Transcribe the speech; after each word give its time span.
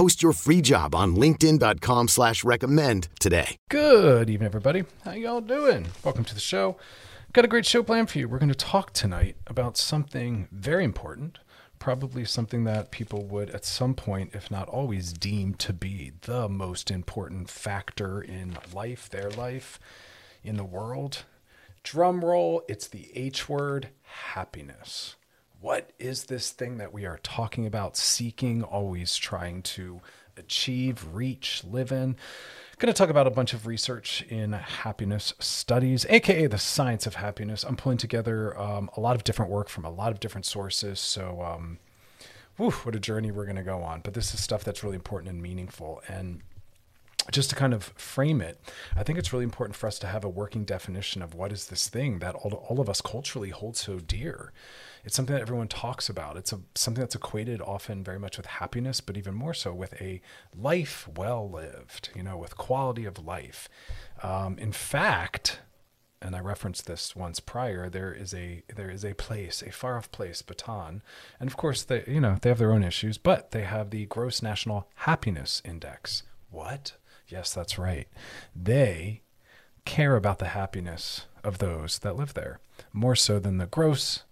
Post 0.00 0.22
your 0.22 0.32
free 0.32 0.62
job 0.62 0.94
on 0.94 1.14
linkedin.com 1.14 2.08
slash 2.08 2.42
recommend 2.42 3.08
today. 3.18 3.58
Good 3.68 4.30
evening, 4.30 4.46
everybody. 4.46 4.84
How 5.04 5.10
y'all 5.10 5.42
doing? 5.42 5.88
Welcome 6.02 6.24
to 6.24 6.32
the 6.32 6.40
show. 6.40 6.78
Got 7.34 7.44
a 7.44 7.48
great 7.48 7.66
show 7.66 7.82
planned 7.82 8.08
for 8.08 8.18
you. 8.18 8.26
We're 8.26 8.38
going 8.38 8.48
to 8.48 8.54
talk 8.54 8.94
tonight 8.94 9.36
about 9.46 9.76
something 9.76 10.48
very 10.50 10.84
important, 10.84 11.40
probably 11.78 12.24
something 12.24 12.64
that 12.64 12.90
people 12.90 13.26
would 13.26 13.50
at 13.50 13.66
some 13.66 13.92
point, 13.92 14.30
if 14.32 14.50
not 14.50 14.70
always, 14.70 15.12
deem 15.12 15.52
to 15.56 15.74
be 15.74 16.12
the 16.22 16.48
most 16.48 16.90
important 16.90 17.50
factor 17.50 18.22
in 18.22 18.56
life, 18.72 19.10
their 19.10 19.28
life, 19.28 19.78
in 20.42 20.56
the 20.56 20.64
world. 20.64 21.24
Drum 21.82 22.24
roll, 22.24 22.62
it's 22.70 22.88
the 22.88 23.10
H 23.14 23.50
word, 23.50 23.90
happiness. 24.32 25.16
What 25.60 25.90
is 25.98 26.24
this 26.24 26.52
thing 26.52 26.78
that 26.78 26.90
we 26.90 27.04
are 27.04 27.18
talking 27.22 27.66
about, 27.66 27.94
seeking, 27.94 28.62
always 28.62 29.16
trying 29.18 29.60
to 29.62 30.00
achieve, 30.38 31.06
reach, 31.12 31.62
live 31.64 31.92
in? 31.92 32.16
Going 32.78 32.90
to 32.90 32.96
talk 32.96 33.10
about 33.10 33.26
a 33.26 33.30
bunch 33.30 33.52
of 33.52 33.66
research 33.66 34.22
in 34.30 34.52
happiness 34.52 35.34
studies, 35.38 36.06
aka 36.08 36.46
the 36.46 36.56
science 36.56 37.06
of 37.06 37.16
happiness. 37.16 37.62
I'm 37.62 37.76
pulling 37.76 37.98
together 37.98 38.58
um, 38.58 38.88
a 38.96 39.00
lot 39.00 39.16
of 39.16 39.24
different 39.24 39.50
work 39.50 39.68
from 39.68 39.84
a 39.84 39.90
lot 39.90 40.12
of 40.12 40.18
different 40.18 40.46
sources. 40.46 40.98
So, 40.98 41.42
um, 41.42 41.78
whew, 42.56 42.70
what 42.70 42.94
a 42.94 43.00
journey 43.00 43.30
we're 43.30 43.44
going 43.44 43.56
to 43.56 43.62
go 43.62 43.82
on. 43.82 44.00
But 44.00 44.14
this 44.14 44.32
is 44.32 44.42
stuff 44.42 44.64
that's 44.64 44.82
really 44.82 44.96
important 44.96 45.30
and 45.30 45.42
meaningful. 45.42 46.00
And 46.08 46.40
just 47.30 47.50
to 47.50 47.56
kind 47.56 47.74
of 47.74 47.84
frame 47.96 48.40
it, 48.40 48.58
I 48.96 49.02
think 49.02 49.18
it's 49.18 49.32
really 49.32 49.44
important 49.44 49.76
for 49.76 49.86
us 49.86 49.98
to 50.00 50.06
have 50.06 50.24
a 50.24 50.28
working 50.28 50.64
definition 50.64 51.22
of 51.22 51.34
what 51.34 51.52
is 51.52 51.66
this 51.66 51.88
thing 51.88 52.18
that 52.20 52.34
all, 52.34 52.52
all 52.68 52.80
of 52.80 52.88
us 52.88 53.00
culturally 53.00 53.50
hold 53.50 53.76
so 53.76 53.98
dear. 53.98 54.52
It's 55.04 55.16
something 55.16 55.34
that 55.34 55.42
everyone 55.42 55.68
talks 55.68 56.08
about. 56.08 56.36
It's 56.36 56.52
a, 56.52 56.60
something 56.74 57.00
that's 57.00 57.14
equated 57.14 57.60
often 57.60 58.04
very 58.04 58.18
much 58.18 58.36
with 58.36 58.46
happiness, 58.46 59.00
but 59.00 59.16
even 59.16 59.34
more 59.34 59.54
so 59.54 59.72
with 59.72 60.00
a 60.00 60.20
life 60.56 61.08
well 61.16 61.48
lived, 61.48 62.10
you 62.14 62.22
know, 62.22 62.36
with 62.36 62.56
quality 62.56 63.04
of 63.04 63.24
life. 63.24 63.68
Um, 64.22 64.58
in 64.58 64.72
fact, 64.72 65.60
and 66.22 66.36
I 66.36 66.40
referenced 66.40 66.86
this 66.86 67.16
once 67.16 67.40
prior, 67.40 67.88
there 67.88 68.12
is 68.12 68.34
a 68.34 68.62
there 68.74 68.90
is 68.90 69.04
a 69.04 69.14
place, 69.14 69.62
a 69.62 69.72
far 69.72 69.96
off 69.96 70.12
place, 70.12 70.42
Bhutan, 70.42 71.02
and 71.38 71.48
of 71.48 71.56
course 71.56 71.82
they 71.82 72.04
you 72.06 72.20
know 72.20 72.36
they 72.40 72.50
have 72.50 72.58
their 72.58 72.72
own 72.72 72.82
issues, 72.82 73.16
but 73.16 73.52
they 73.52 73.62
have 73.62 73.90
the 73.90 74.04
Gross 74.06 74.42
National 74.42 74.86
Happiness 74.96 75.62
Index. 75.64 76.24
What? 76.50 76.92
Yes, 77.30 77.54
that's 77.54 77.78
right. 77.78 78.08
They 78.54 79.22
care 79.84 80.16
about 80.16 80.38
the 80.38 80.48
happiness 80.48 81.26
of 81.42 81.58
those 81.58 81.98
that 82.00 82.16
live 82.16 82.34
there 82.34 82.60
more 82.92 83.16
so 83.16 83.38
than 83.38 83.58
the 83.58 83.66
gross 83.66 84.24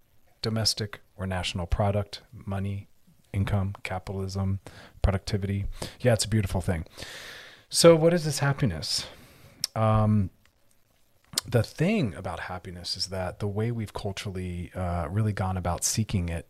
domestic 0.43 1.01
or 1.17 1.27
national 1.27 1.67
product, 1.67 2.23
money, 2.33 2.89
income, 3.33 3.75
capitalism, 3.83 4.61
productivity. 5.03 5.67
Yeah, 6.01 6.15
it's 6.15 6.25
a 6.25 6.29
beautiful 6.29 6.61
thing. 6.61 6.87
So, 7.69 7.95
what 7.97 8.15
is 8.15 8.25
this 8.25 8.39
happiness? 8.39 9.07
Um, 9.75 10.31
the 11.47 11.63
thing 11.63 12.15
about 12.15 12.41
happiness 12.41 12.97
is 12.97 13.07
that 13.07 13.39
the 13.39 13.49
way 13.49 13.71
we've 13.71 13.93
culturally 13.93 14.73
uh, 14.75 15.07
really 15.11 15.33
gone 15.33 15.57
about 15.57 15.85
seeking 15.85 16.29
it 16.29 16.47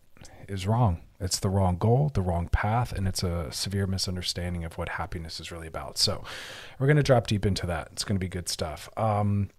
is 0.49 0.67
wrong. 0.67 1.03
It's 1.21 1.39
the 1.39 1.51
wrong 1.51 1.77
goal, 1.77 2.11
the 2.15 2.23
wrong 2.23 2.49
path, 2.49 2.93
and 2.93 3.09
it's 3.09 3.23
a 3.23 3.51
severe 3.51 3.87
misunderstanding 3.87 4.65
of 4.65 4.79
what 4.79 4.91
happiness 4.91 5.41
is 5.41 5.51
really 5.51 5.67
about. 5.67 5.99
So, 5.99 6.25
we're 6.79 6.87
going 6.87 6.97
to 6.97 7.03
drop 7.03 7.27
deep 7.27 7.45
into 7.45 7.67
that. 7.67 7.89
It's 7.93 8.05
going 8.05 8.17
to 8.17 8.21
be 8.21 8.29
good 8.29 8.49
stuff. 8.49 8.89
Um, 8.97 9.51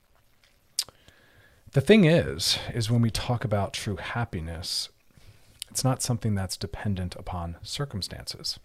the 1.71 1.81
thing 1.81 2.05
is, 2.05 2.57
is 2.73 2.89
when 2.89 3.01
we 3.01 3.11
talk 3.11 3.43
about 3.43 3.73
true 3.73 3.97
happiness, 3.97 4.89
it's 5.69 5.83
not 5.83 6.01
something 6.01 6.33
that's 6.33 6.57
dependent 6.57 7.15
upon 7.15 7.57
circumstances. 7.61 8.59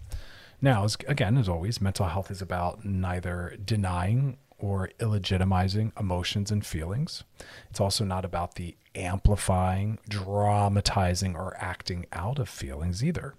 Now, 0.62 0.84
as, 0.84 0.96
again, 1.06 1.36
as 1.36 1.48
always, 1.48 1.80
mental 1.80 2.06
health 2.06 2.30
is 2.30 2.40
about 2.40 2.84
neither 2.84 3.56
denying 3.62 4.38
or 4.64 4.88
illegitimizing 4.98 5.92
emotions 6.00 6.50
and 6.50 6.64
feelings. 6.64 7.22
It's 7.68 7.80
also 7.80 8.02
not 8.02 8.24
about 8.24 8.54
the 8.54 8.76
amplifying, 8.94 9.98
dramatizing, 10.08 11.36
or 11.36 11.54
acting 11.58 12.06
out 12.14 12.38
of 12.38 12.48
feelings 12.48 13.04
either. 13.04 13.34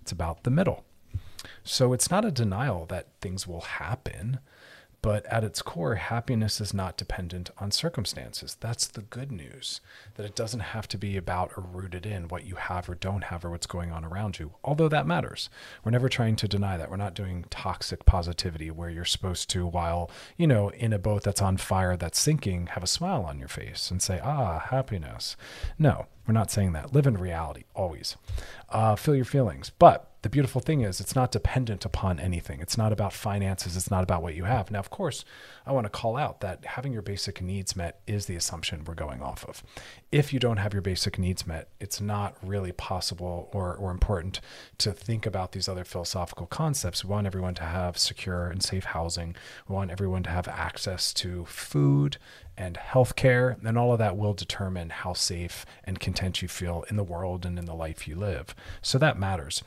It's 0.00 0.10
about 0.10 0.44
the 0.44 0.50
middle. 0.50 0.84
So 1.64 1.92
it's 1.92 2.10
not 2.10 2.24
a 2.24 2.30
denial 2.30 2.86
that 2.86 3.08
things 3.20 3.46
will 3.46 3.60
happen, 3.60 4.38
but 5.04 5.26
at 5.26 5.44
its 5.44 5.60
core, 5.60 5.96
happiness 5.96 6.62
is 6.62 6.72
not 6.72 6.96
dependent 6.96 7.50
on 7.58 7.70
circumstances. 7.70 8.56
That's 8.58 8.86
the 8.86 9.02
good 9.02 9.30
news, 9.30 9.82
that 10.14 10.24
it 10.24 10.34
doesn't 10.34 10.60
have 10.60 10.88
to 10.88 10.96
be 10.96 11.18
about 11.18 11.52
or 11.58 11.62
rooted 11.62 12.06
in 12.06 12.28
what 12.28 12.46
you 12.46 12.54
have 12.54 12.88
or 12.88 12.94
don't 12.94 13.24
have 13.24 13.44
or 13.44 13.50
what's 13.50 13.66
going 13.66 13.92
on 13.92 14.02
around 14.02 14.38
you, 14.38 14.52
although 14.64 14.88
that 14.88 15.06
matters. 15.06 15.50
We're 15.84 15.90
never 15.90 16.08
trying 16.08 16.36
to 16.36 16.48
deny 16.48 16.78
that. 16.78 16.90
We're 16.90 16.96
not 16.96 17.12
doing 17.12 17.44
toxic 17.50 18.06
positivity 18.06 18.70
where 18.70 18.88
you're 18.88 19.04
supposed 19.04 19.50
to, 19.50 19.66
while, 19.66 20.10
you 20.38 20.46
know, 20.46 20.70
in 20.70 20.94
a 20.94 20.98
boat 20.98 21.22
that's 21.22 21.42
on 21.42 21.58
fire, 21.58 21.98
that's 21.98 22.18
sinking, 22.18 22.68
have 22.68 22.82
a 22.82 22.86
smile 22.86 23.24
on 23.24 23.38
your 23.38 23.48
face 23.48 23.90
and 23.90 24.00
say, 24.00 24.20
ah, 24.24 24.58
happiness. 24.70 25.36
No, 25.78 26.06
we're 26.26 26.34
not 26.34 26.50
saying 26.50 26.72
that. 26.72 26.92
Live 26.92 27.06
in 27.06 27.16
reality, 27.16 27.64
always. 27.74 28.16
Uh, 28.70 28.96
feel 28.96 29.14
your 29.14 29.24
feelings. 29.24 29.70
But 29.78 30.10
the 30.24 30.30
beautiful 30.30 30.62
thing 30.62 30.80
is 30.80 31.00
it's 31.00 31.14
not 31.14 31.30
dependent 31.30 31.84
upon 31.84 32.18
anything. 32.18 32.60
It's 32.60 32.78
not 32.78 32.94
about 32.94 33.12
finances. 33.12 33.76
It's 33.76 33.90
not 33.90 34.02
about 34.02 34.22
what 34.22 34.34
you 34.34 34.44
have. 34.44 34.70
Now, 34.70 34.78
of 34.78 34.88
course, 34.88 35.22
I 35.66 35.72
want 35.72 35.84
to 35.84 35.90
call 35.90 36.16
out 36.16 36.40
that 36.40 36.64
having 36.64 36.94
your 36.94 37.02
basic 37.02 37.42
needs 37.42 37.76
met 37.76 38.00
is 38.06 38.24
the 38.24 38.34
assumption 38.34 38.84
we're 38.86 38.94
going 38.94 39.20
off 39.20 39.44
of. 39.44 39.62
If 40.10 40.32
you 40.32 40.40
don't 40.40 40.56
have 40.56 40.72
your 40.72 40.80
basic 40.80 41.18
needs 41.18 41.46
met, 41.46 41.68
it's 41.78 42.00
not 42.00 42.38
really 42.42 42.72
possible 42.72 43.50
or, 43.52 43.76
or 43.76 43.90
important 43.90 44.40
to 44.78 44.92
think 44.92 45.26
about 45.26 45.52
these 45.52 45.68
other 45.68 45.84
philosophical 45.84 46.46
concepts. 46.46 47.04
We 47.04 47.10
want 47.10 47.26
everyone 47.26 47.54
to 47.56 47.64
have 47.64 47.98
secure 47.98 48.46
and 48.46 48.62
safe 48.62 48.84
housing. 48.84 49.36
We 49.68 49.74
want 49.74 49.90
everyone 49.90 50.22
to 50.22 50.30
have 50.30 50.48
access 50.48 51.12
to 51.14 51.44
food 51.44 52.16
and 52.56 52.76
healthcare, 52.76 53.62
and 53.64 53.78
all 53.78 53.92
of 53.92 53.98
that 53.98 54.16
will 54.16 54.34
determine 54.34 54.90
how 54.90 55.12
safe 55.12 55.66
and 55.84 56.00
content 56.00 56.42
you 56.42 56.48
feel 56.48 56.84
in 56.88 56.96
the 56.96 57.04
world 57.04 57.44
and 57.44 57.58
in 57.58 57.64
the 57.64 57.74
life 57.74 58.06
you 58.06 58.16
live. 58.16 58.54
So 58.82 58.98
that 58.98 59.18
matters 59.18 59.62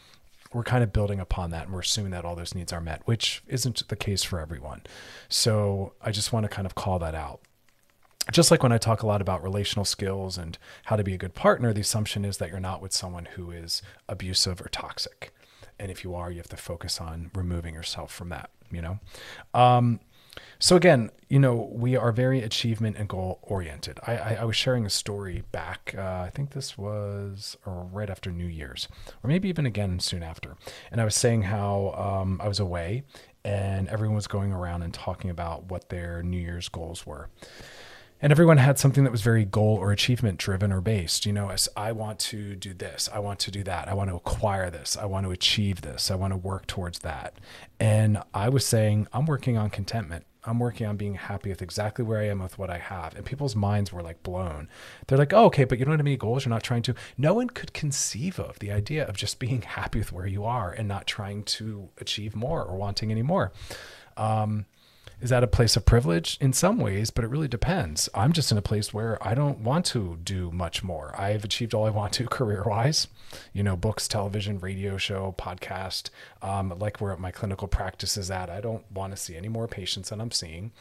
we're 0.53 0.63
kind 0.63 0.83
of 0.83 0.93
building 0.93 1.19
upon 1.19 1.51
that 1.51 1.65
and 1.65 1.73
we're 1.73 1.81
assuming 1.81 2.11
that 2.11 2.25
all 2.25 2.35
those 2.35 2.55
needs 2.55 2.71
are 2.71 2.81
met, 2.81 3.01
which 3.05 3.43
isn't 3.47 3.87
the 3.87 3.95
case 3.95 4.23
for 4.23 4.39
everyone. 4.39 4.81
So 5.29 5.93
I 6.01 6.11
just 6.11 6.31
want 6.31 6.45
to 6.45 6.49
kind 6.49 6.65
of 6.65 6.75
call 6.75 6.99
that 6.99 7.15
out. 7.15 7.41
Just 8.31 8.51
like 8.51 8.61
when 8.61 8.73
I 8.73 8.77
talk 8.77 9.03
a 9.03 9.07
lot 9.07 9.21
about 9.21 9.41
relational 9.41 9.85
skills 9.85 10.37
and 10.37 10.57
how 10.85 10.97
to 10.97 11.03
be 11.03 11.13
a 11.13 11.17
good 11.17 11.33
partner, 11.33 11.71
the 11.71 11.81
assumption 11.81 12.25
is 12.25 12.37
that 12.37 12.49
you're 12.49 12.59
not 12.59 12.81
with 12.81 12.91
someone 12.91 13.25
who 13.35 13.51
is 13.51 13.81
abusive 14.09 14.59
or 14.59 14.67
toxic. 14.67 15.33
And 15.79 15.91
if 15.91 16.03
you 16.03 16.13
are, 16.13 16.29
you 16.29 16.37
have 16.37 16.49
to 16.49 16.57
focus 16.57 16.99
on 16.99 17.31
removing 17.33 17.73
yourself 17.73 18.13
from 18.13 18.29
that, 18.29 18.49
you 18.69 18.81
know? 18.81 18.99
Um, 19.53 20.01
so 20.59 20.75
again, 20.75 21.11
you 21.29 21.39
know, 21.39 21.69
we 21.71 21.95
are 21.95 22.11
very 22.11 22.41
achievement 22.41 22.97
and 22.97 23.07
goal 23.07 23.39
oriented. 23.41 23.99
I, 24.05 24.17
I, 24.17 24.37
I, 24.41 24.43
was 24.45 24.55
sharing 24.55 24.85
a 24.85 24.89
story 24.89 25.43
back. 25.51 25.93
Uh, 25.97 26.01
I 26.01 26.31
think 26.33 26.51
this 26.51 26.77
was 26.77 27.57
right 27.65 28.09
after 28.09 28.31
New 28.31 28.45
Year's, 28.45 28.87
or 29.23 29.27
maybe 29.27 29.49
even 29.49 29.65
again 29.65 29.99
soon 29.99 30.23
after. 30.23 30.55
And 30.91 31.01
I 31.01 31.05
was 31.05 31.15
saying 31.15 31.43
how 31.43 32.21
um, 32.21 32.39
I 32.41 32.47
was 32.47 32.59
away, 32.59 33.03
and 33.43 33.87
everyone 33.89 34.15
was 34.15 34.27
going 34.27 34.53
around 34.53 34.83
and 34.83 34.93
talking 34.93 35.29
about 35.29 35.65
what 35.65 35.89
their 35.89 36.23
New 36.23 36.39
Year's 36.39 36.69
goals 36.69 37.05
were 37.05 37.29
and 38.21 38.31
everyone 38.31 38.57
had 38.57 38.79
something 38.79 39.03
that 39.03 39.11
was 39.11 39.21
very 39.21 39.45
goal 39.45 39.77
or 39.77 39.91
achievement 39.91 40.39
driven 40.39 40.71
or 40.71 40.81
based 40.81 41.25
you 41.25 41.33
know 41.33 41.49
as 41.49 41.69
i 41.75 41.91
want 41.91 42.19
to 42.19 42.55
do 42.55 42.73
this 42.73 43.09
i 43.13 43.19
want 43.19 43.39
to 43.39 43.51
do 43.51 43.63
that 43.63 43.87
i 43.87 43.93
want 43.93 44.09
to 44.09 44.15
acquire 44.15 44.69
this 44.69 44.97
i 44.97 45.05
want 45.05 45.25
to 45.25 45.31
achieve 45.31 45.81
this 45.81 46.09
i 46.09 46.15
want 46.15 46.33
to 46.33 46.37
work 46.37 46.65
towards 46.67 46.99
that 46.99 47.35
and 47.79 48.21
i 48.33 48.49
was 48.49 48.65
saying 48.65 49.07
i'm 49.13 49.25
working 49.25 49.57
on 49.57 49.69
contentment 49.69 50.25
I'm 50.43 50.59
working 50.59 50.87
on 50.87 50.97
being 50.97 51.15
happy 51.15 51.49
with 51.49 51.61
exactly 51.61 52.05
where 52.05 52.19
I 52.19 52.27
am 52.27 52.39
with 52.39 52.57
what 52.57 52.69
I 52.69 52.77
have. 52.77 53.15
And 53.15 53.25
people's 53.25 53.55
minds 53.55 53.91
were 53.91 54.01
like 54.01 54.23
blown. 54.23 54.69
They're 55.07 55.17
like, 55.17 55.33
oh, 55.33 55.45
okay, 55.45 55.65
but 55.65 55.77
you 55.77 55.85
don't 55.85 55.97
have 55.97 55.99
any 55.99 56.17
goals. 56.17 56.45
You're 56.45 56.51
not 56.51 56.63
trying 56.63 56.83
to. 56.83 56.95
No 57.17 57.33
one 57.33 57.49
could 57.49 57.73
conceive 57.73 58.39
of 58.39 58.59
the 58.59 58.71
idea 58.71 59.05
of 59.05 59.17
just 59.17 59.39
being 59.39 59.61
happy 59.77 59.99
with 59.99 60.11
where 60.11 60.27
you 60.27 60.45
are 60.45 60.71
and 60.71 60.87
not 60.87 61.07
trying 61.07 61.43
to 61.43 61.89
achieve 61.97 62.35
more 62.35 62.63
or 62.63 62.77
wanting 62.77 63.11
any 63.11 63.23
more. 63.23 63.51
Um, 64.15 64.65
is 65.19 65.29
that 65.29 65.43
a 65.43 65.47
place 65.47 65.75
of 65.75 65.85
privilege? 65.85 66.37
In 66.39 66.53
some 66.53 66.77
ways 66.79 67.09
but 67.09 67.23
it 67.23 67.29
really 67.29 67.47
depends. 67.47 68.09
I'm 68.13 68.33
just 68.33 68.51
in 68.51 68.57
a 68.57 68.61
place 68.61 68.93
where 68.93 69.17
i 69.25 69.33
don't 69.33 69.59
want 69.59 69.85
to 69.87 70.17
do 70.23 70.51
much 70.51 70.83
more. 70.83 71.13
I've 71.19 71.43
achieved 71.43 71.73
all 71.73 71.85
i 71.85 71.89
want 71.89 72.13
to 72.13 72.27
career 72.37 72.63
wise 72.65 73.07
you 73.53 73.63
know 73.63 73.75
books 73.75 74.07
television 74.07 74.59
radio 74.59 74.97
show 74.97 75.35
podcast 75.37 76.09
um, 76.41 76.73
like 76.79 77.01
where 77.01 77.15
my 77.17 77.31
clinical 77.31 77.67
practice 77.67 78.15
is 78.15 78.31
at 78.31 78.49
i 78.49 78.61
don't 78.61 78.89
want 78.91 79.11
to 79.11 79.17
see 79.17 79.35
any 79.35 79.49
more 79.49 79.67
patients 79.67 80.09
than 80.09 80.21
i'm 80.21 80.31
seeing. 80.31 80.71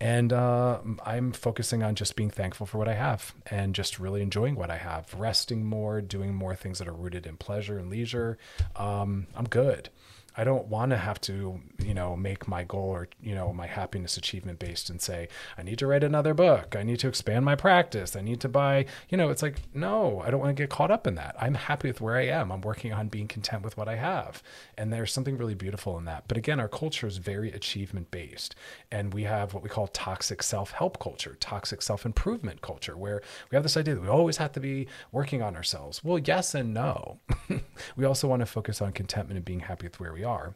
And 0.00 0.32
uh, 0.32 0.80
i'm 1.04 1.32
focusing 1.32 1.82
on 1.82 1.94
just 1.94 2.16
being 2.16 2.30
thankful 2.30 2.66
for 2.66 2.78
what 2.78 2.88
i 2.88 2.94
have 2.94 3.34
and 3.50 3.74
just 3.74 3.98
really 3.98 4.22
enjoying 4.22 4.54
what 4.54 4.70
i 4.70 4.76
have. 4.76 5.12
Resting 5.14 5.64
more 5.64 6.00
doing 6.00 6.34
more 6.34 6.54
things 6.54 6.78
that 6.78 6.88
are 6.88 6.92
rooted 6.92 7.26
in 7.26 7.36
pleasure 7.36 7.78
and 7.78 7.90
leisure 7.90 8.38
um, 8.76 9.26
i'm 9.34 9.48
good 9.48 9.90
I 10.38 10.44
don't 10.44 10.68
want 10.68 10.90
to 10.90 10.96
have 10.96 11.20
to, 11.22 11.60
you 11.84 11.94
know, 11.94 12.14
make 12.14 12.46
my 12.46 12.62
goal 12.62 12.90
or, 12.90 13.08
you 13.20 13.34
know, 13.34 13.52
my 13.52 13.66
happiness 13.66 14.16
achievement 14.16 14.60
based 14.60 14.88
and 14.88 15.02
say, 15.02 15.26
I 15.58 15.64
need 15.64 15.80
to 15.80 15.86
write 15.88 16.04
another 16.04 16.32
book. 16.32 16.76
I 16.78 16.84
need 16.84 17.00
to 17.00 17.08
expand 17.08 17.44
my 17.44 17.56
practice. 17.56 18.14
I 18.14 18.20
need 18.20 18.40
to 18.42 18.48
buy, 18.48 18.86
you 19.08 19.18
know, 19.18 19.30
it's 19.30 19.42
like, 19.42 19.56
no, 19.74 20.22
I 20.24 20.30
don't 20.30 20.38
want 20.38 20.56
to 20.56 20.62
get 20.62 20.70
caught 20.70 20.92
up 20.92 21.08
in 21.08 21.16
that. 21.16 21.34
I'm 21.40 21.54
happy 21.54 21.88
with 21.88 22.00
where 22.00 22.16
I 22.16 22.26
am. 22.26 22.52
I'm 22.52 22.60
working 22.60 22.92
on 22.92 23.08
being 23.08 23.26
content 23.26 23.64
with 23.64 23.76
what 23.76 23.88
I 23.88 23.96
have. 23.96 24.40
And 24.76 24.92
there's 24.92 25.12
something 25.12 25.36
really 25.36 25.56
beautiful 25.56 25.98
in 25.98 26.04
that. 26.04 26.28
But 26.28 26.36
again, 26.36 26.60
our 26.60 26.68
culture 26.68 27.08
is 27.08 27.16
very 27.16 27.50
achievement 27.50 28.12
based. 28.12 28.54
And 28.92 29.12
we 29.12 29.24
have 29.24 29.54
what 29.54 29.64
we 29.64 29.68
call 29.68 29.88
toxic 29.88 30.44
self 30.44 30.70
help 30.70 31.00
culture, 31.00 31.36
toxic 31.40 31.82
self 31.82 32.06
improvement 32.06 32.62
culture, 32.62 32.96
where 32.96 33.22
we 33.50 33.56
have 33.56 33.64
this 33.64 33.76
idea 33.76 33.96
that 33.96 34.02
we 34.02 34.08
always 34.08 34.36
have 34.36 34.52
to 34.52 34.60
be 34.60 34.86
working 35.10 35.42
on 35.42 35.56
ourselves. 35.56 36.04
Well, 36.04 36.20
yes 36.20 36.54
and 36.54 36.72
no. 36.72 37.18
we 37.96 38.04
also 38.04 38.28
want 38.28 38.38
to 38.38 38.46
focus 38.46 38.80
on 38.80 38.92
contentment 38.92 39.36
and 39.36 39.44
being 39.44 39.60
happy 39.60 39.86
with 39.86 39.98
where 39.98 40.12
we 40.12 40.22
are 40.22 40.27
are. 40.28 40.54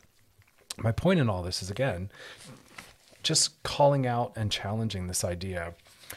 My 0.79 0.93
point 0.93 1.21
in 1.21 1.29
all 1.29 1.43
this 1.43 1.63
is 1.63 1.71
again, 1.71 2.11
just 3.23 3.63
calling 3.63 4.07
out 4.07 4.33
and 4.37 4.51
challenging 4.51 5.07
this 5.07 5.25
idea 5.25 5.75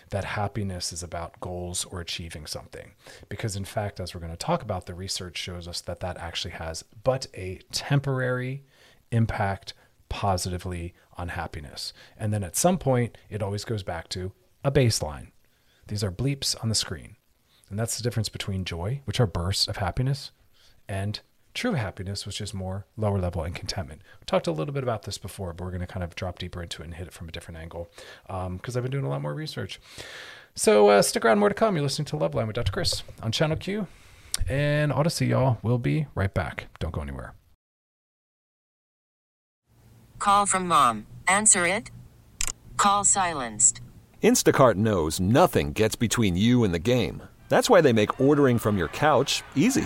that 0.10 0.26
happiness 0.26 0.92
is 0.92 1.04
about 1.04 1.40
goals 1.40 1.86
or 1.86 2.02
achieving 2.02 2.46
something. 2.46 2.92
Because, 3.30 3.56
in 3.56 3.66
fact, 3.66 4.00
as 4.00 4.14
we're 4.14 4.20
going 4.20 4.32
to 4.32 4.38
talk 4.38 4.62
about, 4.62 4.86
the 4.86 4.94
research 4.94 5.38
shows 5.38 5.68
us 5.68 5.82
that 5.82 6.00
that 6.02 6.18
actually 6.18 6.52
has 6.52 6.84
but 7.04 7.28
a 7.34 7.60
temporary 7.72 8.64
impact 9.12 9.74
positively 10.10 10.94
on 11.18 11.30
happiness. 11.30 11.94
And 12.18 12.34
then 12.34 12.44
at 12.44 12.56
some 12.56 12.78
point, 12.78 13.18
it 13.30 13.42
always 13.42 13.66
goes 13.66 13.84
back 13.84 14.10
to 14.10 14.32
a 14.64 14.72
baseline. 14.72 15.28
These 15.88 16.04
are 16.04 16.12
bleeps 16.12 16.62
on 16.62 16.70
the 16.70 16.76
screen. 16.76 17.16
And 17.70 17.80
that's 17.80 17.98
the 17.98 18.04
difference 18.04 18.30
between 18.30 18.66
joy, 18.66 19.02
which 19.06 19.20
are 19.20 19.28
bursts 19.28 19.68
of 19.68 19.78
happiness, 19.78 20.32
and 20.88 21.20
True 21.56 21.72
happiness 21.72 22.26
was 22.26 22.36
just 22.36 22.54
more 22.54 22.86
lower 22.98 23.18
level 23.18 23.42
and 23.42 23.56
contentment. 23.56 24.02
We 24.20 24.26
talked 24.26 24.46
a 24.46 24.52
little 24.52 24.74
bit 24.74 24.84
about 24.84 25.04
this 25.04 25.18
before, 25.18 25.54
but 25.54 25.64
we're 25.64 25.72
going 25.72 25.80
to 25.80 25.88
kind 25.88 26.04
of 26.04 26.14
drop 26.14 26.38
deeper 26.38 26.62
into 26.62 26.82
it 26.82 26.86
and 26.86 26.94
hit 26.94 27.08
it 27.08 27.14
from 27.14 27.30
a 27.30 27.32
different 27.32 27.58
angle 27.58 27.90
because 28.28 28.46
um, 28.46 28.60
I've 28.76 28.84
been 28.84 28.92
doing 28.92 29.06
a 29.06 29.10
lot 29.10 29.22
more 29.22 29.34
research. 29.34 29.80
So 30.54 30.90
uh, 30.90 31.02
stick 31.02 31.24
around, 31.24 31.40
more 31.40 31.48
to 31.48 31.56
come. 31.56 31.76
You're 31.76 31.84
listening 31.84 32.08
to 32.08 32.18
Loveline 32.18 32.48
with 32.48 32.58
Dr. 32.58 32.74
Chris 32.74 33.04
on 33.24 33.32
Channel 33.32 33.56
Q 33.56 33.88
and 34.50 34.92
Audacy, 34.92 35.30
y'all. 35.30 35.58
We'll 35.64 35.78
be 35.78 36.08
right 36.14 36.34
back. 36.34 36.68
Don't 36.80 36.92
go 36.92 37.02
anywhere. 37.02 37.34
Call 40.20 40.46
from 40.46 40.68
mom. 40.68 41.08
Answer 41.26 41.66
it. 41.68 41.90
Call 42.76 43.06
silenced. 43.06 43.80
Instacart 44.22 44.76
knows 44.76 45.22
nothing 45.22 45.72
gets 45.72 45.96
between 45.96 46.36
you 46.36 46.66
and 46.66 46.74
the 46.74 46.80
game. 46.80 47.24
That's 47.48 47.70
why 47.70 47.80
they 47.80 47.94
make 47.94 48.20
ordering 48.20 48.58
from 48.60 48.78
your 48.78 48.90
couch 48.90 49.42
easy. 49.56 49.86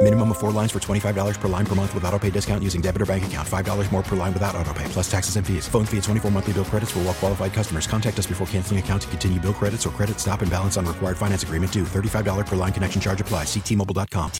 Minimum 0.00 0.30
of 0.30 0.38
four 0.38 0.52
lines 0.52 0.70
for 0.70 0.78
$25 0.78 1.40
per 1.40 1.48
line 1.48 1.66
per 1.66 1.74
month 1.74 1.92
with 1.92 2.04
auto 2.04 2.20
pay 2.20 2.30
discount 2.30 2.62
using 2.62 2.80
debit 2.80 3.02
or 3.02 3.06
bank 3.06 3.26
account. 3.26 3.48
$5 3.48 3.92
more 3.92 4.02
per 4.02 4.14
line 4.14 4.32
without 4.32 4.54
auto 4.54 4.72
pay, 4.72 4.84
plus 4.84 5.10
taxes 5.10 5.34
and 5.34 5.44
fees. 5.44 5.66
Phone 5.66 5.84
fee 5.84 5.96
at 5.96 6.04
24 6.04 6.30
monthly 6.30 6.52
bill 6.52 6.64
credits 6.64 6.92
for 6.92 7.00
all 7.00 7.06
well 7.06 7.14
qualified 7.14 7.52
customers. 7.52 7.88
Contact 7.88 8.16
us 8.16 8.26
before 8.26 8.46
canceling 8.46 8.78
account 8.78 9.02
to 9.02 9.08
continue 9.08 9.40
bill 9.40 9.52
credits 9.52 9.84
or 9.86 9.90
credit 9.90 10.20
stop 10.20 10.40
and 10.42 10.50
balance 10.52 10.76
on 10.76 10.86
required 10.86 11.16
finance 11.16 11.42
agreement 11.42 11.72
due. 11.72 11.82
$35 11.82 12.46
per 12.46 12.54
line 12.54 12.72
connection 12.72 13.00
charge 13.00 13.20
apply. 13.20 13.42
Ctmobile.com. 13.42 14.30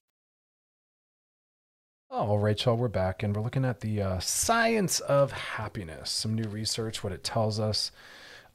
Right, 2.48 2.64
y'all, 2.64 2.78
we're 2.78 2.88
back 2.88 3.22
and 3.22 3.36
we're 3.36 3.42
looking 3.42 3.66
at 3.66 3.80
the 3.80 4.00
uh, 4.00 4.18
science 4.20 5.00
of 5.00 5.32
happiness. 5.32 6.08
Some 6.08 6.34
new 6.34 6.48
research, 6.48 7.04
what 7.04 7.12
it 7.12 7.22
tells 7.22 7.60
us. 7.60 7.92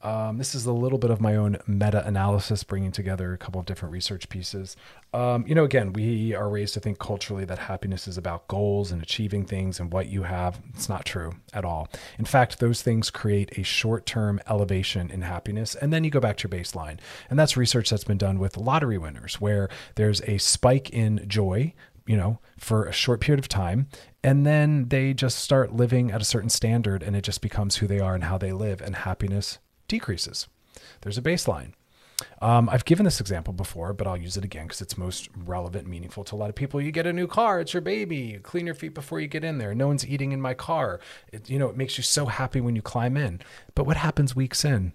Um, 0.04 0.36
this 0.36 0.54
is 0.54 0.66
a 0.66 0.72
little 0.72 0.98
bit 0.98 1.10
of 1.10 1.22
my 1.22 1.34
own 1.34 1.56
meta 1.66 2.06
analysis, 2.06 2.62
bringing 2.62 2.92
together 2.92 3.32
a 3.32 3.38
couple 3.38 3.58
of 3.58 3.64
different 3.64 3.90
research 3.90 4.28
pieces. 4.28 4.76
Um, 5.14 5.46
you 5.46 5.54
know, 5.54 5.64
again, 5.64 5.94
we 5.94 6.34
are 6.34 6.50
raised 6.50 6.74
to 6.74 6.80
think 6.80 6.98
culturally 6.98 7.46
that 7.46 7.58
happiness 7.58 8.06
is 8.06 8.18
about 8.18 8.46
goals 8.46 8.92
and 8.92 9.02
achieving 9.02 9.46
things 9.46 9.80
and 9.80 9.90
what 9.90 10.08
you 10.08 10.24
have. 10.24 10.60
It's 10.74 10.90
not 10.90 11.06
true 11.06 11.32
at 11.54 11.64
all. 11.64 11.88
In 12.18 12.26
fact, 12.26 12.60
those 12.60 12.82
things 12.82 13.08
create 13.08 13.56
a 13.56 13.62
short 13.62 14.04
term 14.04 14.40
elevation 14.46 15.10
in 15.10 15.22
happiness, 15.22 15.74
and 15.74 15.90
then 15.90 16.04
you 16.04 16.10
go 16.10 16.20
back 16.20 16.36
to 16.36 16.48
your 16.48 16.60
baseline. 16.60 16.98
And 17.30 17.38
that's 17.38 17.56
research 17.56 17.88
that's 17.88 18.04
been 18.04 18.18
done 18.18 18.38
with 18.38 18.58
lottery 18.58 18.98
winners, 18.98 19.40
where 19.40 19.70
there's 19.94 20.20
a 20.22 20.36
spike 20.36 20.90
in 20.90 21.24
joy 21.26 21.72
you 22.06 22.18
know, 22.18 22.38
for 22.58 22.84
a 22.84 22.92
short 22.92 23.18
period 23.18 23.38
of 23.38 23.48
time. 23.48 23.88
And 24.22 24.44
then 24.44 24.88
they 24.88 25.14
just 25.14 25.38
start 25.38 25.72
living 25.72 26.10
at 26.10 26.20
a 26.20 26.24
certain 26.24 26.50
standard 26.50 27.02
and 27.02 27.16
it 27.16 27.22
just 27.22 27.40
becomes 27.40 27.76
who 27.76 27.86
they 27.86 27.98
are 27.98 28.14
and 28.14 28.24
how 28.24 28.36
they 28.36 28.52
live, 28.52 28.82
and 28.82 28.94
happiness 28.94 29.58
decreases. 29.88 30.48
There's 31.00 31.18
a 31.18 31.22
baseline. 31.22 31.72
Um, 32.40 32.68
I've 32.68 32.84
given 32.84 33.04
this 33.04 33.20
example 33.20 33.52
before, 33.52 33.92
but 33.92 34.06
I'll 34.06 34.16
use 34.16 34.36
it 34.36 34.44
again 34.44 34.66
because 34.66 34.80
it's 34.80 34.96
most 34.96 35.28
relevant, 35.36 35.88
meaningful 35.88 36.24
to 36.24 36.34
a 36.34 36.36
lot 36.36 36.48
of 36.48 36.54
people. 36.54 36.80
You 36.80 36.92
get 36.92 37.06
a 37.06 37.12
new 37.12 37.26
car, 37.26 37.60
it's 37.60 37.74
your 37.74 37.80
baby. 37.80 38.16
You 38.16 38.38
clean 38.38 38.66
your 38.66 38.74
feet 38.74 38.94
before 38.94 39.20
you 39.20 39.26
get 39.26 39.44
in 39.44 39.58
there. 39.58 39.74
No 39.74 39.88
one's 39.88 40.06
eating 40.06 40.32
in 40.32 40.40
my 40.40 40.54
car. 40.54 41.00
It, 41.32 41.50
you 41.50 41.58
know, 41.58 41.68
it 41.68 41.76
makes 41.76 41.98
you 41.98 42.04
so 42.04 42.26
happy 42.26 42.60
when 42.60 42.76
you 42.76 42.82
climb 42.82 43.16
in. 43.16 43.40
But 43.74 43.84
what 43.84 43.96
happens 43.96 44.36
weeks 44.36 44.64
in? 44.64 44.92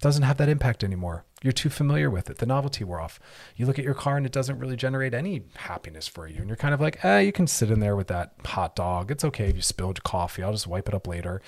doesn't 0.00 0.22
have 0.22 0.36
that 0.36 0.50
impact 0.50 0.84
anymore. 0.84 1.24
You're 1.42 1.52
too 1.52 1.70
familiar 1.70 2.10
with 2.10 2.28
it. 2.28 2.36
The 2.36 2.44
novelty 2.44 2.84
wore 2.84 3.00
off. 3.00 3.18
You 3.56 3.64
look 3.64 3.78
at 3.78 3.84
your 3.86 3.94
car 3.94 4.18
and 4.18 4.26
it 4.26 4.32
doesn't 4.32 4.58
really 4.58 4.76
generate 4.76 5.14
any 5.14 5.44
happiness 5.56 6.06
for 6.06 6.28
you. 6.28 6.40
And 6.40 6.48
you're 6.48 6.56
kind 6.56 6.74
of 6.74 6.80
like, 6.80 7.02
eh, 7.04 7.20
you 7.20 7.32
can 7.32 7.46
sit 7.46 7.70
in 7.70 7.80
there 7.80 7.96
with 7.96 8.08
that 8.08 8.34
hot 8.44 8.76
dog. 8.76 9.10
It's 9.10 9.24
okay 9.24 9.48
if 9.48 9.56
you 9.56 9.62
spilled 9.62 9.96
your 9.98 10.02
coffee. 10.02 10.42
I'll 10.42 10.52
just 10.52 10.66
wipe 10.66 10.88
it 10.88 10.94
up 10.94 11.06
later. 11.06 11.40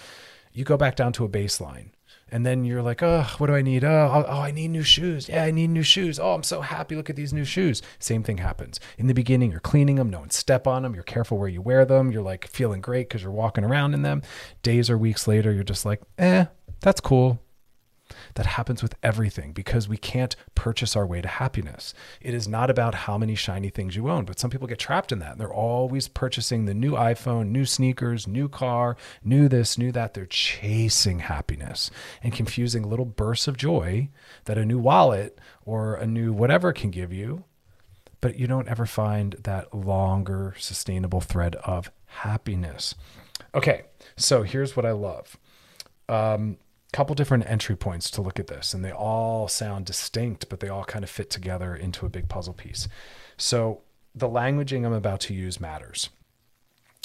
You 0.53 0.65
go 0.65 0.79
back 0.79 0.97
down 0.97 1.13
to 1.15 1.25
a 1.25 1.29
baseline. 1.29 1.91
And 2.33 2.45
then 2.45 2.65
you're 2.65 2.83
like, 2.83 3.03
oh, 3.03 3.25
what 3.39 3.47
do 3.47 3.55
I 3.55 3.63
need? 3.63 3.85
Oh, 3.85 4.25
oh, 4.29 4.41
I 4.41 4.51
need 4.51 4.69
new 4.69 4.83
shoes. 4.83 5.29
Yeah, 5.29 5.45
I 5.45 5.53
need 5.53 5.71
new 5.71 5.85
shoes. 5.85 6.19
Oh, 6.19 6.35
I'm 6.35 6.43
so 6.43 6.61
happy. 6.61 6.97
Look 6.97 7.09
at 7.09 7.15
these 7.15 7.33
new 7.33 7.45
shoes. 7.45 7.83
Same 8.01 8.25
thing 8.25 8.39
happens. 8.39 8.81
In 8.99 9.07
the 9.07 9.15
beginning, 9.15 9.53
you're 9.53 9.61
cleaning 9.61 9.95
them. 9.97 10.11
No 10.11 10.21
one 10.21 10.31
step 10.31 10.67
on 10.67 10.83
them. 10.83 10.95
You're 10.95 11.05
careful 11.05 11.39
where 11.39 11.49
you 11.49 11.63
wear 11.63 11.85
them. 11.85 12.11
You're 12.11 12.23
like 12.23 12.49
feeling 12.49 12.81
great 12.81 13.09
because 13.09 13.23
you're 13.23 13.31
walking 13.31 13.65
around 13.65 13.95
in 13.95 14.03
them. 14.03 14.23
Days 14.63 14.91
or 14.91 14.99
weeks 14.99 15.29
later, 15.29 15.53
you're 15.53 15.63
just 15.63 15.87
like, 15.87 16.03
eh, 16.19 16.47
that's 16.81 17.01
cool 17.01 17.41
That 18.35 18.47
happens 18.47 18.83
with 18.83 18.95
everything 19.03 19.53
because 19.53 19.89
we 19.89 19.97
can't 19.97 20.37
purchase 20.55 20.97
our 20.97 21.07
way 21.07 21.21
to 21.21 21.29
happiness. 21.29 21.95
It 22.21 22.35
is 22.35 22.47
not 22.47 22.71
about 22.71 22.95
how 22.95 23.19
many 23.19 23.35
shiny 23.35 23.71
things 23.71 23.97
you 23.97 24.09
own, 24.09 24.25
but 24.25 24.39
some 24.39 24.51
people 24.51 24.67
get 24.67 24.79
trapped 24.79 25.13
in 25.13 25.19
that. 25.21 25.39
They're 25.39 25.53
always 25.53 26.09
purchasing 26.09 26.65
the 26.65 26.75
new 26.75 26.93
iPhone, 26.93 27.49
new 27.49 27.65
sneakers, 27.65 28.27
new 28.27 28.49
car, 28.49 28.97
new 29.25 29.49
this, 29.49 29.79
new 29.79 29.93
that. 29.93 30.15
They're 30.15 30.27
chasing 30.27 31.21
happiness 31.21 31.91
and 32.23 32.33
confusing 32.33 32.89
little 32.89 33.05
bursts 33.05 33.49
of 33.49 33.57
joy 33.57 34.09
that 34.45 34.59
a 34.59 34.65
new 34.65 34.79
wallet 34.79 35.39
or 35.65 35.95
a 35.95 36.07
new 36.07 36.33
whatever 36.33 36.73
can 36.73 36.91
give 36.91 37.13
you 37.13 37.45
but 38.21 38.39
you 38.39 38.47
don't 38.47 38.69
ever 38.69 38.87
find 38.87 39.37
that 39.45 39.73
longer 39.73 40.55
sustainable 40.59 41.21
thread 41.21 41.55
of 41.57 41.93
happiness. 42.07 42.95
Okay, 43.55 43.85
so 44.17 44.43
here's 44.43 44.77
what 44.77 44.87
I 44.87 44.93
love. 44.93 45.37
Um, 46.09 46.59
couple 46.97 47.15
different 47.15 47.45
entry 47.47 47.77
points 47.77 48.11
to 48.11 48.23
look 48.23 48.41
at 48.41 48.47
this, 48.47 48.73
and 48.73 48.83
they 48.83 48.91
all 48.91 49.49
sound 49.49 49.85
distinct, 49.85 50.49
but 50.49 50.61
they 50.61 50.71
all 50.71 50.85
kind 50.85 51.05
of 51.05 51.11
fit 51.11 51.29
together 51.29 51.77
into 51.77 52.07
a 52.07 52.09
big 52.09 52.27
puzzle 52.27 52.55
piece. 52.55 52.89
So 53.37 53.83
the 54.15 54.31
languaging 54.31 54.87
I'm 54.87 54.95
about 54.95 55.21
to 55.21 55.35
use 55.35 55.61
matters. 55.61 56.09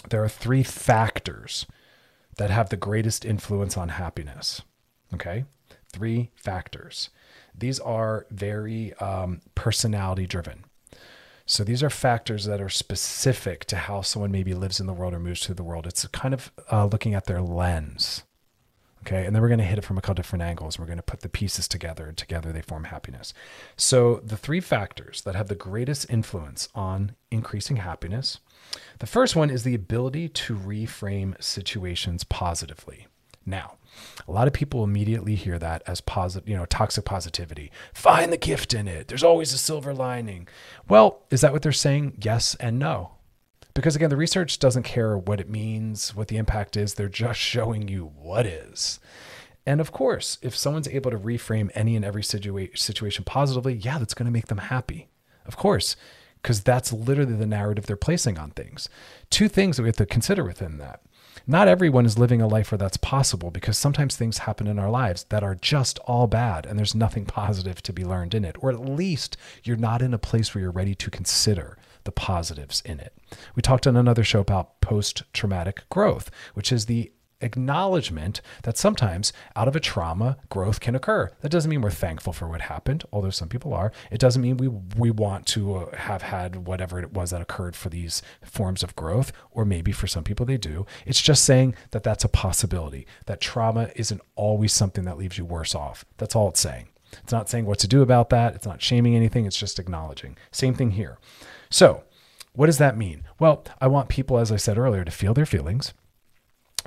There 0.09 0.23
are 0.23 0.29
three 0.29 0.63
factors 0.63 1.65
that 2.37 2.49
have 2.49 2.69
the 2.69 2.77
greatest 2.77 3.25
influence 3.25 3.75
on 3.75 3.89
happiness. 3.89 4.61
Okay, 5.13 5.43
three 5.91 6.31
factors. 6.35 7.09
These 7.53 7.81
are 7.81 8.27
very 8.31 8.93
um, 8.93 9.41
personality 9.55 10.25
driven. 10.25 10.63
So 11.45 11.65
these 11.65 11.83
are 11.83 11.89
factors 11.89 12.45
that 12.45 12.61
are 12.61 12.69
specific 12.69 13.65
to 13.65 13.75
how 13.75 14.03
someone 14.03 14.31
maybe 14.31 14.53
lives 14.53 14.79
in 14.79 14.87
the 14.87 14.93
world 14.93 15.13
or 15.13 15.19
moves 15.19 15.45
through 15.45 15.55
the 15.55 15.65
world. 15.65 15.85
It's 15.85 16.07
kind 16.07 16.33
of 16.33 16.49
uh, 16.71 16.85
looking 16.85 17.13
at 17.13 17.25
their 17.25 17.41
lens. 17.41 18.23
Okay. 19.03 19.25
And 19.25 19.35
then 19.35 19.41
we're 19.41 19.47
going 19.49 19.59
to 19.59 19.65
hit 19.65 19.77
it 19.77 19.83
from 19.83 19.97
a 19.97 20.01
couple 20.01 20.15
different 20.15 20.43
angles. 20.43 20.77
We're 20.77 20.85
going 20.85 20.97
to 20.97 21.03
put 21.03 21.21
the 21.21 21.29
pieces 21.29 21.67
together, 21.67 22.07
and 22.07 22.17
together 22.17 22.51
they 22.51 22.61
form 22.61 22.85
happiness. 22.85 23.33
So, 23.75 24.21
the 24.23 24.37
three 24.37 24.59
factors 24.59 25.21
that 25.21 25.35
have 25.35 25.47
the 25.47 25.55
greatest 25.55 26.09
influence 26.09 26.69
on 26.75 27.15
increasing 27.31 27.77
happiness 27.77 28.39
the 28.99 29.07
first 29.07 29.35
one 29.35 29.49
is 29.49 29.63
the 29.63 29.75
ability 29.75 30.29
to 30.29 30.55
reframe 30.55 31.41
situations 31.41 32.23
positively. 32.23 33.07
Now, 33.45 33.77
a 34.27 34.31
lot 34.31 34.47
of 34.47 34.53
people 34.53 34.83
immediately 34.83 35.35
hear 35.35 35.57
that 35.57 35.81
as 35.87 35.99
positive, 35.99 36.47
you 36.47 36.55
know, 36.55 36.65
toxic 36.65 37.05
positivity. 37.05 37.71
Find 37.93 38.31
the 38.31 38.37
gift 38.37 38.73
in 38.73 38.87
it. 38.87 39.07
There's 39.07 39.23
always 39.23 39.51
a 39.53 39.57
silver 39.57 39.93
lining. 39.93 40.47
Well, 40.87 41.23
is 41.31 41.41
that 41.41 41.51
what 41.51 41.63
they're 41.63 41.71
saying? 41.71 42.17
Yes 42.21 42.55
and 42.59 42.77
no. 42.77 43.13
Because 43.73 43.95
again, 43.95 44.09
the 44.09 44.17
research 44.17 44.59
doesn't 44.59 44.83
care 44.83 45.17
what 45.17 45.39
it 45.39 45.49
means, 45.49 46.15
what 46.15 46.27
the 46.27 46.37
impact 46.37 46.75
is. 46.75 46.93
They're 46.93 47.07
just 47.07 47.39
showing 47.39 47.87
you 47.87 48.11
what 48.17 48.45
is. 48.45 48.99
And 49.65 49.79
of 49.79 49.91
course, 49.91 50.37
if 50.41 50.55
someone's 50.55 50.87
able 50.87 51.11
to 51.11 51.17
reframe 51.17 51.69
any 51.73 51.95
and 51.95 52.03
every 52.03 52.23
situa- 52.23 52.77
situation 52.77 53.23
positively, 53.23 53.73
yeah, 53.73 53.97
that's 53.97 54.13
going 54.13 54.25
to 54.25 54.31
make 54.31 54.47
them 54.47 54.57
happy. 54.57 55.09
Of 55.45 55.55
course, 55.55 55.95
because 56.41 56.61
that's 56.61 56.91
literally 56.91 57.35
the 57.35 57.45
narrative 57.45 57.85
they're 57.85 57.95
placing 57.95 58.37
on 58.37 58.51
things. 58.51 58.89
Two 59.29 59.47
things 59.47 59.77
that 59.77 59.83
we 59.83 59.89
have 59.89 59.97
to 59.97 60.05
consider 60.05 60.43
within 60.43 60.77
that 60.79 61.01
not 61.47 61.67
everyone 61.67 62.05
is 62.05 62.19
living 62.19 62.41
a 62.41 62.47
life 62.47 62.71
where 62.71 62.77
that's 62.77 62.97
possible 62.97 63.51
because 63.51 63.77
sometimes 63.77 64.15
things 64.15 64.39
happen 64.39 64.67
in 64.67 64.77
our 64.77 64.89
lives 64.89 65.25
that 65.29 65.43
are 65.43 65.55
just 65.55 65.97
all 65.99 66.27
bad 66.27 66.65
and 66.65 66.77
there's 66.77 66.95
nothing 66.95 67.25
positive 67.25 67.81
to 67.83 67.93
be 67.93 68.05
learned 68.05 68.33
in 68.33 68.45
it. 68.45 68.55
Or 68.59 68.69
at 68.69 68.79
least 68.79 69.37
you're 69.63 69.77
not 69.77 70.01
in 70.01 70.13
a 70.13 70.19
place 70.19 70.53
where 70.53 70.61
you're 70.61 70.71
ready 70.71 70.95
to 70.95 71.09
consider 71.09 71.77
the 72.03 72.11
positives 72.11 72.81
in 72.85 72.99
it. 72.99 73.15
We 73.55 73.61
talked 73.61 73.87
on 73.87 73.95
another 73.95 74.23
show 74.23 74.39
about 74.39 74.81
post 74.81 75.23
traumatic 75.33 75.83
growth, 75.89 76.29
which 76.53 76.71
is 76.71 76.85
the 76.85 77.11
acknowledgement 77.41 78.41
that 78.63 78.77
sometimes 78.77 79.33
out 79.55 79.67
of 79.67 79.75
a 79.75 79.79
trauma, 79.79 80.37
growth 80.49 80.79
can 80.79 80.95
occur. 80.95 81.29
That 81.41 81.49
doesn't 81.49 81.69
mean 81.69 81.81
we're 81.81 81.91
thankful 81.91 82.33
for 82.33 82.47
what 82.47 82.61
happened, 82.61 83.03
although 83.11 83.29
some 83.29 83.49
people 83.49 83.73
are. 83.73 83.91
It 84.11 84.19
doesn't 84.19 84.41
mean 84.41 84.57
we 84.57 84.67
we 84.67 85.11
want 85.11 85.45
to 85.47 85.75
uh, 85.75 85.95
have 85.95 86.21
had 86.21 86.67
whatever 86.67 86.99
it 86.99 87.13
was 87.13 87.31
that 87.31 87.41
occurred 87.41 87.75
for 87.75 87.89
these 87.89 88.21
forms 88.43 88.83
of 88.83 88.95
growth, 88.95 89.31
or 89.51 89.65
maybe 89.65 89.91
for 89.91 90.07
some 90.07 90.23
people 90.23 90.45
they 90.45 90.57
do. 90.57 90.85
It's 91.05 91.21
just 91.21 91.43
saying 91.43 91.75
that 91.91 92.03
that's 92.03 92.23
a 92.23 92.29
possibility. 92.29 93.05
That 93.25 93.41
trauma 93.41 93.89
isn't 93.95 94.21
always 94.35 94.73
something 94.73 95.05
that 95.05 95.17
leaves 95.17 95.37
you 95.37 95.45
worse 95.45 95.75
off. 95.75 96.05
That's 96.17 96.35
all 96.35 96.49
it's 96.49 96.59
saying. 96.59 96.87
It's 97.23 97.31
not 97.33 97.49
saying 97.49 97.65
what 97.65 97.79
to 97.79 97.87
do 97.87 98.01
about 98.01 98.29
that. 98.29 98.55
It's 98.55 98.65
not 98.65 98.81
shaming 98.81 99.15
anything. 99.15 99.45
It's 99.45 99.57
just 99.57 99.79
acknowledging. 99.79 100.37
Same 100.51 100.73
thing 100.73 100.91
here. 100.91 101.17
So, 101.71 102.03
what 102.53 102.67
does 102.67 102.77
that 102.77 102.97
mean? 102.97 103.23
Well, 103.39 103.65
I 103.79 103.87
want 103.87 104.09
people, 104.09 104.37
as 104.37 104.51
I 104.51 104.57
said 104.57 104.77
earlier, 104.77 105.03
to 105.03 105.11
feel 105.11 105.33
their 105.33 105.45
feelings 105.45 105.93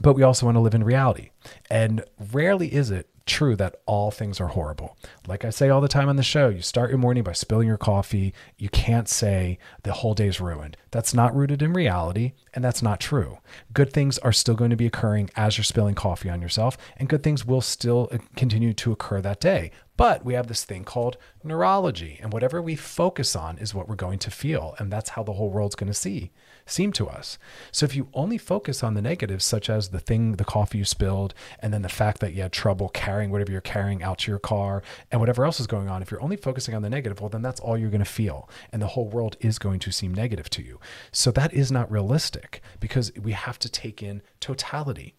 but 0.03 0.15
we 0.15 0.23
also 0.23 0.47
want 0.47 0.57
to 0.57 0.61
live 0.61 0.75
in 0.75 0.85
reality. 0.85 1.31
And 1.71 2.05
rarely 2.33 2.73
is 2.73 2.91
it 2.91 3.09
true 3.27 3.57
that 3.57 3.77
all 3.87 4.11
things 4.11 4.41
are 4.41 4.49
horrible. 4.49 4.97
Like 5.27 5.45
I 5.45 5.51
say 5.51 5.69
all 5.69 5.81
the 5.81 5.89
time 5.89 6.09
on 6.09 6.17
the 6.17 6.23
show, 6.23 6.49
you 6.49 6.61
start 6.61 6.91
your 6.91 6.99
morning 6.99 7.23
by 7.23 7.33
spilling 7.33 7.69
your 7.69 7.79
coffee. 7.79 8.35
You 8.59 8.69
can't 8.69 9.09
say 9.09 9.59
the 9.83 9.93
whole 9.93 10.15
day's 10.15 10.41
ruined. 10.41 10.77
That's 10.91 11.15
not 11.15 11.35
rooted 11.35 11.63
in 11.63 11.73
reality, 11.73 12.33
and 12.53 12.63
that's 12.63 12.83
not 12.83 13.01
true. 13.01 13.39
Good 13.73 13.93
things 13.93 14.19
are 14.19 14.33
still 14.33 14.55
going 14.55 14.71
to 14.71 14.77
be 14.77 14.87
occurring 14.87 15.31
as 15.37 15.57
you're 15.57 15.65
spilling 15.65 15.95
coffee 15.95 16.31
on 16.31 16.43
yourself, 16.43 16.77
and 16.97 17.09
good 17.09 17.23
things 17.23 17.45
will 17.45 17.61
still 17.61 18.09
uh, 18.13 18.19
continue 18.37 18.73
to 18.75 18.93
occur 18.93 19.21
that 19.21 19.41
day. 19.41 19.71
But 19.97 20.25
we 20.25 20.35
have 20.35 20.49
this 20.49 20.65
thing 20.65 20.85
called 20.85 21.17
neurology, 21.43 22.19
and 22.21 22.33
whatever 22.33 22.61
we 22.61 22.77
focus 22.77 23.35
on 23.35 23.59
is 23.59 23.75
what 23.75 23.89
we're 23.89 23.95
going 23.95 24.19
to 24.21 24.31
feel, 24.31 24.75
and 24.79 24.93
that's 24.93 25.11
how 25.11 25.23
the 25.23 25.35
whole 25.35 25.51
world's 25.51 25.77
going 25.77 25.89
to 25.89 25.95
see 25.95 26.33
seem 26.67 26.93
to 26.93 27.09
us. 27.09 27.39
So 27.73 27.85
if 27.85 27.95
you 27.95 28.09
only 28.15 28.39
focus 28.39 28.83
on 28.83 28.95
the 28.95 29.03
negatives, 29.03 29.45
such 29.45 29.69
as 29.69 29.89
the 29.89 30.01
thing, 30.01 30.33
the 30.37 30.45
coffee 30.45 30.79
you 30.79 30.85
spilled, 30.85 31.35
and 31.61 31.73
then 31.73 31.83
the 31.83 31.89
fact 31.89 32.21
that 32.21 32.35
you 32.35 32.43
had 32.43 32.53
trouble 32.53 32.89
carrying 32.89 33.31
whatever 33.31 33.53
you're 33.53 33.61
carrying 33.61 34.03
out 34.03 34.19
to 34.21 34.31
your 34.31 34.39
car, 34.39 34.83
and 35.11 35.21
whatever 35.21 35.45
else 35.45 35.61
is 35.61 35.67
going 35.67 35.89
on, 35.89 36.03
if 36.03 36.11
you're 36.11 36.23
only 36.23 36.37
focusing 36.37 36.75
on 36.75 36.83
the 36.83 36.91
negative, 36.91 37.21
well, 37.21 37.29
then 37.29 37.43
that's 37.43 37.61
all 37.61 37.77
you're 37.77 37.91
going 37.91 37.99
to 37.99 38.05
feel, 38.05 38.49
and 38.73 38.81
the 38.81 38.89
whole 38.89 39.09
world 39.09 39.37
is 39.41 39.59
going 39.59 39.79
to 39.81 39.93
seem 39.93 40.15
negative 40.15 40.49
to 40.51 40.63
you. 40.63 40.81
So 41.13 41.31
that 41.33 41.53
is 41.53 41.71
not 41.71 41.91
realistic 41.91 42.63
because 42.81 43.13
we 43.21 43.33
have 43.33 43.59
to 43.61 43.69
take 43.69 44.03
in 44.03 44.23
totality. 44.41 45.15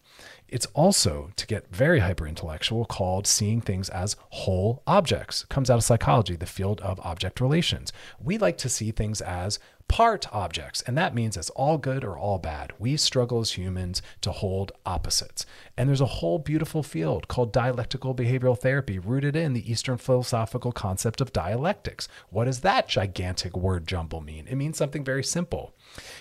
It's 0.48 0.66
also, 0.66 1.30
to 1.36 1.46
get 1.46 1.74
very 1.74 1.98
hyper 1.98 2.26
intellectual, 2.26 2.84
called 2.84 3.26
seeing 3.26 3.60
things 3.60 3.88
as 3.88 4.16
whole 4.30 4.82
objects. 4.86 5.42
It 5.42 5.48
comes 5.48 5.68
out 5.68 5.78
of 5.78 5.84
psychology, 5.84 6.36
the 6.36 6.46
field 6.46 6.80
of 6.80 7.00
object 7.00 7.40
relations. 7.40 7.92
We 8.22 8.38
like 8.38 8.56
to 8.58 8.68
see 8.68 8.92
things 8.92 9.20
as 9.20 9.58
part 9.88 10.26
objects, 10.32 10.82
and 10.82 10.96
that 10.98 11.14
means 11.14 11.36
it's 11.36 11.50
all 11.50 11.78
good 11.78 12.04
or 12.04 12.18
all 12.18 12.38
bad. 12.38 12.72
We 12.78 12.96
struggle 12.96 13.40
as 13.40 13.52
humans 13.52 14.02
to 14.22 14.32
hold 14.32 14.72
opposites. 14.84 15.46
And 15.76 15.88
there's 15.88 16.00
a 16.00 16.06
whole 16.06 16.38
beautiful 16.38 16.82
field 16.82 17.28
called 17.28 17.52
dialectical 17.52 18.14
behavioral 18.14 18.58
therapy 18.58 18.98
rooted 18.98 19.36
in 19.36 19.52
the 19.52 19.70
Eastern 19.70 19.98
philosophical 19.98 20.72
concept 20.72 21.20
of 21.20 21.32
dialectics. 21.32 22.08
What 22.30 22.44
does 22.44 22.60
that 22.60 22.88
gigantic 22.88 23.56
word 23.56 23.86
jumble 23.86 24.20
mean? 24.20 24.46
It 24.48 24.56
means 24.56 24.76
something 24.76 25.04
very 25.04 25.24
simple. 25.24 25.74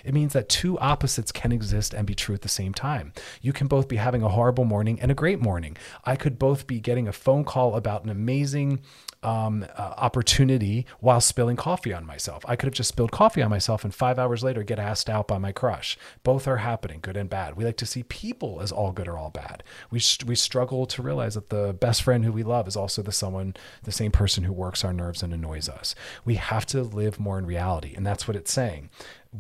It 0.04 0.14
means 0.14 0.34
that 0.34 0.50
two 0.50 0.78
opposites 0.80 1.32
can 1.32 1.52
exist 1.52 1.94
and 1.94 2.08
be 2.08 2.16
true 2.16 2.36
at 2.36 2.42
the 2.42 2.50
same 2.50 2.74
time. 2.74 3.14
You 3.42 3.54
can 3.54 3.68
both 3.68 3.88
be 3.88 3.98
having 3.98 4.24
a 4.24 4.30
horrible 4.30 4.66
morning 4.66 5.00
and 5.02 5.12
a 5.12 5.16
great 5.16 5.40
morning. 5.40 5.78
I 6.04 6.16
could 6.16 6.40
both 6.40 6.68
be 6.68 6.80
getting 6.80 7.08
a 7.08 7.14
phone 7.14 7.44
call 7.44 7.76
about 7.76 8.04
an 8.04 8.10
amazing 8.10 8.82
um, 9.26 9.66
uh, 9.76 9.94
opportunity 9.98 10.86
while 11.00 11.20
spilling 11.20 11.56
coffee 11.56 11.92
on 11.92 12.06
myself. 12.06 12.46
I 12.48 12.56
could 12.56 12.68
have 12.68 12.76
just 12.76 12.90
spilled 12.90 13.12
coffee 13.12 13.42
on 13.42 13.50
myself 13.50 13.84
and 13.84 13.94
five 13.94 14.20
hours 14.20 14.44
later 14.44 14.62
get 14.62 14.78
asked 14.78 15.10
out 15.10 15.28
by 15.28 15.40
my 15.40 15.52
crush. 15.52 15.98
Both 16.24 16.48
are 16.48 16.58
happening, 16.58 17.00
good 17.02 17.18
and 17.18 17.30
bad. 17.30 17.56
We 17.56 17.66
like 17.66 17.78
to 17.78 17.88
see 17.88 18.04
people 18.04 18.62
as 18.62 18.72
all 18.72 18.92
good 18.92 19.08
or 19.08 19.18
all 19.18 19.32
bad. 19.32 19.64
We, 19.90 20.00
we 20.26 20.36
struggle 20.36 20.86
to 20.86 21.02
realize 21.02 21.34
that 21.34 21.50
the 21.50 21.74
best 21.74 22.04
friend 22.04 22.24
who 22.24 22.32
we 22.32 22.44
love 22.44 22.68
is 22.68 22.76
also 22.76 23.02
the 23.02 23.12
someone, 23.12 23.56
the 23.84 23.92
same 23.92 24.12
person 24.12 24.44
who 24.44 24.54
works 24.54 24.86
our 24.86 24.94
nerves 24.94 25.24
and 25.24 25.34
annoys 25.34 25.68
us. 25.68 25.96
We 26.24 26.36
have 26.36 26.68
to 26.68 26.84
live 26.84 27.20
more 27.20 27.40
in 27.40 27.48
reality. 27.48 27.96
And 27.96 28.06
that's 28.06 28.28
what 28.28 28.38
it's 28.38 28.54
saying 28.54 28.90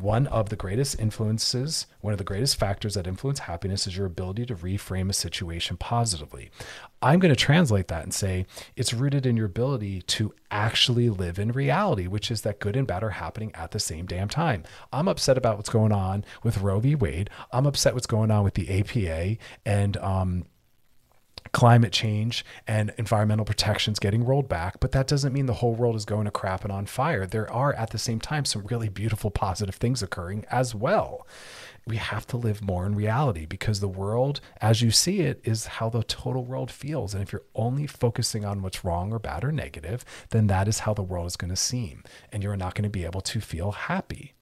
one 0.01 0.27
of 0.27 0.49
the 0.49 0.55
greatest 0.55 0.99
influences, 0.99 1.87
one 2.01 2.13
of 2.13 2.17
the 2.17 2.23
greatest 2.23 2.57
factors 2.57 2.95
that 2.95 3.07
influence 3.07 3.39
happiness 3.39 3.87
is 3.87 3.95
your 3.95 4.05
ability 4.05 4.45
to 4.45 4.55
reframe 4.55 5.09
a 5.09 5.13
situation 5.13 5.77
positively. 5.77 6.51
I'm 7.01 7.19
going 7.19 7.33
to 7.33 7.39
translate 7.39 7.87
that 7.87 8.03
and 8.03 8.13
say 8.13 8.45
it's 8.75 8.93
rooted 8.93 9.25
in 9.25 9.37
your 9.37 9.45
ability 9.45 10.01
to 10.01 10.33
actually 10.51 11.09
live 11.09 11.39
in 11.39 11.51
reality, 11.51 12.07
which 12.07 12.29
is 12.29 12.41
that 12.41 12.59
good 12.59 12.75
and 12.75 12.87
bad 12.87 13.03
are 13.03 13.11
happening 13.11 13.51
at 13.53 13.71
the 13.71 13.79
same 13.79 14.05
damn 14.05 14.27
time. 14.27 14.63
I'm 14.91 15.07
upset 15.07 15.37
about 15.37 15.57
what's 15.57 15.69
going 15.69 15.91
on 15.91 16.25
with 16.43 16.59
Roe 16.59 16.79
v. 16.79 16.95
Wade. 16.95 17.29
I'm 17.51 17.65
upset 17.65 17.93
what's 17.93 18.07
going 18.07 18.31
on 18.31 18.43
with 18.43 18.55
the 18.55 18.79
APA 18.79 19.37
and 19.65 19.97
um, 19.97 20.45
climate 21.51 21.93
change 21.93 22.43
and 22.67 22.93
environmental 22.97 23.45
protections 23.45 23.99
getting 23.99 24.25
rolled 24.25 24.49
back, 24.49 24.79
but 24.79 24.91
that 24.91 25.07
doesn't 25.07 25.33
mean 25.33 25.45
the 25.45 25.53
whole 25.53 25.75
world 25.75 25.95
is 25.95 26.05
going 26.05 26.25
to 26.25 26.31
crap 26.31 26.63
and 26.63 26.71
on 26.71 26.85
fire. 26.85 27.25
There 27.25 27.51
are 27.51 27.73
at 27.73 27.91
the 27.91 27.97
same 27.97 28.19
time 28.19 28.45
some 28.45 28.65
really 28.65 28.89
beautiful 28.89 29.31
positive 29.31 29.75
things 29.75 30.03
occurring 30.03 30.45
as 30.51 30.75
well. 30.75 31.25
We 31.87 31.97
have 31.97 32.25
to 32.27 32.37
live 32.37 32.63
more 32.63 32.85
in 32.85 32.95
reality 32.95 33.45
because 33.45 33.79
the 33.79 33.87
world, 33.87 34.41
as 34.59 34.81
you 34.81 34.89
see 34.89 35.21
it, 35.21 35.39
is 35.43 35.67
how 35.67 35.89
the 35.89 36.01
total 36.03 36.43
world 36.43 36.71
feels. 36.71 37.13
And 37.13 37.21
if 37.21 37.31
you're 37.31 37.43
only 37.53 37.85
focusing 37.85 38.43
on 38.43 38.63
what's 38.63 38.83
wrong 38.83 39.13
or 39.13 39.19
bad 39.19 39.43
or 39.43 39.51
negative, 39.51 40.03
then 40.31 40.47
that 40.47 40.67
is 40.67 40.79
how 40.79 40.95
the 40.95 41.03
world 41.03 41.27
is 41.27 41.37
going 41.37 41.51
to 41.51 41.55
seem. 41.55 42.03
And 42.31 42.41
you're 42.41 42.57
not 42.57 42.73
going 42.73 42.83
to 42.83 42.89
be 42.89 43.05
able 43.05 43.21
to 43.21 43.39
feel 43.39 43.71
happy. 43.71 44.33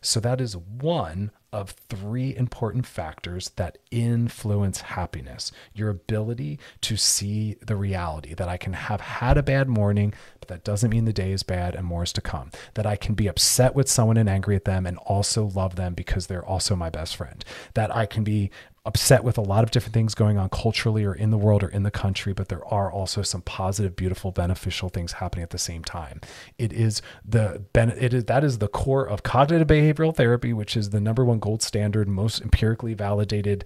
So 0.00 0.20
that 0.20 0.40
is 0.40 0.56
one 0.56 1.30
of 1.52 1.70
three 1.70 2.34
important 2.34 2.84
factors 2.84 3.50
that 3.50 3.78
influence 3.92 4.80
happiness 4.80 5.52
your 5.72 5.88
ability 5.88 6.58
to 6.80 6.96
see 6.96 7.56
the 7.64 7.76
reality 7.76 8.34
that 8.34 8.48
I 8.48 8.56
can 8.56 8.72
have 8.72 9.00
had 9.00 9.38
a 9.38 9.42
bad 9.42 9.68
morning, 9.68 10.12
but 10.40 10.48
that 10.48 10.64
doesn't 10.64 10.90
mean 10.90 11.04
the 11.04 11.12
day 11.12 11.30
is 11.30 11.44
bad 11.44 11.76
and 11.76 11.86
more 11.86 12.02
is 12.02 12.12
to 12.14 12.20
come. 12.20 12.50
That 12.74 12.86
I 12.86 12.96
can 12.96 13.14
be 13.14 13.28
upset 13.28 13.74
with 13.74 13.88
someone 13.88 14.16
and 14.16 14.28
angry 14.28 14.56
at 14.56 14.64
them 14.64 14.84
and 14.84 14.98
also 14.98 15.46
love 15.46 15.76
them 15.76 15.94
because 15.94 16.26
they're 16.26 16.44
also 16.44 16.74
my 16.74 16.90
best 16.90 17.14
friend. 17.14 17.44
That 17.74 17.94
I 17.94 18.06
can 18.06 18.24
be 18.24 18.50
upset 18.86 19.24
with 19.24 19.38
a 19.38 19.42
lot 19.42 19.64
of 19.64 19.70
different 19.70 19.94
things 19.94 20.14
going 20.14 20.36
on 20.36 20.48
culturally 20.50 21.04
or 21.04 21.14
in 21.14 21.30
the 21.30 21.38
world 21.38 21.62
or 21.62 21.68
in 21.68 21.84
the 21.84 21.90
country, 21.90 22.34
but 22.34 22.48
there 22.48 22.64
are 22.66 22.92
also 22.92 23.22
some 23.22 23.40
positive, 23.42 23.96
beautiful, 23.96 24.30
beneficial 24.30 24.90
things 24.90 25.12
happening 25.12 25.42
at 25.42 25.50
the 25.50 25.58
same 25.58 25.82
time. 25.82 26.20
It 26.58 26.72
is 26.72 27.00
the 27.24 27.64
it 27.74 28.12
is 28.12 28.24
that 28.26 28.44
is 28.44 28.58
the 28.58 28.68
core 28.68 29.08
of 29.08 29.22
cognitive 29.22 29.68
behavioral 29.68 30.14
therapy, 30.14 30.52
which 30.52 30.76
is 30.76 30.90
the 30.90 31.00
number 31.00 31.24
one 31.24 31.38
gold 31.38 31.62
standard, 31.62 32.08
most 32.08 32.42
empirically 32.42 32.92
validated 32.94 33.64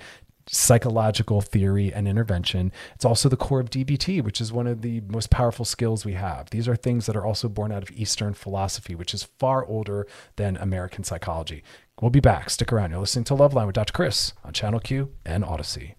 psychological 0.50 1.40
theory 1.40 1.92
and 1.92 2.08
intervention. 2.08 2.72
It's 2.94 3.04
also 3.04 3.28
the 3.28 3.36
core 3.36 3.60
of 3.60 3.70
DBT, 3.70 4.22
which 4.22 4.40
is 4.40 4.52
one 4.52 4.66
of 4.66 4.82
the 4.82 5.00
most 5.08 5.30
powerful 5.30 5.64
skills 5.64 6.04
we 6.04 6.14
have. 6.14 6.50
These 6.50 6.68
are 6.68 6.76
things 6.76 7.06
that 7.06 7.16
are 7.16 7.26
also 7.26 7.48
born 7.48 7.72
out 7.72 7.82
of 7.82 7.90
Eastern 7.90 8.34
philosophy, 8.34 8.94
which 8.94 9.14
is 9.14 9.28
far 9.38 9.64
older 9.64 10.06
than 10.36 10.56
American 10.56 11.04
psychology. 11.04 11.62
We'll 12.00 12.10
be 12.10 12.20
back. 12.20 12.50
Stick 12.50 12.72
around. 12.72 12.90
You're 12.90 13.00
listening 13.00 13.24
to 13.24 13.34
Loveline 13.34 13.66
with 13.66 13.74
Dr. 13.74 13.92
Chris 13.92 14.32
on 14.44 14.52
Channel 14.52 14.80
Q 14.80 15.12
and 15.24 15.44
Audacy. 15.44 15.94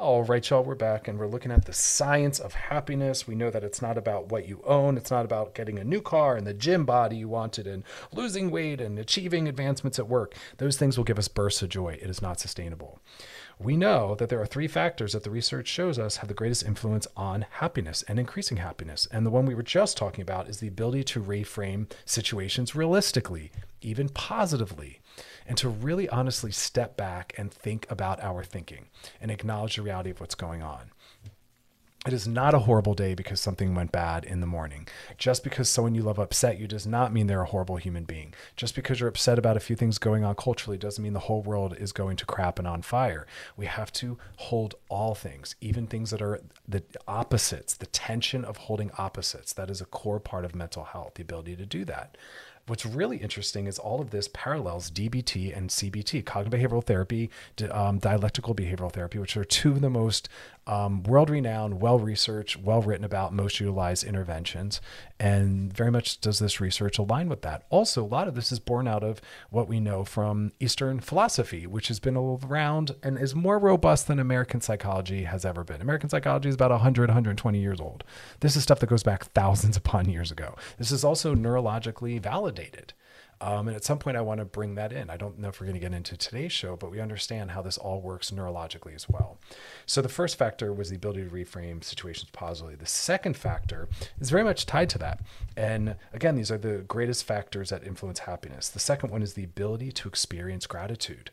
All 0.00 0.22
right, 0.22 0.48
y'all, 0.48 0.64
we're 0.64 0.76
back 0.76 1.08
and 1.08 1.18
we're 1.18 1.26
looking 1.26 1.52
at 1.52 1.66
the 1.66 1.74
science 1.74 2.38
of 2.38 2.54
happiness. 2.54 3.26
We 3.26 3.34
know 3.34 3.50
that 3.50 3.62
it's 3.62 3.82
not 3.82 3.98
about 3.98 4.32
what 4.32 4.48
you 4.48 4.62
own, 4.64 4.96
it's 4.96 5.10
not 5.10 5.26
about 5.26 5.54
getting 5.54 5.78
a 5.78 5.84
new 5.84 6.00
car 6.00 6.36
and 6.36 6.46
the 6.46 6.54
gym 6.54 6.86
body 6.86 7.18
you 7.18 7.28
wanted 7.28 7.66
and 7.66 7.84
losing 8.10 8.50
weight 8.50 8.80
and 8.80 8.98
achieving 8.98 9.46
advancements 9.46 9.98
at 9.98 10.08
work. 10.08 10.34
Those 10.56 10.78
things 10.78 10.96
will 10.96 11.04
give 11.04 11.18
us 11.18 11.28
bursts 11.28 11.60
of 11.60 11.68
joy. 11.68 11.98
It 12.00 12.08
is 12.08 12.22
not 12.22 12.40
sustainable. 12.40 12.98
We 13.58 13.76
know 13.76 14.14
that 14.14 14.30
there 14.30 14.40
are 14.40 14.46
three 14.46 14.68
factors 14.68 15.12
that 15.12 15.22
the 15.22 15.30
research 15.30 15.68
shows 15.68 15.98
us 15.98 16.16
have 16.16 16.28
the 16.28 16.34
greatest 16.34 16.64
influence 16.64 17.06
on 17.14 17.44
happiness 17.50 18.02
and 18.08 18.18
increasing 18.18 18.56
happiness. 18.56 19.06
And 19.12 19.26
the 19.26 19.30
one 19.30 19.44
we 19.44 19.54
were 19.54 19.62
just 19.62 19.98
talking 19.98 20.22
about 20.22 20.48
is 20.48 20.60
the 20.60 20.68
ability 20.68 21.04
to 21.04 21.22
reframe 21.22 21.92
situations 22.06 22.74
realistically, 22.74 23.52
even 23.82 24.08
positively 24.08 25.00
and 25.50 25.58
to 25.58 25.68
really 25.68 26.08
honestly 26.10 26.52
step 26.52 26.96
back 26.96 27.34
and 27.36 27.52
think 27.52 27.84
about 27.90 28.22
our 28.22 28.44
thinking 28.44 28.86
and 29.20 29.32
acknowledge 29.32 29.74
the 29.74 29.82
reality 29.82 30.10
of 30.10 30.20
what's 30.20 30.36
going 30.36 30.62
on. 30.62 30.92
It 32.06 32.12
is 32.12 32.28
not 32.28 32.54
a 32.54 32.60
horrible 32.60 32.94
day 32.94 33.14
because 33.14 33.40
something 33.40 33.74
went 33.74 33.90
bad 33.90 34.24
in 34.24 34.40
the 34.40 34.46
morning. 34.46 34.86
Just 35.18 35.42
because 35.42 35.68
someone 35.68 35.96
you 35.96 36.02
love 36.02 36.20
upset 36.20 36.60
you 36.60 36.68
does 36.68 36.86
not 36.86 37.12
mean 37.12 37.26
they're 37.26 37.42
a 37.42 37.46
horrible 37.46 37.78
human 37.78 38.04
being. 38.04 38.32
Just 38.54 38.76
because 38.76 39.00
you're 39.00 39.08
upset 39.08 39.40
about 39.40 39.56
a 39.56 39.60
few 39.60 39.74
things 39.74 39.98
going 39.98 40.22
on 40.22 40.36
culturally 40.36 40.78
doesn't 40.78 41.02
mean 41.02 41.14
the 41.14 41.18
whole 41.18 41.42
world 41.42 41.76
is 41.76 41.90
going 41.90 42.16
to 42.18 42.26
crap 42.26 42.60
and 42.60 42.68
on 42.68 42.80
fire. 42.80 43.26
We 43.56 43.66
have 43.66 43.92
to 43.94 44.18
hold 44.36 44.76
all 44.88 45.16
things, 45.16 45.56
even 45.60 45.88
things 45.88 46.10
that 46.10 46.22
are 46.22 46.40
the 46.66 46.84
opposites, 47.08 47.74
the 47.74 47.86
tension 47.86 48.44
of 48.44 48.56
holding 48.56 48.92
opposites. 48.96 49.52
That 49.52 49.68
is 49.68 49.80
a 49.80 49.84
core 49.84 50.20
part 50.20 50.44
of 50.44 50.54
mental 50.54 50.84
health, 50.84 51.14
the 51.16 51.22
ability 51.22 51.56
to 51.56 51.66
do 51.66 51.84
that. 51.86 52.16
What's 52.70 52.86
really 52.86 53.16
interesting 53.16 53.66
is 53.66 53.80
all 53.80 54.00
of 54.00 54.10
this 54.10 54.28
parallels 54.32 54.92
DBT 54.92 55.56
and 55.56 55.70
CBT, 55.70 56.24
cognitive 56.24 56.70
behavioral 56.70 56.84
therapy, 56.84 57.28
um, 57.68 57.98
dialectical 57.98 58.54
behavioral 58.54 58.92
therapy, 58.92 59.18
which 59.18 59.36
are 59.36 59.42
two 59.42 59.72
of 59.72 59.80
the 59.80 59.90
most 59.90 60.28
um, 60.68 61.02
world 61.02 61.30
renowned, 61.30 61.80
well 61.80 61.98
researched, 61.98 62.58
well 62.58 62.80
written 62.80 63.04
about, 63.04 63.32
most 63.32 63.58
utilized 63.58 64.04
interventions. 64.04 64.80
And 65.20 65.70
very 65.70 65.90
much 65.90 66.22
does 66.22 66.38
this 66.38 66.62
research 66.62 66.96
align 66.96 67.28
with 67.28 67.42
that. 67.42 67.64
Also, 67.68 68.02
a 68.02 68.06
lot 68.06 68.26
of 68.26 68.34
this 68.34 68.50
is 68.50 68.58
born 68.58 68.88
out 68.88 69.04
of 69.04 69.20
what 69.50 69.68
we 69.68 69.78
know 69.78 70.02
from 70.02 70.52
Eastern 70.58 70.98
philosophy, 70.98 71.66
which 71.66 71.88
has 71.88 72.00
been 72.00 72.16
around 72.16 72.96
and 73.02 73.18
is 73.18 73.34
more 73.34 73.58
robust 73.58 74.08
than 74.08 74.18
American 74.18 74.62
psychology 74.62 75.24
has 75.24 75.44
ever 75.44 75.62
been. 75.62 75.82
American 75.82 76.08
psychology 76.08 76.48
is 76.48 76.54
about 76.54 76.70
100, 76.70 77.10
120 77.10 77.60
years 77.60 77.80
old. 77.82 78.02
This 78.40 78.56
is 78.56 78.62
stuff 78.62 78.80
that 78.80 78.88
goes 78.88 79.02
back 79.02 79.24
thousands 79.32 79.76
upon 79.76 80.08
years 80.08 80.32
ago. 80.32 80.56
This 80.78 80.90
is 80.90 81.04
also 81.04 81.34
neurologically 81.34 82.18
validated. 82.18 82.94
Um, 83.42 83.68
and 83.68 83.76
at 83.76 83.84
some 83.84 83.98
point, 83.98 84.16
I 84.16 84.20
want 84.20 84.38
to 84.38 84.44
bring 84.44 84.74
that 84.74 84.92
in. 84.92 85.08
I 85.08 85.16
don't 85.16 85.38
know 85.38 85.48
if 85.48 85.60
we're 85.60 85.66
going 85.66 85.74
to 85.74 85.80
get 85.80 85.94
into 85.94 86.16
today's 86.16 86.52
show, 86.52 86.76
but 86.76 86.90
we 86.90 87.00
understand 87.00 87.52
how 87.52 87.62
this 87.62 87.78
all 87.78 88.00
works 88.02 88.30
neurologically 88.30 88.94
as 88.94 89.08
well. 89.08 89.38
So, 89.86 90.02
the 90.02 90.08
first 90.08 90.36
factor 90.36 90.72
was 90.72 90.90
the 90.90 90.96
ability 90.96 91.24
to 91.24 91.30
reframe 91.30 91.82
situations 91.82 92.30
positively. 92.32 92.76
The 92.76 92.86
second 92.86 93.36
factor 93.36 93.88
is 94.20 94.30
very 94.30 94.44
much 94.44 94.66
tied 94.66 94.90
to 94.90 94.98
that. 94.98 95.20
And 95.56 95.96
again, 96.12 96.34
these 96.34 96.50
are 96.50 96.58
the 96.58 96.84
greatest 96.88 97.24
factors 97.24 97.70
that 97.70 97.84
influence 97.84 98.20
happiness. 98.20 98.68
The 98.68 98.78
second 98.78 99.10
one 99.10 99.22
is 99.22 99.34
the 99.34 99.44
ability 99.44 99.92
to 99.92 100.08
experience 100.08 100.66
gratitude, 100.66 101.30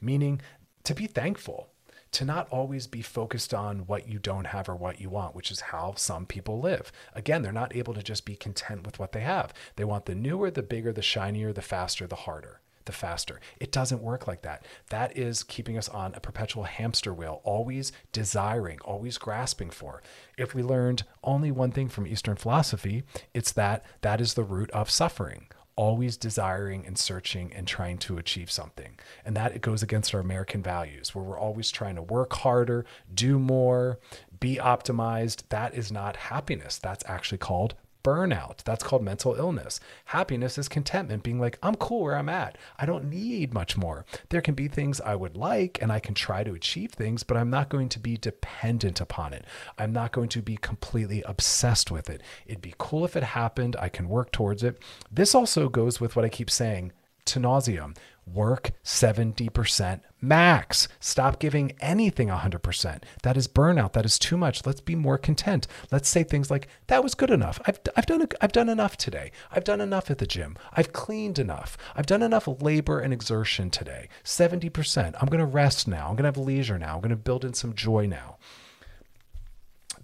meaning 0.00 0.40
to 0.84 0.94
be 0.94 1.06
thankful 1.06 1.68
to 2.14 2.24
not 2.24 2.48
always 2.50 2.86
be 2.86 3.02
focused 3.02 3.52
on 3.52 3.80
what 3.80 4.08
you 4.08 4.18
don't 4.18 4.46
have 4.46 4.68
or 4.68 4.76
what 4.76 5.00
you 5.00 5.10
want, 5.10 5.34
which 5.34 5.50
is 5.50 5.60
how 5.60 5.94
some 5.96 6.26
people 6.26 6.60
live. 6.60 6.90
Again, 7.14 7.42
they're 7.42 7.52
not 7.52 7.74
able 7.76 7.94
to 7.94 8.02
just 8.02 8.24
be 8.24 8.36
content 8.36 8.86
with 8.86 8.98
what 8.98 9.12
they 9.12 9.20
have. 9.20 9.52
They 9.76 9.84
want 9.84 10.06
the 10.06 10.14
newer, 10.14 10.50
the 10.50 10.62
bigger, 10.62 10.92
the 10.92 11.02
shinier, 11.02 11.52
the 11.52 11.62
faster, 11.62 12.06
the 12.06 12.16
harder 12.16 12.60
the 12.86 12.92
faster. 12.92 13.40
It 13.58 13.72
doesn't 13.72 14.02
work 14.02 14.26
like 14.26 14.42
that. 14.42 14.66
That 14.90 15.16
is 15.16 15.42
keeping 15.42 15.78
us 15.78 15.88
on 15.88 16.14
a 16.14 16.20
perpetual 16.20 16.64
hamster 16.64 17.14
wheel, 17.14 17.40
always 17.42 17.92
desiring, 18.12 18.78
always 18.84 19.16
grasping 19.16 19.70
for. 19.70 20.02
If 20.36 20.54
we 20.54 20.62
learned 20.62 21.04
only 21.22 21.50
one 21.50 21.72
thing 21.72 21.88
from 21.88 22.06
Eastern 22.06 22.36
philosophy, 22.36 23.04
it's 23.32 23.52
that 23.52 23.84
that 24.02 24.20
is 24.20 24.34
the 24.34 24.44
root 24.44 24.70
of 24.72 24.90
suffering 24.90 25.46
always 25.76 26.16
desiring 26.16 26.86
and 26.86 26.96
searching 26.96 27.52
and 27.52 27.66
trying 27.66 27.98
to 27.98 28.18
achieve 28.18 28.50
something. 28.50 28.98
And 29.24 29.36
that 29.36 29.54
it 29.54 29.62
goes 29.62 29.82
against 29.82 30.14
our 30.14 30.20
American 30.20 30.62
values 30.62 31.14
where 31.14 31.24
we're 31.24 31.38
always 31.38 31.70
trying 31.70 31.96
to 31.96 32.02
work 32.02 32.32
harder, 32.32 32.84
do 33.12 33.38
more, 33.38 33.98
be 34.38 34.56
optimized. 34.56 35.44
That 35.48 35.74
is 35.74 35.90
not 35.90 36.16
happiness. 36.16 36.78
That's 36.78 37.04
actually 37.06 37.38
called 37.38 37.74
burnout. 38.04 38.62
That's 38.64 38.84
called 38.84 39.02
mental 39.02 39.34
illness. 39.34 39.80
Happiness 40.06 40.58
is 40.58 40.68
contentment, 40.68 41.24
being 41.24 41.40
like, 41.40 41.58
I'm 41.62 41.74
cool 41.74 42.02
where 42.02 42.16
I'm 42.16 42.28
at. 42.28 42.56
I 42.78 42.86
don't 42.86 43.10
need 43.10 43.52
much 43.52 43.76
more. 43.76 44.04
There 44.28 44.42
can 44.42 44.54
be 44.54 44.68
things 44.68 45.00
I 45.00 45.16
would 45.16 45.36
like 45.36 45.80
and 45.82 45.90
I 45.90 45.98
can 45.98 46.14
try 46.14 46.44
to 46.44 46.54
achieve 46.54 46.92
things, 46.92 47.24
but 47.24 47.36
I'm 47.36 47.50
not 47.50 47.70
going 47.70 47.88
to 47.88 47.98
be 47.98 48.16
dependent 48.16 49.00
upon 49.00 49.32
it. 49.32 49.44
I'm 49.78 49.92
not 49.92 50.12
going 50.12 50.28
to 50.28 50.42
be 50.42 50.56
completely 50.56 51.22
obsessed 51.22 51.90
with 51.90 52.08
it. 52.08 52.22
It'd 52.46 52.62
be 52.62 52.74
cool 52.78 53.04
if 53.04 53.16
it 53.16 53.24
happened. 53.24 53.74
I 53.80 53.88
can 53.88 54.08
work 54.08 54.30
towards 54.30 54.62
it. 54.62 54.80
This 55.10 55.34
also 55.34 55.68
goes 55.68 56.00
with 56.00 56.14
what 56.14 56.24
I 56.24 56.28
keep 56.28 56.50
saying 56.50 56.92
to 57.24 57.40
nauseum. 57.40 57.96
Work 58.26 58.72
70% 58.84 60.00
max. 60.26 60.88
Stop 61.00 61.38
giving 61.38 61.72
anything 61.80 62.28
100%. 62.28 63.02
That 63.22 63.36
is 63.36 63.48
burnout. 63.48 63.92
That 63.92 64.04
is 64.04 64.18
too 64.18 64.36
much. 64.36 64.64
Let's 64.66 64.80
be 64.80 64.94
more 64.94 65.18
content. 65.18 65.66
Let's 65.90 66.08
say 66.08 66.22
things 66.24 66.50
like, 66.50 66.68
that 66.86 67.02
was 67.02 67.14
good 67.14 67.30
enough. 67.30 67.60
I've, 67.66 67.78
I've, 67.96 68.06
done, 68.06 68.26
I've 68.40 68.52
done 68.52 68.68
enough 68.68 68.96
today. 68.96 69.30
I've 69.50 69.64
done 69.64 69.80
enough 69.80 70.10
at 70.10 70.18
the 70.18 70.26
gym. 70.26 70.56
I've 70.72 70.92
cleaned 70.92 71.38
enough. 71.38 71.76
I've 71.94 72.06
done 72.06 72.22
enough 72.22 72.48
labor 72.60 73.00
and 73.00 73.12
exertion 73.12 73.70
today. 73.70 74.08
70%. 74.24 75.14
I'm 75.20 75.28
going 75.28 75.38
to 75.40 75.46
rest 75.46 75.86
now. 75.88 76.08
I'm 76.08 76.16
going 76.16 76.32
to 76.32 76.38
have 76.38 76.46
leisure 76.46 76.78
now. 76.78 76.94
I'm 76.94 77.00
going 77.00 77.10
to 77.10 77.16
build 77.16 77.44
in 77.44 77.54
some 77.54 77.74
joy 77.74 78.06
now 78.06 78.38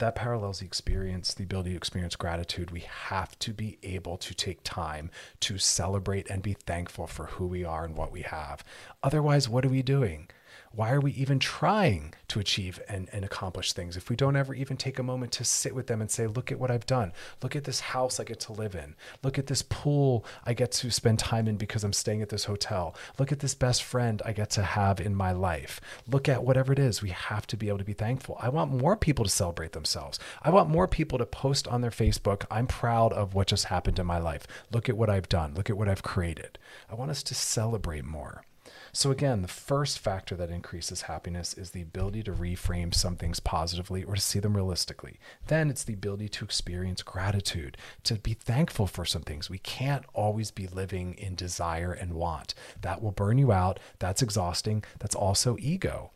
that 0.00 0.16
parallels 0.16 0.58
the 0.58 0.66
experience, 0.66 1.32
the 1.32 1.44
ability 1.44 1.70
to 1.70 1.76
experience 1.76 2.16
gratitude. 2.16 2.70
We 2.70 2.80
have 2.80 3.38
to 3.40 3.52
be 3.52 3.78
able 3.82 4.16
to 4.18 4.34
take 4.34 4.60
time 4.64 5.10
to 5.40 5.58
celebrate 5.58 6.28
and 6.28 6.42
be 6.42 6.54
thankful 6.54 7.06
for 7.06 7.26
who 7.26 7.46
we 7.46 7.64
are 7.64 7.84
and 7.84 7.96
what 7.96 8.12
we 8.12 8.22
have. 8.22 8.64
Otherwise, 9.02 9.48
what 9.48 9.64
are 9.64 9.70
we 9.70 9.82
doing? 9.82 10.28
Why 10.72 10.92
are 10.92 11.00
we 11.00 11.10
even 11.12 11.40
trying 11.40 12.14
to 12.28 12.38
achieve 12.38 12.80
and, 12.88 13.08
and 13.12 13.24
accomplish 13.24 13.72
things 13.72 13.96
if 13.96 14.08
we 14.08 14.14
don't 14.14 14.36
ever 14.36 14.54
even 14.54 14.76
take 14.76 15.00
a 15.00 15.02
moment 15.02 15.32
to 15.32 15.44
sit 15.44 15.74
with 15.74 15.88
them 15.88 16.00
and 16.00 16.10
say, 16.10 16.28
look 16.28 16.52
at 16.52 16.60
what 16.60 16.70
I've 16.70 16.86
done. 16.86 17.12
Look 17.42 17.56
at 17.56 17.64
this 17.64 17.80
house 17.80 18.20
I 18.20 18.24
get 18.24 18.38
to 18.40 18.52
live 18.52 18.76
in. 18.76 18.94
Look 19.24 19.36
at 19.36 19.48
this 19.48 19.62
pool 19.62 20.24
I 20.46 20.54
get 20.54 20.70
to 20.72 20.90
spend 20.92 21.18
time 21.18 21.48
in 21.48 21.56
because 21.56 21.82
I'm 21.82 21.92
staying 21.92 22.22
at 22.22 22.28
this 22.28 22.44
hotel. 22.44 22.94
Look 23.18 23.32
at 23.32 23.40
this 23.40 23.54
best 23.54 23.82
friend 23.82 24.22
I 24.24 24.32
get 24.32 24.50
to 24.50 24.62
have 24.62 25.00
in 25.00 25.14
my 25.14 25.32
life. 25.32 25.80
Look 26.06 26.28
at 26.28 26.44
whatever 26.44 26.72
it 26.72 26.78
is. 26.78 27.02
We 27.02 27.10
have 27.10 27.48
to 27.48 27.56
be 27.56 27.66
able 27.66 27.78
to 27.78 27.84
be 27.84 27.92
thankful. 27.92 28.38
I 28.40 28.48
want 28.48 28.72
more 28.72 28.96
people 28.96 29.24
to 29.24 29.30
celebrate 29.30 29.72
themselves. 29.72 30.20
I 30.40 30.50
want 30.50 30.70
more 30.70 30.86
people 30.86 31.18
to 31.18 31.26
post 31.26 31.66
on 31.66 31.80
their 31.80 31.90
Facebook, 31.90 32.44
I'm 32.48 32.66
proud 32.66 33.12
of 33.12 33.34
what 33.34 33.48
just 33.48 33.66
happened 33.66 33.98
in 33.98 34.06
my 34.06 34.18
life. 34.18 34.46
Look 34.70 34.88
at 34.88 34.96
what 34.96 35.10
I've 35.10 35.28
done. 35.28 35.54
Look 35.54 35.68
at 35.68 35.76
what 35.76 35.88
I've 35.88 36.02
created. 36.02 36.58
I 36.88 36.94
want 36.94 37.10
us 37.10 37.22
to 37.24 37.34
celebrate 37.34 38.04
more. 38.04 38.44
So, 38.92 39.10
again, 39.10 39.42
the 39.42 39.48
first 39.48 39.98
factor 39.98 40.34
that 40.36 40.50
increases 40.50 41.02
happiness 41.02 41.54
is 41.54 41.70
the 41.70 41.82
ability 41.82 42.22
to 42.24 42.32
reframe 42.32 42.92
some 42.92 43.16
things 43.16 43.38
positively 43.38 44.02
or 44.02 44.16
to 44.16 44.20
see 44.20 44.40
them 44.40 44.56
realistically. 44.56 45.18
Then 45.46 45.70
it's 45.70 45.84
the 45.84 45.94
ability 45.94 46.28
to 46.30 46.44
experience 46.44 47.02
gratitude, 47.02 47.76
to 48.04 48.16
be 48.16 48.34
thankful 48.34 48.86
for 48.86 49.04
some 49.04 49.22
things. 49.22 49.48
We 49.48 49.58
can't 49.58 50.04
always 50.12 50.50
be 50.50 50.66
living 50.66 51.14
in 51.14 51.34
desire 51.34 51.92
and 51.92 52.14
want. 52.14 52.54
That 52.80 53.02
will 53.02 53.12
burn 53.12 53.38
you 53.38 53.52
out. 53.52 53.78
That's 53.98 54.22
exhausting. 54.22 54.82
That's 54.98 55.14
also 55.14 55.56
ego. 55.60 56.10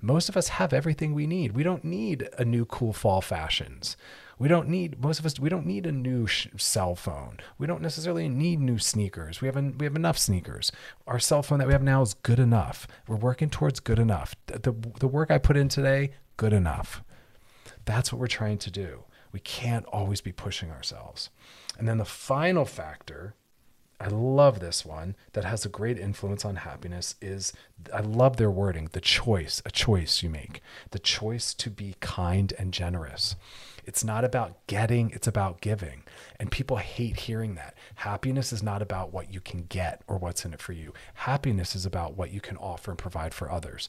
Most 0.00 0.28
of 0.28 0.36
us 0.36 0.48
have 0.48 0.72
everything 0.72 1.14
we 1.14 1.26
need. 1.26 1.52
We 1.52 1.62
don't 1.62 1.84
need 1.84 2.28
a 2.38 2.44
new 2.44 2.64
cool 2.64 2.92
fall 2.92 3.20
fashions. 3.20 3.96
We 4.38 4.48
don't 4.48 4.68
need 4.68 5.02
most 5.02 5.18
of 5.18 5.26
us. 5.26 5.38
We 5.38 5.48
don't 5.48 5.66
need 5.66 5.86
a 5.86 5.92
new 5.92 6.26
sh- 6.26 6.48
cell 6.56 6.94
phone. 6.94 7.38
We 7.58 7.66
don't 7.66 7.82
necessarily 7.82 8.28
need 8.28 8.60
new 8.60 8.78
sneakers. 8.78 9.40
We 9.40 9.46
have 9.46 9.56
en- 9.56 9.76
we 9.78 9.84
have 9.84 9.96
enough 9.96 10.18
sneakers. 10.18 10.72
Our 11.06 11.18
cell 11.18 11.42
phone 11.42 11.58
that 11.58 11.66
we 11.66 11.72
have 11.72 11.82
now 11.82 12.02
is 12.02 12.14
good 12.14 12.38
enough. 12.38 12.86
We're 13.06 13.16
working 13.16 13.50
towards 13.50 13.80
good 13.80 13.98
enough. 13.98 14.34
The 14.46 14.58
the, 14.58 14.72
the 15.00 15.08
work 15.08 15.30
I 15.30 15.38
put 15.38 15.56
in 15.56 15.68
today, 15.68 16.12
good 16.36 16.52
enough. 16.52 17.02
That's 17.84 18.12
what 18.12 18.18
we're 18.18 18.26
trying 18.26 18.58
to 18.58 18.70
do. 18.70 19.04
We 19.32 19.40
can't 19.40 19.84
always 19.86 20.20
be 20.20 20.32
pushing 20.32 20.70
ourselves. 20.70 21.30
And 21.78 21.88
then 21.88 21.98
the 21.98 22.04
final 22.04 22.64
factor 22.64 23.34
I 24.00 24.08
love 24.08 24.60
this 24.60 24.84
one 24.84 25.14
that 25.32 25.44
has 25.44 25.64
a 25.64 25.68
great 25.68 25.98
influence 25.98 26.44
on 26.44 26.56
happiness 26.56 27.14
is 27.22 27.52
I 27.92 28.00
love 28.00 28.36
their 28.36 28.50
wording, 28.50 28.88
the 28.92 29.00
choice, 29.00 29.62
a 29.64 29.70
choice 29.70 30.22
you 30.22 30.28
make, 30.28 30.60
the 30.90 30.98
choice 30.98 31.54
to 31.54 31.70
be 31.70 31.94
kind 32.00 32.52
and 32.58 32.72
generous. 32.72 33.36
It's 33.86 34.04
not 34.04 34.24
about 34.24 34.66
getting, 34.66 35.10
it's 35.10 35.26
about 35.26 35.60
giving. 35.60 36.02
And 36.38 36.50
people 36.50 36.76
hate 36.76 37.20
hearing 37.20 37.54
that. 37.54 37.74
Happiness 37.96 38.52
is 38.52 38.62
not 38.62 38.82
about 38.82 39.12
what 39.12 39.32
you 39.32 39.40
can 39.40 39.64
get 39.64 40.02
or 40.06 40.18
what's 40.18 40.44
in 40.44 40.52
it 40.52 40.62
for 40.62 40.72
you. 40.72 40.92
Happiness 41.14 41.74
is 41.74 41.86
about 41.86 42.16
what 42.16 42.32
you 42.32 42.40
can 42.40 42.56
offer 42.56 42.90
and 42.90 42.98
provide 42.98 43.34
for 43.34 43.50
others. 43.50 43.88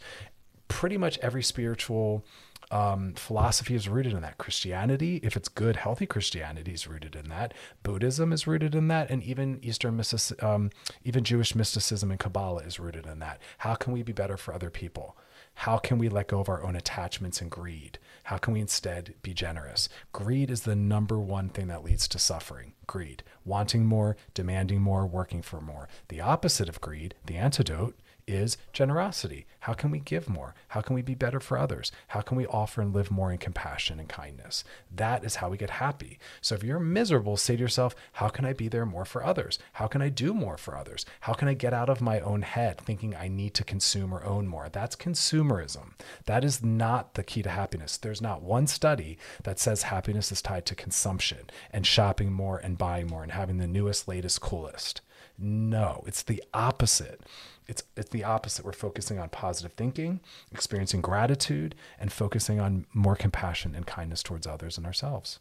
Pretty 0.68 0.98
much 0.98 1.18
every 1.20 1.44
spiritual 1.44 2.26
um, 2.72 3.14
philosophy 3.14 3.76
is 3.76 3.88
rooted 3.88 4.14
in 4.14 4.22
that. 4.22 4.38
Christianity, 4.38 5.20
if 5.24 5.38
it's 5.38 5.48
good, 5.48 5.76
healthy 5.76 6.06
Christianity, 6.06 6.74
is 6.74 6.88
rooted 6.88 7.16
in 7.16 7.30
that. 7.30 7.54
Buddhism 7.84 8.34
is 8.34 8.48
rooted 8.48 8.74
in 8.74 8.88
that, 8.88 9.10
and 9.10 9.24
even 9.24 9.60
Eastern 9.62 10.02
um, 10.42 10.72
even 11.04 11.24
Jewish 11.24 11.56
mysticism 11.56 12.12
and 12.12 12.20
Kabbalah 12.20 12.64
is 12.64 12.80
rooted 12.80 13.06
in 13.06 13.20
that. 13.20 13.40
How 13.60 13.76
can 13.76 13.94
we 13.94 14.04
be 14.04 14.14
better 14.14 14.38
for 14.38 14.54
other 14.54 14.70
people? 14.70 15.16
How 15.56 15.78
can 15.78 15.98
we 15.98 16.10
let 16.10 16.28
go 16.28 16.40
of 16.40 16.50
our 16.50 16.64
own 16.64 16.76
attachments 16.76 17.40
and 17.40 17.50
greed? 17.50 17.98
How 18.26 18.38
can 18.40 18.54
we 18.56 18.60
instead 18.60 19.14
be 19.22 19.36
generous? 19.36 19.88
Greed 20.12 20.50
is 20.50 20.62
the 20.62 20.76
number 20.76 21.20
one 21.20 21.48
thing 21.48 21.68
that 21.68 21.84
leads 21.84 22.08
to 22.08 22.18
suffering. 22.18 22.74
Greed, 22.88 23.22
wanting 23.44 23.86
more, 23.86 24.18
demanding 24.34 24.82
more, 24.82 25.06
working 25.06 25.44
for 25.44 25.62
more. 25.62 25.88
The 26.08 26.22
opposite 26.22 26.68
of 26.68 26.82
greed, 26.82 27.14
the 27.24 27.38
antidote, 27.38 27.96
is 28.28 28.58
generosity. 28.74 29.46
How 29.62 29.74
can 29.74 29.92
we 29.92 30.00
give 30.00 30.30
more? 30.30 30.54
How 30.70 30.82
can 30.82 30.96
we 30.96 31.02
be 31.02 31.16
better 31.16 31.40
for 31.40 31.58
others? 31.58 31.92
How 32.10 32.22
can 32.22 32.38
we 32.38 32.46
offer 32.48 32.82
and 32.82 32.94
live 32.94 33.10
more 33.10 33.32
in 33.32 33.38
compassion 33.38 34.00
and 34.00 34.08
kindness? 34.08 34.64
That 34.94 35.24
is 35.24 35.38
how 35.38 35.50
we 35.50 35.58
get 35.58 35.70
happy. 35.72 36.20
So 36.42 36.56
if 36.56 36.64
you're 36.64 36.80
miserable, 36.80 37.38
say 37.38 37.56
to 37.56 37.62
yourself, 37.62 37.96
how 38.14 38.30
can 38.30 38.46
I 38.46 38.54
be 38.54 38.68
there 38.68 38.86
more 38.86 39.06
for 39.06 39.24
others? 39.24 39.60
How 39.74 39.88
can 39.88 40.02
I 40.02 40.10
do 40.10 40.34
more 40.34 40.58
for 40.58 40.78
others? 40.78 41.06
How 41.22 41.34
can 41.34 41.48
I 41.48 41.54
get 41.54 41.74
out 41.74 41.90
of 41.90 42.02
my 42.02 42.20
own 42.20 42.44
head 42.44 42.80
thinking 42.80 43.16
I 43.16 43.28
need 43.28 43.54
to 43.56 43.64
consume 43.64 44.14
or 44.14 44.24
own 44.24 44.48
more? 44.48 44.70
That's 44.72 44.96
consumerism. 44.96 45.94
That 46.26 46.44
is 46.44 46.64
not 46.64 47.16
the 47.16 47.24
key 47.24 47.42
to 47.44 47.50
happiness. 47.50 47.98
There's 47.98 48.22
not 48.22 48.42
one 48.42 48.68
study 48.68 49.18
that 49.44 49.60
says 49.60 49.84
happiness 49.84 50.32
is 50.32 50.42
tied 50.42 50.66
to 50.68 50.76
consumption 50.76 51.50
and 51.72 51.86
shopping 51.86 52.32
more 52.32 52.58
and 52.58 52.78
buying 52.78 53.08
more 53.08 53.24
and 53.24 53.32
having 53.32 53.58
the 53.58 53.68
newest, 53.68 54.08
latest, 54.08 54.42
coolest. 54.42 55.02
No, 55.38 56.04
it's 56.08 56.24
the 56.24 56.44
opposite. 56.54 57.22
It's 57.68 57.84
it's 57.98 58.10
the 58.10 58.24
opposite. 58.24 58.64
We're 58.64 58.74
focusing 58.74 59.20
on 59.20 59.30
positive 59.30 59.74
thinking, 59.74 60.20
experiencing 60.52 61.02
gratitude, 61.02 61.76
and 62.00 62.12
focusing 62.12 62.60
on 62.60 62.86
more 62.94 63.16
compassion 63.16 63.74
and 63.76 63.86
kindness 63.86 64.22
towards 64.24 64.46
others 64.46 64.78
and 64.78 64.86
ourselves. 64.86 65.40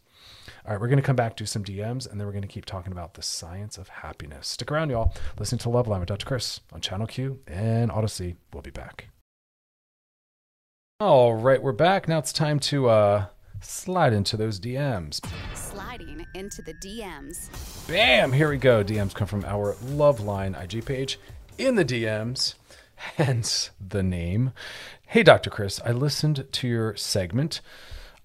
All 0.65 0.71
right, 0.71 0.81
we're 0.81 0.87
going 0.87 0.97
to 0.97 1.03
come 1.03 1.15
back, 1.15 1.35
do 1.35 1.45
some 1.45 1.63
DMs, 1.63 2.09
and 2.09 2.19
then 2.19 2.25
we're 2.25 2.33
going 2.33 2.41
to 2.41 2.47
keep 2.47 2.65
talking 2.65 2.91
about 2.91 3.13
the 3.13 3.21
science 3.21 3.77
of 3.77 3.87
happiness. 3.89 4.47
Stick 4.47 4.71
around, 4.71 4.89
y'all. 4.89 5.13
Listen 5.37 5.59
to 5.59 5.69
Love 5.69 5.87
Line 5.87 5.99
with 5.99 6.09
Dr. 6.09 6.25
Chris 6.25 6.61
on 6.73 6.81
Channel 6.81 7.07
Q 7.07 7.39
and 7.47 7.91
Audacy. 7.91 8.35
We'll 8.51 8.63
be 8.63 8.71
back. 8.71 9.09
All 10.99 11.35
right, 11.35 11.61
we're 11.61 11.73
back. 11.73 12.07
Now 12.07 12.19
it's 12.19 12.33
time 12.33 12.59
to 12.61 12.87
uh, 12.87 13.25
slide 13.65 14.13
into 14.13 14.37
those 14.37 14.59
DMs. 14.59 15.19
Sliding 15.53 16.25
into 16.33 16.61
the 16.61 16.73
DMs. 16.75 17.49
Bam! 17.87 18.31
Here 18.31 18.49
we 18.49 18.57
go. 18.57 18.83
DMs 18.83 19.13
come 19.13 19.27
from 19.27 19.45
our 19.45 19.75
Love 19.83 20.19
Line 20.19 20.55
IG 20.55 20.85
page 20.85 21.19
in 21.57 21.75
the 21.75 21.85
DMs, 21.85 22.55
hence 22.95 23.71
the 23.85 24.03
name. 24.03 24.53
Hey, 25.07 25.23
Dr. 25.23 25.49
Chris, 25.49 25.79
I 25.85 25.91
listened 25.91 26.47
to 26.51 26.67
your 26.67 26.95
segment 26.95 27.61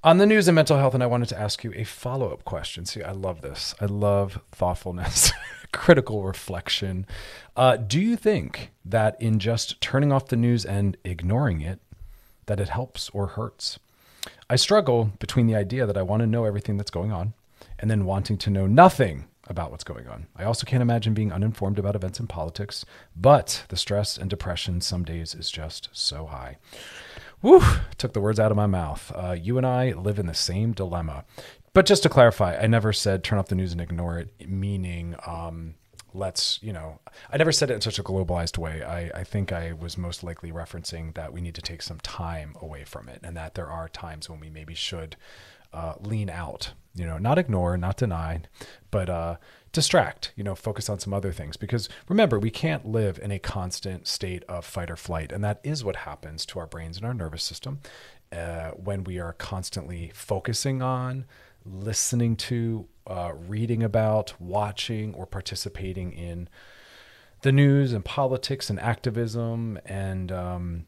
on 0.03 0.19
the 0.19 0.27
news 0.27 0.49
and 0.49 0.55
mental 0.55 0.79
health, 0.79 0.95
and 0.95 1.03
I 1.03 1.07
wanted 1.07 1.29
to 1.31 1.41
ask 1.41 1.63
you 1.63 1.73
a 1.75 1.85
follow 1.85 2.33
up 2.33 2.45
question. 2.45 2.87
See, 2.87 3.03
I 3.03 3.13
love 3.13 3.43
this. 3.43 3.75
I 3.81 3.85
love 3.85 4.41
thoughtfulness, 4.51 5.33
critical 5.73 6.23
reflection. 6.25 7.07
Uh, 7.57 7.77
do 7.77 8.01
you 8.01 8.17
think 8.17 8.71
that 8.85 9.21
in 9.21 9.39
just 9.39 9.81
turning 9.81 10.11
off 10.11 10.29
the 10.29 10.37
news 10.37 10.65
and 10.65 10.97
ignoring 11.05 11.61
it, 11.61 11.81
that 12.47 12.61
it 12.61 12.71
helps 12.71 13.11
or 13.11 13.29
hurts? 13.29 13.79
I 14.51 14.57
struggle 14.57 15.13
between 15.21 15.47
the 15.47 15.55
idea 15.55 15.87
that 15.87 15.97
I 15.97 16.03
want 16.03 16.23
to 16.23 16.27
know 16.27 16.45
everything 16.45 16.77
that's 16.77 16.91
going 16.91 17.13
on 17.13 17.35
and 17.79 17.89
then 17.89 18.05
wanting 18.05 18.37
to 18.39 18.51
know 18.51 18.67
nothing 18.67 19.29
about 19.47 19.71
what's 19.71 19.85
going 19.85 20.09
on. 20.09 20.27
I 20.35 20.43
also 20.43 20.67
can't 20.67 20.83
imagine 20.83 21.15
being 21.15 21.33
uninformed 21.33 21.79
about 21.79 21.95
events 21.95 22.19
in 22.19 22.27
politics, 22.27 22.85
but 23.15 23.63
the 23.69 23.77
stress 23.77 24.19
and 24.19 24.29
depression 24.29 24.81
some 24.81 25.05
days 25.05 25.37
is 25.37 25.53
just 25.53 25.89
so 25.93 26.27
high. 26.27 26.59
Woo! 27.43 27.63
Took 27.97 28.13
the 28.13 28.21
words 28.21 28.41
out 28.41 28.51
of 28.51 28.57
my 28.57 28.67
mouth. 28.67 29.13
Uh, 29.15 29.37
you 29.41 29.57
and 29.57 29.65
I 29.65 29.93
live 29.93 30.19
in 30.19 30.27
the 30.27 30.35
same 30.35 30.73
dilemma. 30.73 31.25
But 31.73 31.87
just 31.87 32.03
to 32.03 32.09
clarify, 32.09 32.57
I 32.57 32.67
never 32.67 32.93
said 32.93 33.23
turn 33.23 33.39
off 33.39 33.47
the 33.47 33.55
news 33.55 33.71
and 33.71 33.81
ignore 33.81 34.19
it, 34.19 34.49
meaning 34.49 35.15
um, 35.29 35.77
let's, 36.15 36.59
you 36.63 36.73
know, 36.73 37.01
I 37.31 37.37
never 37.37 37.53
said 37.53 37.71
it 37.71 37.75
in 37.75 37.81
such 37.81 37.99
a 37.99 38.03
globalized 38.03 38.59
way. 38.59 38.83
I, 38.83 39.21
I 39.21 39.25
think 39.25 39.53
I 39.53 39.73
was 39.73 39.97
most 39.97 40.23
likely 40.23 40.53
referencing 40.53 41.15
that 41.15 41.33
we 41.33 41.41
need 41.41 41.55
to 41.55 41.63
take 41.63 41.83
some 41.83 42.01
time 42.01 42.55
away 42.61 42.85
from 42.85 43.09
it 43.09 43.21
and 43.23 43.37
that 43.37 43.55
there 43.55 43.69
are 43.69 43.89
times 43.89 44.29
when 44.29 44.41
we 44.41 44.51
maybe 44.51 44.75
should 44.75 45.17
uh, 45.73 45.95
lean 46.01 46.29
out, 46.29 46.73
you 46.95 47.07
know, 47.07 47.19
not 47.19 47.39
ignore, 47.39 47.77
not 47.77 47.97
deny, 47.97 48.43
but 48.91 49.09
uh, 49.09 49.37
distract, 49.73 50.33
you 50.37 50.43
know, 50.43 50.55
focus 50.55 50.89
on 50.89 50.99
some 50.99 51.15
other 51.15 51.33
things. 51.33 51.57
Because 51.57 51.89
remember, 52.09 52.39
we 52.39 52.51
can't 52.51 52.87
live 52.87 53.19
in 53.19 53.31
a 53.31 53.39
constant 53.39 54.07
state 54.09 54.43
of 54.49 54.65
fight 54.65 54.91
or 54.91 54.97
flight. 54.97 55.31
And 55.33 55.45
that 55.45 55.61
is 55.63 55.85
what 55.85 55.97
happens 55.97 56.45
to 56.47 56.59
our 56.59 56.67
brains 56.67 56.97
and 56.97 57.07
our 57.07 57.15
nervous 57.15 57.45
system 57.45 57.81
uh, 58.33 58.71
when 58.71 59.05
we 59.05 59.19
are 59.19 59.33
constantly 59.33 60.11
focusing 60.15 60.83
on, 60.83 61.25
listening 61.65 62.37
to, 62.37 62.89
uh, 63.11 63.33
reading 63.35 63.83
about, 63.83 64.35
watching, 64.41 65.15
or 65.15 65.27
participating 65.27 66.13
in 66.13 66.49
the 67.43 67.53
news 67.53 67.93
and 67.93 68.05
politics 68.05 68.71
and 68.71 68.79
activism 68.79 69.79
and 69.85 70.31
um, 70.31 70.87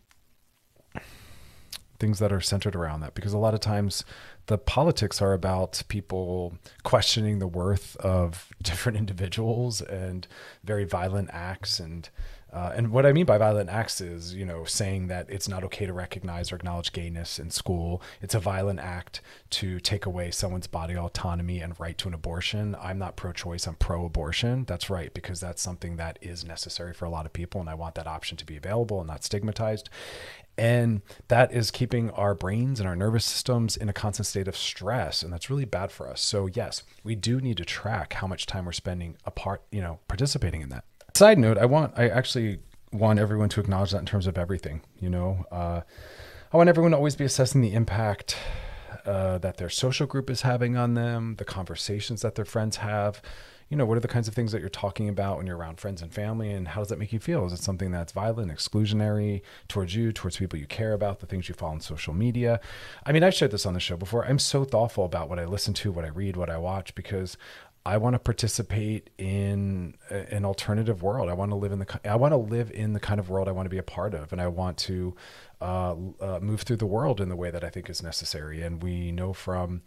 things 1.98 2.18
that 2.18 2.32
are 2.32 2.40
centered 2.40 2.76
around 2.76 3.00
that. 3.00 3.14
Because 3.14 3.32
a 3.32 3.38
lot 3.38 3.54
of 3.54 3.60
times, 3.60 4.04
the 4.46 4.58
politics 4.58 5.22
are 5.22 5.32
about 5.32 5.82
people 5.88 6.58
questioning 6.82 7.38
the 7.38 7.46
worth 7.46 7.96
of 7.96 8.48
different 8.62 8.98
individuals 8.98 9.80
and 9.80 10.26
very 10.64 10.84
violent 10.84 11.30
acts 11.32 11.80
and 11.80 12.08
uh, 12.52 12.72
and 12.74 12.90
what 12.90 13.06
I 13.06 13.12
mean 13.12 13.24
by 13.24 13.38
violent 13.38 13.70
acts 13.70 14.00
is, 14.00 14.34
you 14.34 14.44
know, 14.44 14.64
saying 14.64 15.06
that 15.06 15.30
it's 15.30 15.48
not 15.48 15.64
okay 15.64 15.86
to 15.86 15.92
recognize 15.92 16.52
or 16.52 16.56
acknowledge 16.56 16.92
gayness 16.92 17.38
in 17.38 17.50
school. 17.50 18.02
It's 18.20 18.34
a 18.34 18.40
violent 18.40 18.80
act 18.80 19.22
to 19.50 19.80
take 19.80 20.04
away 20.04 20.30
someone's 20.30 20.66
body 20.66 20.94
autonomy 20.94 21.60
and 21.60 21.78
right 21.80 21.96
to 21.98 22.08
an 22.08 22.14
abortion. 22.14 22.76
I'm 22.80 22.98
not 22.98 23.16
pro 23.16 23.32
choice, 23.32 23.66
I'm 23.66 23.76
pro 23.76 24.04
abortion. 24.04 24.64
That's 24.64 24.90
right, 24.90 25.14
because 25.14 25.40
that's 25.40 25.62
something 25.62 25.96
that 25.96 26.18
is 26.20 26.44
necessary 26.44 26.92
for 26.92 27.06
a 27.06 27.10
lot 27.10 27.24
of 27.24 27.32
people. 27.32 27.60
And 27.60 27.70
I 27.70 27.74
want 27.74 27.94
that 27.94 28.06
option 28.06 28.36
to 28.36 28.44
be 28.44 28.56
available 28.56 29.00
and 29.00 29.08
not 29.08 29.24
stigmatized. 29.24 29.88
And 30.58 31.00
that 31.28 31.52
is 31.52 31.70
keeping 31.70 32.10
our 32.10 32.34
brains 32.34 32.78
and 32.78 32.86
our 32.86 32.94
nervous 32.94 33.24
systems 33.24 33.76
in 33.76 33.88
a 33.88 33.94
constant 33.94 34.26
state 34.26 34.48
of 34.48 34.56
stress. 34.56 35.22
And 35.22 35.32
that's 35.32 35.48
really 35.48 35.64
bad 35.64 35.90
for 35.90 36.06
us. 36.06 36.20
So, 36.20 36.46
yes, 36.46 36.82
we 37.02 37.14
do 37.14 37.40
need 37.40 37.56
to 37.56 37.64
track 37.64 38.12
how 38.12 38.26
much 38.26 38.44
time 38.44 38.66
we're 38.66 38.72
spending 38.72 39.16
apart, 39.24 39.62
you 39.70 39.80
know, 39.80 40.00
participating 40.08 40.60
in 40.60 40.68
that. 40.68 40.84
Side 41.14 41.38
note, 41.38 41.58
I 41.58 41.66
want, 41.66 41.92
I 41.96 42.08
actually 42.08 42.60
want 42.90 43.18
everyone 43.18 43.50
to 43.50 43.60
acknowledge 43.60 43.90
that 43.90 43.98
in 43.98 44.06
terms 44.06 44.26
of 44.26 44.38
everything, 44.38 44.80
you 44.98 45.10
know. 45.10 45.44
Uh, 45.52 45.82
I 46.52 46.56
want 46.56 46.70
everyone 46.70 46.92
to 46.92 46.96
always 46.96 47.16
be 47.16 47.24
assessing 47.24 47.60
the 47.60 47.74
impact 47.74 48.36
uh, 49.04 49.38
that 49.38 49.58
their 49.58 49.68
social 49.68 50.06
group 50.06 50.30
is 50.30 50.42
having 50.42 50.76
on 50.76 50.94
them, 50.94 51.36
the 51.36 51.44
conversations 51.44 52.22
that 52.22 52.34
their 52.34 52.44
friends 52.46 52.76
have. 52.78 53.20
You 53.68 53.76
know, 53.76 53.86
what 53.86 53.96
are 53.96 54.00
the 54.00 54.08
kinds 54.08 54.28
of 54.28 54.34
things 54.34 54.52
that 54.52 54.60
you're 54.60 54.68
talking 54.68 55.08
about 55.08 55.38
when 55.38 55.46
you're 55.46 55.56
around 55.56 55.80
friends 55.80 56.02
and 56.02 56.12
family, 56.12 56.50
and 56.50 56.68
how 56.68 56.80
does 56.82 56.88
that 56.88 56.98
make 56.98 57.12
you 57.12 57.18
feel? 57.18 57.46
Is 57.46 57.54
it 57.54 57.62
something 57.62 57.90
that's 57.90 58.12
violent, 58.12 58.52
exclusionary 58.52 59.40
towards 59.68 59.94
you, 59.94 60.12
towards 60.12 60.36
people 60.36 60.58
you 60.58 60.66
care 60.66 60.92
about, 60.92 61.20
the 61.20 61.26
things 61.26 61.48
you 61.48 61.54
follow 61.54 61.72
on 61.72 61.80
social 61.80 62.12
media? 62.12 62.60
I 63.06 63.12
mean, 63.12 63.22
I've 63.22 63.34
shared 63.34 63.50
this 63.50 63.64
on 63.64 63.72
the 63.72 63.80
show 63.80 63.96
before. 63.96 64.26
I'm 64.26 64.38
so 64.38 64.64
thoughtful 64.64 65.06
about 65.06 65.28
what 65.28 65.38
I 65.38 65.46
listen 65.46 65.72
to, 65.74 65.92
what 65.92 66.04
I 66.04 66.08
read, 66.08 66.36
what 66.36 66.50
I 66.50 66.58
watch, 66.58 66.94
because 66.94 67.38
I 67.84 67.96
want 67.96 68.14
to 68.14 68.20
participate 68.20 69.10
in 69.18 69.94
an 70.08 70.44
alternative 70.44 71.02
world. 71.02 71.28
I 71.28 71.32
want 71.32 71.50
to 71.50 71.56
live 71.56 71.72
in 71.72 71.80
the 71.80 72.00
I 72.08 72.16
want 72.16 72.32
to 72.32 72.36
live 72.36 72.70
in 72.70 72.92
the 72.92 73.00
kind 73.00 73.18
of 73.18 73.28
world 73.28 73.48
I 73.48 73.52
want 73.52 73.66
to 73.66 73.70
be 73.70 73.78
a 73.78 73.82
part 73.82 74.14
of, 74.14 74.32
and 74.32 74.40
I 74.40 74.46
want 74.46 74.78
to 74.78 75.16
uh, 75.60 75.94
uh, 76.20 76.38
move 76.40 76.62
through 76.62 76.76
the 76.76 76.86
world 76.86 77.20
in 77.20 77.28
the 77.28 77.36
way 77.36 77.50
that 77.50 77.64
I 77.64 77.70
think 77.70 77.90
is 77.90 78.02
necessary. 78.02 78.62
And 78.62 78.82
we 78.82 79.10
know 79.10 79.32
from 79.32 79.82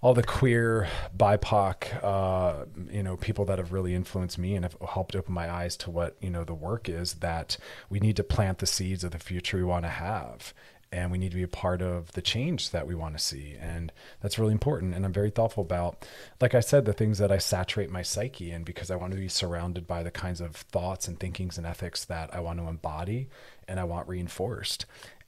all 0.00 0.14
the 0.14 0.22
queer 0.22 0.88
BIPOC, 1.16 2.04
uh, 2.04 2.66
you 2.90 3.02
know, 3.02 3.16
people 3.16 3.44
that 3.46 3.58
have 3.58 3.72
really 3.72 3.94
influenced 3.94 4.38
me 4.38 4.54
and 4.54 4.64
have 4.64 4.76
helped 4.86 5.16
open 5.16 5.32
my 5.32 5.50
eyes 5.50 5.76
to 5.78 5.90
what 5.90 6.16
you 6.20 6.30
know 6.30 6.44
the 6.44 6.54
work 6.54 6.88
is 6.88 7.14
that 7.14 7.58
we 7.90 8.00
need 8.00 8.16
to 8.16 8.24
plant 8.24 8.58
the 8.58 8.66
seeds 8.66 9.04
of 9.04 9.12
the 9.12 9.18
future 9.18 9.58
we 9.58 9.64
want 9.64 9.84
to 9.84 9.90
have 9.90 10.54
and 10.94 11.10
we 11.10 11.18
need 11.18 11.32
to 11.32 11.36
be 11.36 11.42
a 11.42 11.48
part 11.48 11.82
of 11.82 12.12
the 12.12 12.22
change 12.22 12.70
that 12.70 12.86
we 12.86 12.94
want 12.94 13.18
to 13.18 13.22
see. 13.22 13.56
And 13.60 13.90
that's 14.22 14.38
really 14.38 14.52
important. 14.52 14.94
And 14.94 15.04
I'm 15.04 15.12
very 15.12 15.30
thoughtful 15.30 15.64
about, 15.64 16.06
like 16.40 16.54
I 16.54 16.60
said, 16.60 16.84
the 16.84 16.92
things 16.92 17.18
that 17.18 17.32
I 17.32 17.38
saturate 17.38 17.90
my 17.90 18.02
psyche 18.02 18.52
in 18.52 18.62
because 18.62 18.92
I 18.92 18.96
want 18.96 19.12
to 19.12 19.18
be 19.18 19.26
surrounded 19.26 19.88
by 19.88 20.04
the 20.04 20.12
kinds 20.12 20.40
of 20.40 20.54
thoughts 20.54 21.08
and 21.08 21.18
thinkings 21.18 21.58
and 21.58 21.66
ethics 21.66 22.04
that 22.04 22.32
I 22.32 22.38
want 22.38 22.60
to 22.60 22.68
embody 22.68 23.28
and 23.66 23.80
I 23.80 23.84
want 23.84 24.06
reinforced 24.06 24.86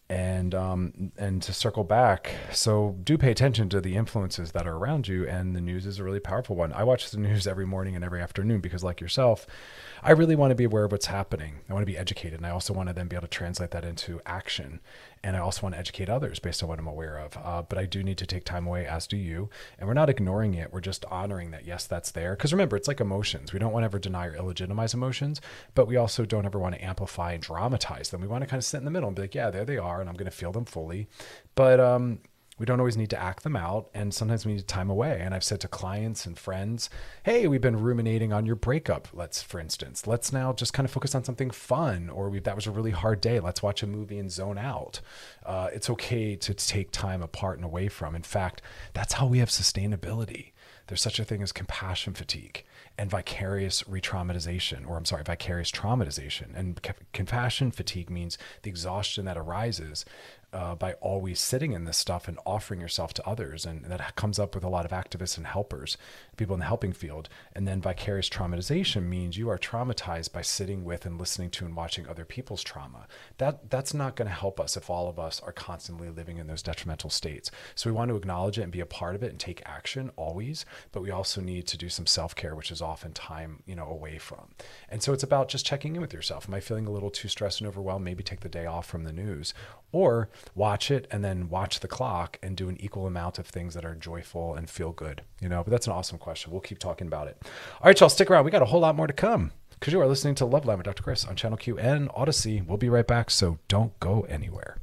and 0.09 0.55
um, 0.55 1.11
and 1.17 1.43
to 1.43 1.53
circle 1.53 1.83
back 1.83 2.33
so 2.53 2.97
do 3.03 3.19
pay 3.19 3.33
attention 3.33 3.69
to 3.69 3.81
the 3.81 3.97
influences 3.97 4.53
that 4.53 4.67
are 4.67 4.77
around 4.77 5.09
you 5.09 5.27
and 5.27 5.57
the 5.57 5.61
news 5.61 5.85
is 5.85 5.99
a 5.99 6.05
really 6.05 6.21
powerful 6.21 6.55
one 6.55 6.73
i 6.73 6.85
watch 6.85 7.11
the 7.11 7.19
news 7.19 7.47
every 7.47 7.67
morning 7.67 7.97
and 7.97 8.05
every 8.05 8.23
afternoon 8.23 8.61
because 8.61 8.85
like 8.85 9.01
yourself 9.01 9.47
i 10.05 10.13
really 10.13 10.37
want 10.37 10.53
to 10.53 10.55
be 10.55 10.63
aware 10.63 10.85
of 10.85 10.93
what's 10.93 11.07
happening 11.07 11.57
i 11.69 11.73
want 11.73 11.83
to 11.83 11.91
be 11.91 11.99
educated 11.99 12.35
and 12.35 12.47
i 12.47 12.51
also 12.51 12.73
want 12.73 12.89
to 12.89 12.93
then 12.93 13.09
be 13.09 13.17
able 13.17 13.27
to 13.27 13.29
translate 13.29 13.73
that 13.73 13.85
into 13.85 14.21
action 14.27 14.79
and 15.23 15.37
I 15.37 15.41
also 15.41 15.63
want 15.63 15.75
to 15.75 15.79
educate 15.79 16.09
others 16.09 16.39
based 16.39 16.63
on 16.63 16.69
what 16.69 16.79
I'm 16.79 16.87
aware 16.87 17.19
of. 17.19 17.37
Uh, 17.43 17.63
but 17.63 17.79
I 17.79 17.87
do 17.87 18.03
need 18.03 18.19
to 18.19 18.27
take 18.27 18.45
time 18.45 18.67
away, 18.67 18.87
as 18.87 19.07
do 19.07 19.17
you. 19.17 19.51
And 19.79 19.89
we're 19.89 19.95
not 19.95 20.11
ignoring 20.11 20.55
it. 20.55 20.73
We're 20.73 20.81
just 20.81 21.05
honoring 21.07 21.51
that, 21.51 21.67
yes, 21.67 21.87
that's 21.87 22.11
there. 22.13 22.37
Because 22.37 22.53
remember, 22.53 22.77
it's 22.77 22.89
like 22.89 23.01
emotions. 23.01 23.53
We 23.53 23.59
don't 23.59 23.73
want 23.73 23.83
to 23.83 23.87
ever 23.87 23.99
deny 23.99 24.27
or 24.27 24.35
illegitimize 24.35 24.95
emotions, 24.95 25.41
but 25.75 25.87
we 25.89 25.97
also 25.97 26.25
don't 26.25 26.47
ever 26.47 26.59
want 26.59 26.75
to 26.75 26.85
amplify 26.85 27.33
and 27.33 27.43
dramatize 27.43 28.11
them. 28.11 28.21
We 28.21 28.29
want 28.29 28.43
to 28.43 28.49
kind 28.49 28.59
of 28.59 28.65
sit 28.65 28.79
in 28.79 28.85
the 28.85 28.91
middle 28.91 29.09
and 29.09 29.17
be 29.17 29.23
like, 29.23 29.35
yeah, 29.35 29.51
there 29.51 29.65
they 29.65 29.79
are, 29.79 30.01
and 30.01 30.09
I'm 30.09 30.17
going 30.17 30.31
to 30.31 30.37
feel 30.37 30.53
them 30.53 30.65
fully. 30.65 31.09
But 31.55 31.81
um, 31.81 32.21
we 32.59 32.67
don't 32.67 32.81
always 32.81 32.97
need 32.97 33.11
to 33.11 33.21
act 33.21 33.43
them 33.43 33.57
out 33.57 33.89
and 33.95 34.15
sometimes 34.15 34.47
we 34.47 34.55
need 34.55 34.67
time 34.67 34.91
away. 34.91 35.21
And 35.21 35.35
i've 35.35 35.45
said 35.45 35.61
to 35.61 35.69
clients 35.69 36.27
and 36.27 36.39
friends 36.39 36.89
hey 37.25 37.47
we've 37.47 37.61
been 37.61 37.81
ruminating 37.81 38.33
on 38.33 38.47
your 38.47 38.57
breakup. 38.57 39.09
Let's 39.13 39.43
for 39.43 39.61
instance 39.61 40.07
let's 40.07 40.33
now 40.33 40.53
just 40.53 40.73
kind 40.73 40.85
of 40.85 40.91
focus 40.91 41.15
on 41.15 41.25
something 41.25 41.51
fun 41.51 42.09
or 42.09 42.31
we, 42.31 42.41
that 42.41 42.57
was 42.57 42.67
a 42.67 42.71
really 42.71 42.91
hard 42.91 43.21
day. 43.21 43.41
Let's 43.41 43.63
watch 43.63 43.83
a 43.83 43.87
movie 43.87 44.19
and 44.19 44.31
zone 44.31 44.59
out. 44.59 45.01
Uh, 45.45 45.69
it's 45.73 45.91
okay 45.91 46.37
to 46.37 46.55
take 46.55 46.91
time 46.91 47.23
apart 47.23 47.59
and 47.59 47.65
away 47.65 47.89
from. 47.89 48.15
In 48.15 48.23
fact 48.23 48.63
that's 48.93 49.15
how 49.15 49.27
we 49.27 49.39
have 49.39 49.49
sustainability. 49.49 50.53
There's 50.87 51.03
such 51.03 51.19
a 51.19 51.25
thing 51.25 51.43
as 51.43 51.51
compassion 51.51 52.15
fatigue 52.15 52.65
and 52.97 53.11
vicarious 53.11 53.87
re-traumatization 53.89 54.87
or 54.89 54.97
i'm 54.97 55.05
sorry 55.05 55.25
vicarious 55.25 55.71
traumatization. 55.71 56.55
And 56.55 56.81
compassion 57.13 57.71
fatigue 57.71 58.09
means 58.09 58.39
the 58.63 58.71
exhaustion 58.71 59.25
that 59.25 59.37
arises 59.37 60.05
uh, 60.57 60.75
by 60.75 60.95
always 60.95 61.39
sitting 61.39 61.73
in 61.73 61.85
this 61.85 61.99
stuff 61.99 62.29
and 62.29 62.39
offering 62.47 62.81
yourself 62.81 63.13
to 63.13 63.29
others. 63.29 63.67
And 63.67 63.85
that 63.85 64.17
comes 64.17 64.39
up 64.39 64.55
with 64.55 64.65
a 64.65 64.71
lot 64.71 64.87
of 64.87 64.91
activists 64.91 65.37
and 65.37 65.47
helpers, 65.47 65.99
people 66.39 66.55
in 66.55 66.61
the 66.61 66.67
helping 66.67 66.95
field. 66.95 67.29
And 67.55 67.69
then 67.69 67.83
vicarious 67.83 68.31
traumatization 68.31 69.03
means 69.03 69.37
you 69.37 69.51
are 69.51 69.59
traumatized 69.59 70.33
by 70.33 70.41
sitting 70.41 70.83
with 70.83 71.05
and 71.05 71.19
listening 71.19 71.51
to 71.51 71.67
and 71.67 71.77
watching 71.77 72.09
other 72.09 72.25
people's 72.25 72.63
trauma. 72.63 73.07
That 73.37 73.69
that's 73.69 73.93
not 73.93 74.17
going 74.17 74.29
to 74.29 74.35
help 74.35 74.59
us 74.59 74.79
if 74.79 74.89
all 74.89 75.11
of 75.11 75.19
us 75.19 75.43
are 75.43 75.53
constantly 75.53 76.09
living 76.09 76.39
in 76.39 76.47
those 76.47 76.63
detrimental 76.63 77.11
states. 77.11 77.51
So 77.75 77.91
we 77.91 77.95
want 77.95 78.09
to 78.09 78.17
acknowledge 78.17 78.59
it 78.59 78.63
and 78.63 78.73
be 78.73 78.81
a 78.81 78.87
part 78.87 79.15
of 79.15 79.23
it 79.23 79.31
and 79.31 79.39
take 79.39 79.63
action 79.67 80.11
always, 80.17 80.65
but 80.91 81.03
we 81.03 81.11
also 81.11 81.43
need 81.43 81.67
to 81.67 81.77
do 81.77 81.91
some 81.91 82.07
self-care, 82.07 82.55
which 82.55 82.71
is 82.71 82.81
often 82.81 83.13
time, 83.13 83.63
you 83.67 83.77
know, 83.77 83.89
away 83.89 84.17
from. 84.17 84.49
And 84.89 85.03
so 85.03 85.13
it's 85.13 85.23
about 85.23 85.49
just 85.49 85.67
checking 85.67 85.97
in 85.97 86.01
with 86.01 86.15
yourself. 86.15 86.49
Am 86.49 86.55
I 86.55 86.61
feeling 86.61 86.87
a 86.87 86.91
little 86.91 87.11
too 87.11 87.29
stressed 87.29 87.61
and 87.61 87.69
overwhelmed? 87.69 88.07
Maybe 88.07 88.23
take 88.23 88.41
the 88.41 88.49
day 88.49 88.65
off 88.65 88.87
from 88.87 89.05
the 89.05 89.13
news 89.13 89.53
or 89.93 90.31
watch 90.55 90.91
it 90.91 91.07
and 91.11 91.25
then 91.25 91.49
watch 91.49 91.81
the 91.81 91.89
clock 91.89 92.39
and 92.43 92.57
do 92.57 92.69
an 92.69 92.77
equal 92.81 93.07
amount 93.07 93.39
of 93.39 93.47
things 93.47 93.75
that 93.75 93.85
are 93.85 93.95
joyful 93.95 94.55
and 94.55 94.69
feel 94.69 94.93
good, 94.93 95.23
you 95.41 95.49
know? 95.49 95.63
But 95.63 95.71
that's 95.71 95.87
an 95.87 95.93
awesome 95.93 96.19
question. 96.19 96.53
We'll 96.53 96.61
keep 96.61 96.79
talking 96.79 97.07
about 97.07 97.29
it. 97.29 97.37
All 97.81 97.87
right, 97.87 97.99
y'all, 97.99 98.09
stick 98.09 98.31
around. 98.31 98.45
We 98.45 98.51
got 98.51 98.63
a 98.63 98.67
whole 98.67 98.81
lot 98.81 98.97
more 98.97 99.07
to 99.07 99.13
come 99.13 99.53
because 99.71 99.93
you 99.93 100.01
are 100.01 100.07
listening 100.07 100.35
to 100.37 100.47
Love 100.47 100.65
Line 100.65 100.79
with 100.79 100.87
Dr. 100.87 101.03
Chris 101.03 101.25
on 101.25 101.37
Channel 101.37 101.59
Q 101.59 101.79
and 101.79 102.09
Audacy. 102.11 102.67
We'll 102.67 102.79
be 102.79 102.89
right 102.89 103.07
back, 103.07 103.31
so 103.31 103.59
don't 103.69 103.99
go 104.01 104.23
anywhere. 104.23 104.79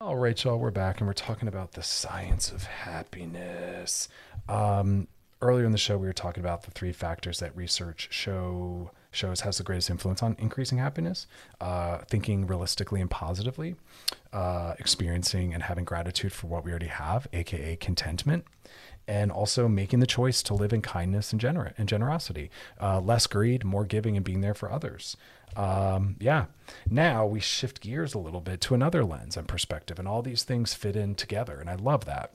All 0.00 0.16
right, 0.16 0.42
y'all, 0.44 0.58
we're 0.58 0.70
back 0.70 1.00
and 1.00 1.06
we're 1.06 1.14
talking 1.14 1.48
about 1.48 1.72
the 1.72 1.82
science 1.82 2.50
of 2.50 2.64
happiness. 2.64 4.08
Um, 4.48 5.08
earlier 5.40 5.64
in 5.64 5.72
the 5.72 5.78
show, 5.78 5.96
we 5.96 6.06
were 6.06 6.12
talking 6.12 6.42
about 6.42 6.64
the 6.64 6.70
three 6.72 6.92
factors 6.92 7.38
that 7.38 7.56
research 7.56 8.08
show 8.10 8.90
shows 9.14 9.40
has 9.40 9.58
the 9.58 9.64
greatest 9.64 9.90
influence 9.90 10.22
on 10.22 10.36
increasing 10.38 10.78
happiness, 10.78 11.26
uh, 11.60 11.98
thinking 12.08 12.46
realistically 12.46 13.00
and 13.00 13.10
positively, 13.10 13.76
uh, 14.32 14.74
experiencing 14.78 15.54
and 15.54 15.62
having 15.64 15.84
gratitude 15.84 16.32
for 16.32 16.46
what 16.46 16.64
we 16.64 16.70
already 16.70 16.86
have, 16.86 17.26
aka 17.32 17.76
contentment, 17.76 18.44
and 19.06 19.30
also 19.30 19.68
making 19.68 20.00
the 20.00 20.06
choice 20.06 20.42
to 20.42 20.54
live 20.54 20.72
in 20.72 20.82
kindness 20.82 21.32
and, 21.32 21.40
gener- 21.40 21.74
and 21.76 21.88
generosity, 21.88 22.50
uh, 22.80 23.00
less 23.00 23.26
greed, 23.26 23.64
more 23.64 23.84
giving, 23.84 24.16
and 24.16 24.24
being 24.24 24.40
there 24.40 24.54
for 24.54 24.70
others. 24.70 25.16
Um, 25.56 26.16
yeah. 26.18 26.46
Now 26.90 27.26
we 27.26 27.38
shift 27.38 27.80
gears 27.80 28.14
a 28.14 28.18
little 28.18 28.40
bit 28.40 28.60
to 28.62 28.74
another 28.74 29.04
lens 29.04 29.36
and 29.36 29.46
perspective, 29.46 29.98
and 29.98 30.08
all 30.08 30.22
these 30.22 30.42
things 30.42 30.74
fit 30.74 30.96
in 30.96 31.14
together, 31.14 31.60
and 31.60 31.70
I 31.70 31.76
love 31.76 32.06
that 32.06 32.32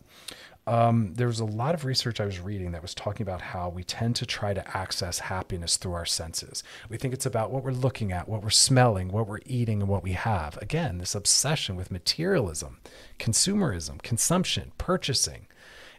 um, 0.69 1.15
there 1.15 1.25
was 1.25 1.39
a 1.39 1.45
lot 1.45 1.73
of 1.73 1.83
research 1.83 2.21
I 2.21 2.25
was 2.25 2.39
reading 2.39 2.73
that 2.73 2.83
was 2.83 2.93
talking 2.93 3.23
about 3.23 3.41
how 3.41 3.69
we 3.69 3.83
tend 3.83 4.15
to 4.17 4.25
try 4.27 4.53
to 4.53 4.77
access 4.77 5.17
happiness 5.17 5.77
through 5.77 5.93
our 5.93 6.05
senses. 6.05 6.63
We 6.89 6.97
think 6.97 7.11
it's 7.11 7.25
about 7.25 7.49
what 7.49 7.63
we're 7.63 7.71
looking 7.71 8.11
at, 8.11 8.29
what 8.29 8.43
we're 8.43 8.51
smelling, 8.51 9.07
what 9.07 9.27
we're 9.27 9.39
eating, 9.47 9.81
and 9.81 9.89
what 9.89 10.03
we 10.03 10.11
have. 10.11 10.57
Again, 10.61 10.99
this 10.99 11.15
obsession 11.15 11.75
with 11.75 11.89
materialism, 11.89 12.77
consumerism, 13.17 13.99
consumption, 14.03 14.71
purchasing. 14.77 15.47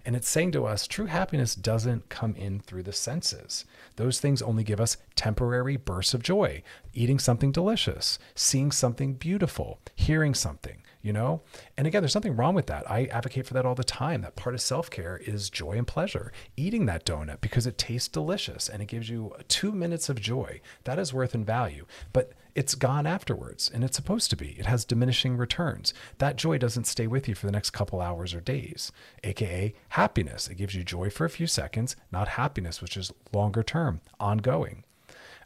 And 0.06 0.14
it's 0.14 0.28
saying 0.28 0.52
to 0.52 0.66
us 0.66 0.86
true 0.86 1.06
happiness 1.06 1.56
doesn't 1.56 2.08
come 2.08 2.36
in 2.36 2.60
through 2.60 2.84
the 2.84 2.92
senses. 2.92 3.64
Those 3.96 4.20
things 4.20 4.40
only 4.40 4.62
give 4.62 4.80
us 4.80 4.98
temporary 5.16 5.78
bursts 5.78 6.14
of 6.14 6.22
joy. 6.22 6.62
Eating 6.94 7.18
something 7.18 7.50
delicious, 7.50 8.20
seeing 8.36 8.70
something 8.70 9.14
beautiful, 9.14 9.80
hearing 9.96 10.32
something 10.32 10.79
you 11.02 11.12
know? 11.12 11.42
And 11.76 11.86
again, 11.86 12.02
there's 12.02 12.14
nothing 12.14 12.36
wrong 12.36 12.54
with 12.54 12.66
that. 12.66 12.90
I 12.90 13.04
advocate 13.06 13.46
for 13.46 13.54
that 13.54 13.66
all 13.66 13.74
the 13.74 13.84
time. 13.84 14.22
That 14.22 14.36
part 14.36 14.54
of 14.54 14.60
self 14.60 14.90
care 14.90 15.16
is 15.16 15.50
joy 15.50 15.72
and 15.72 15.86
pleasure. 15.86 16.32
Eating 16.56 16.86
that 16.86 17.04
donut 17.04 17.40
because 17.40 17.66
it 17.66 17.78
tastes 17.78 18.08
delicious 18.08 18.68
and 18.68 18.82
it 18.82 18.86
gives 18.88 19.08
you 19.08 19.34
two 19.48 19.72
minutes 19.72 20.08
of 20.08 20.20
joy. 20.20 20.60
That 20.84 20.98
is 20.98 21.14
worth 21.14 21.34
and 21.34 21.46
value. 21.46 21.86
But 22.12 22.32
it's 22.54 22.74
gone 22.74 23.06
afterwards 23.06 23.70
and 23.72 23.84
it's 23.84 23.96
supposed 23.96 24.30
to 24.30 24.36
be. 24.36 24.56
It 24.58 24.66
has 24.66 24.84
diminishing 24.84 25.36
returns. 25.36 25.94
That 26.18 26.36
joy 26.36 26.58
doesn't 26.58 26.86
stay 26.86 27.06
with 27.06 27.28
you 27.28 27.34
for 27.34 27.46
the 27.46 27.52
next 27.52 27.70
couple 27.70 28.00
hours 28.00 28.34
or 28.34 28.40
days, 28.40 28.92
aka 29.24 29.74
happiness. 29.90 30.48
It 30.48 30.56
gives 30.56 30.74
you 30.74 30.84
joy 30.84 31.10
for 31.10 31.24
a 31.24 31.30
few 31.30 31.46
seconds, 31.46 31.96
not 32.10 32.28
happiness, 32.28 32.82
which 32.82 32.96
is 32.96 33.12
longer 33.32 33.62
term, 33.62 34.00
ongoing. 34.18 34.84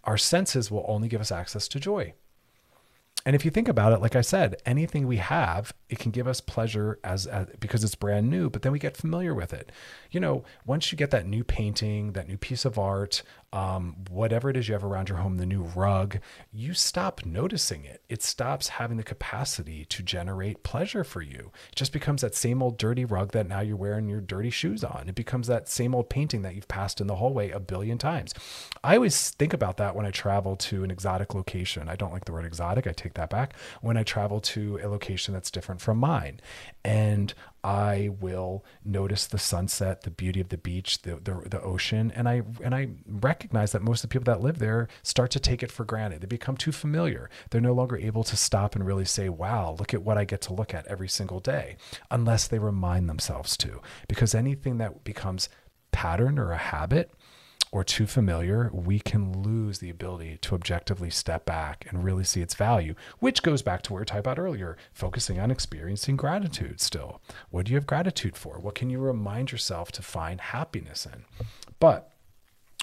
Our 0.05 0.19
senses 0.19 0.71
will 0.71 0.85
only 0.87 1.09
give 1.09 1.21
us 1.21 1.33
access 1.33 1.69
to 1.69 1.81
joy. 1.81 2.15
And 3.27 3.35
if 3.35 3.45
you 3.45 3.51
think 3.51 3.69
about 3.69 3.93
it, 3.93 4.01
like 4.01 4.17
I 4.17 4.21
said, 4.21 4.57
anything 4.67 5.07
we 5.07 5.17
have, 5.17 5.73
it 5.89 5.99
can 5.99 6.11
give 6.11 6.29
us 6.29 6.43
pleasure 6.43 6.99
as, 7.03 7.27
as, 7.27 7.47
because 7.59 7.83
it's 7.83 7.95
brand 7.95 8.29
new, 8.29 8.51
but 8.51 8.63
then 8.63 8.73
we 8.73 8.79
get 8.79 8.97
familiar 8.97 9.35
with 9.35 9.55
it. 9.55 9.73
You 10.11 10.21
know, 10.21 10.45
once 10.67 10.93
you 10.93 10.99
get 10.99 11.11
that 11.13 11.27
new 11.27 11.43
painting, 11.43 12.13
that 12.13 12.29
new 12.29 12.37
piece 12.37 12.67
of 12.67 12.79
art, 12.79 13.23
um, 13.55 13.95
whatever 14.11 14.51
it 14.51 14.57
is 14.57 14.67
you 14.67 14.75
have 14.75 14.83
around 14.83 15.09
your 15.09 15.19
home, 15.19 15.37
the 15.37 15.47
new 15.47 15.63
rug, 15.63 16.19
you 16.53 16.75
stop 16.75 17.25
noticing 17.25 17.85
it. 17.85 18.03
It 18.09 18.21
stops 18.21 18.67
having 18.69 18.97
the 18.97 19.05
capacity 19.05 19.85
to 19.85 20.03
generate 20.03 20.65
pleasure 20.65 21.05
for 21.05 21.23
you. 21.23 21.53
It 21.71 21.77
just 21.77 21.93
becomes 21.93 22.23
that 22.23 22.35
same 22.35 22.61
old 22.61 22.79
dirty 22.79 23.05
rug 23.05 23.31
that 23.31 23.47
now 23.47 23.61
you're 23.61 23.77
wearing 23.77 24.09
your 24.09 24.21
dirty 24.21 24.51
shoes 24.51 24.83
on. 24.83 25.05
It 25.09 25.15
becomes 25.15 25.47
that 25.47 25.69
same 25.69 25.95
old 25.95 26.11
painting 26.11 26.43
that 26.43 26.57
you've 26.57 26.67
passed 26.67 27.01
in 27.01 27.07
the 27.07 27.15
hallway 27.15 27.51
a 27.51 27.61
billion 27.61 27.97
times. 27.97 28.35
I 28.83 28.97
always 28.97 29.31
think 29.31 29.53
about 29.53 29.77
that 29.77 29.95
when 29.95 30.05
I 30.05 30.11
travel 30.11 30.57
to 30.57 30.83
an 30.83 30.91
exotic 30.91 31.33
location. 31.33 31.89
I 31.89 31.95
don't 31.95 32.13
like 32.13 32.25
the 32.25 32.33
word 32.33 32.45
exotic, 32.45 32.89
I 32.89 32.93
take 32.93 33.15
that 33.15 33.31
back. 33.31 33.55
When 33.81 33.97
I 33.97 34.03
travel 34.03 34.41
to 34.41 34.81
a 34.83 34.89
location 34.89 35.33
that's 35.33 35.53
different 35.53 35.81
from 35.81 35.99
mine. 35.99 36.41
And 36.85 37.33
I 37.65 38.11
will 38.21 38.63
notice 38.85 39.27
the 39.27 39.39
sunset, 39.39 40.03
the 40.03 40.11
beauty 40.11 40.39
of 40.39 40.51
the 40.51 40.59
beach, 40.59 41.01
the, 41.01 41.17
the, 41.17 41.49
the 41.49 41.63
ocean, 41.63 42.13
and 42.15 42.29
I 42.29 42.43
and 42.63 42.75
I 42.75 42.89
recognize 43.09 43.73
that 43.73 43.81
most 43.81 44.05
of 44.05 44.11
the 44.11 44.13
people 44.13 44.33
that 44.33 44.43
live 44.43 44.59
there 44.59 44.87
start 45.03 45.31
to 45.31 45.41
take 45.41 45.63
it 45.63 45.73
for 45.73 45.87
granted. 45.87 46.21
They 46.21 46.27
become 46.27 46.59
too 46.59 46.73
familiar. 46.73 47.31
They're 47.49 47.63
no 47.63 47.73
longer 47.73 47.97
able 47.97 48.23
to 48.25 48.37
stop 48.37 48.75
and 48.75 48.87
really 48.87 49.07
say, 49.07 49.31
"Wow, 49.31 49.77
look 49.79 49.95
at 49.95 50.03
what 50.03 50.19
I 50.19 50.25
get 50.27 50.43
to 50.43 50.53
look 50.53 50.75
at 50.75 50.87
every 50.87 51.09
single 51.09 51.41
day," 51.41 51.79
unless 52.11 52.47
they 52.47 52.59
remind 52.59 53.09
themselves 53.09 53.57
to. 53.59 53.81
Because 54.09 54.35
anything 54.35 54.77
that 54.79 55.03
becomes 55.03 55.49
pattern 55.91 56.39
or 56.39 56.51
a 56.53 56.59
habit 56.59 57.11
or 57.75 57.83
too 57.83 58.07
familiar, 58.07 58.71
we 58.73 59.01
can 59.01 59.43
lose 59.43 59.81
the 59.81 59.91
ability 59.91 60.39
to 60.41 60.55
objectively 60.55 61.11
step 61.11 61.45
back 61.45 61.85
and 61.91 62.05
really 62.05 62.23
see 62.23 62.41
its 62.41 62.55
value, 62.55 62.95
which 63.19 63.43
goes 63.43 63.63
back 63.63 63.83
to 63.83 63.93
what 63.93 63.97
we 63.97 64.01
were 64.03 64.05
talking 64.05 64.21
about 64.21 64.39
earlier, 64.39 64.77
focusing 64.93 65.41
on 65.41 65.51
experiencing 65.51 66.17
gratitude 66.17 66.81
still. 66.81 67.21
What 67.51 67.67
do 67.67 67.73
you 67.73 67.77
have 67.77 67.85
gratitude 67.85 68.37
for? 68.37 68.61
What 68.61 68.77
can 68.77 68.91
you 68.91 69.01
remind 69.01 69.51
yourself 69.51 69.91
to 69.91 70.03
find 70.03 70.41
happiness 70.41 71.05
in? 71.05 71.25
But 71.81 72.13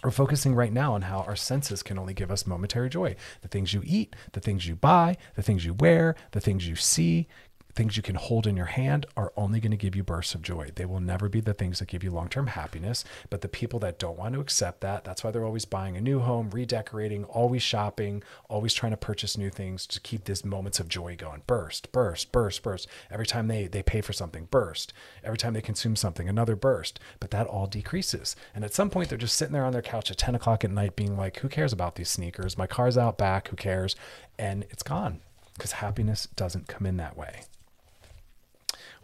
we're 0.04 0.12
focusing 0.12 0.56
right 0.56 0.74
now 0.74 0.94
on 0.94 1.04
how 1.04 1.20
our 1.20 1.38
senses 1.38 1.84
can 1.84 1.98
only 1.98 2.14
give 2.14 2.30
us 2.30 2.46
momentary 2.46 2.90
joy. 2.90 3.16
The 3.44 3.48
things 3.48 3.74
you 3.74 3.84
eat, 3.86 4.14
the 4.34 4.42
things 4.42 4.68
you 4.68 4.76
buy, 4.76 5.16
the 5.36 5.42
things 5.42 5.64
you 5.64 5.74
wear, 5.74 6.18
the 6.32 6.42
things 6.42 6.68
you 6.68 6.76
see 6.76 7.30
things 7.76 7.98
you 7.98 8.04
can 8.04 8.16
hold 8.16 8.48
in 8.48 8.58
your 8.58 8.66
hand 8.66 9.06
are 9.16 9.34
only 9.36 9.60
going 9.60 9.72
to 9.72 9.78
give 9.78 9.96
you 9.96 10.04
bursts 10.04 10.36
of 10.36 10.42
joy. 10.42 10.70
They 10.76 10.86
will 10.86 11.00
never 11.00 11.30
be 11.30 11.40
the 11.40 11.54
things 11.54 11.80
that 11.80 11.88
give 11.88 12.04
you 12.04 12.12
long 12.12 12.30
term 12.30 12.48
happiness. 12.48 13.04
But 13.30 13.42
the 13.42 13.48
people 13.48 13.80
that 13.80 14.00
don't 14.00 14.18
want 14.18 14.34
to 14.34 14.40
accept 14.40 14.82
that, 14.82 15.04
that's 15.04 15.24
why 15.24 15.32
they're 15.32 15.46
always 15.46 15.66
buying 15.66 15.96
a 15.98 16.02
new 16.02 16.20
home, 16.20 16.50
redecorating, 16.50 17.26
always 17.26 17.62
shopping, 17.62 18.24
always 18.50 18.74
trying 18.74 18.92
to 18.92 18.98
purchase 18.98 19.38
new 19.38 19.50
things 19.50 19.86
to 19.88 20.00
keep 20.00 20.26
these 20.26 20.46
moments 20.46 20.80
of 20.80 20.88
joy 20.88 21.16
going. 21.16 21.42
Burst, 21.48 21.92
burst, 21.92 22.32
burst, 22.32 22.64
burst. 22.64 22.88
Every 23.10 23.26
time 23.26 23.48
they, 23.48 23.68
they 23.68 23.84
pay 23.84 24.02
for 24.02 24.14
something, 24.14 24.48
burst. 24.52 24.94
Every 25.24 25.38
time 25.38 25.54
they 25.54 25.62
consume 25.62 25.96
something, 25.96 26.28
another 26.28 26.56
burst. 26.56 27.00
But 27.20 27.32
that 27.32 27.48
all 27.48 27.68
decreases. 27.68 28.36
And 28.54 28.64
at 28.64 28.74
some 28.74 28.90
point, 28.90 29.10
they're 29.10 29.18
just 29.18 29.36
sitting 29.36 29.54
there 29.54 29.66
on 29.66 29.74
their 29.74 29.82
couch 29.82 30.12
at 30.12 30.18
10 30.18 30.36
o'clock 30.36 30.64
at 30.64 30.72
night 30.72 30.96
being 30.96 31.18
like, 31.18 31.38
who 31.40 31.50
cares 31.50 31.74
about 31.74 31.96
these 31.96 32.10
sneakers? 32.10 32.58
My 32.58 32.68
car's 32.68 32.98
out 32.98 33.18
back. 33.18 33.48
Who 33.50 33.56
cares? 33.56 33.96
And 34.38 34.64
it's 34.70 34.84
gone 34.84 35.22
because 35.54 35.74
happiness 35.74 36.28
doesn't 36.36 36.68
come 36.68 36.86
in 36.86 36.98
that 36.98 37.18
way. 37.18 37.44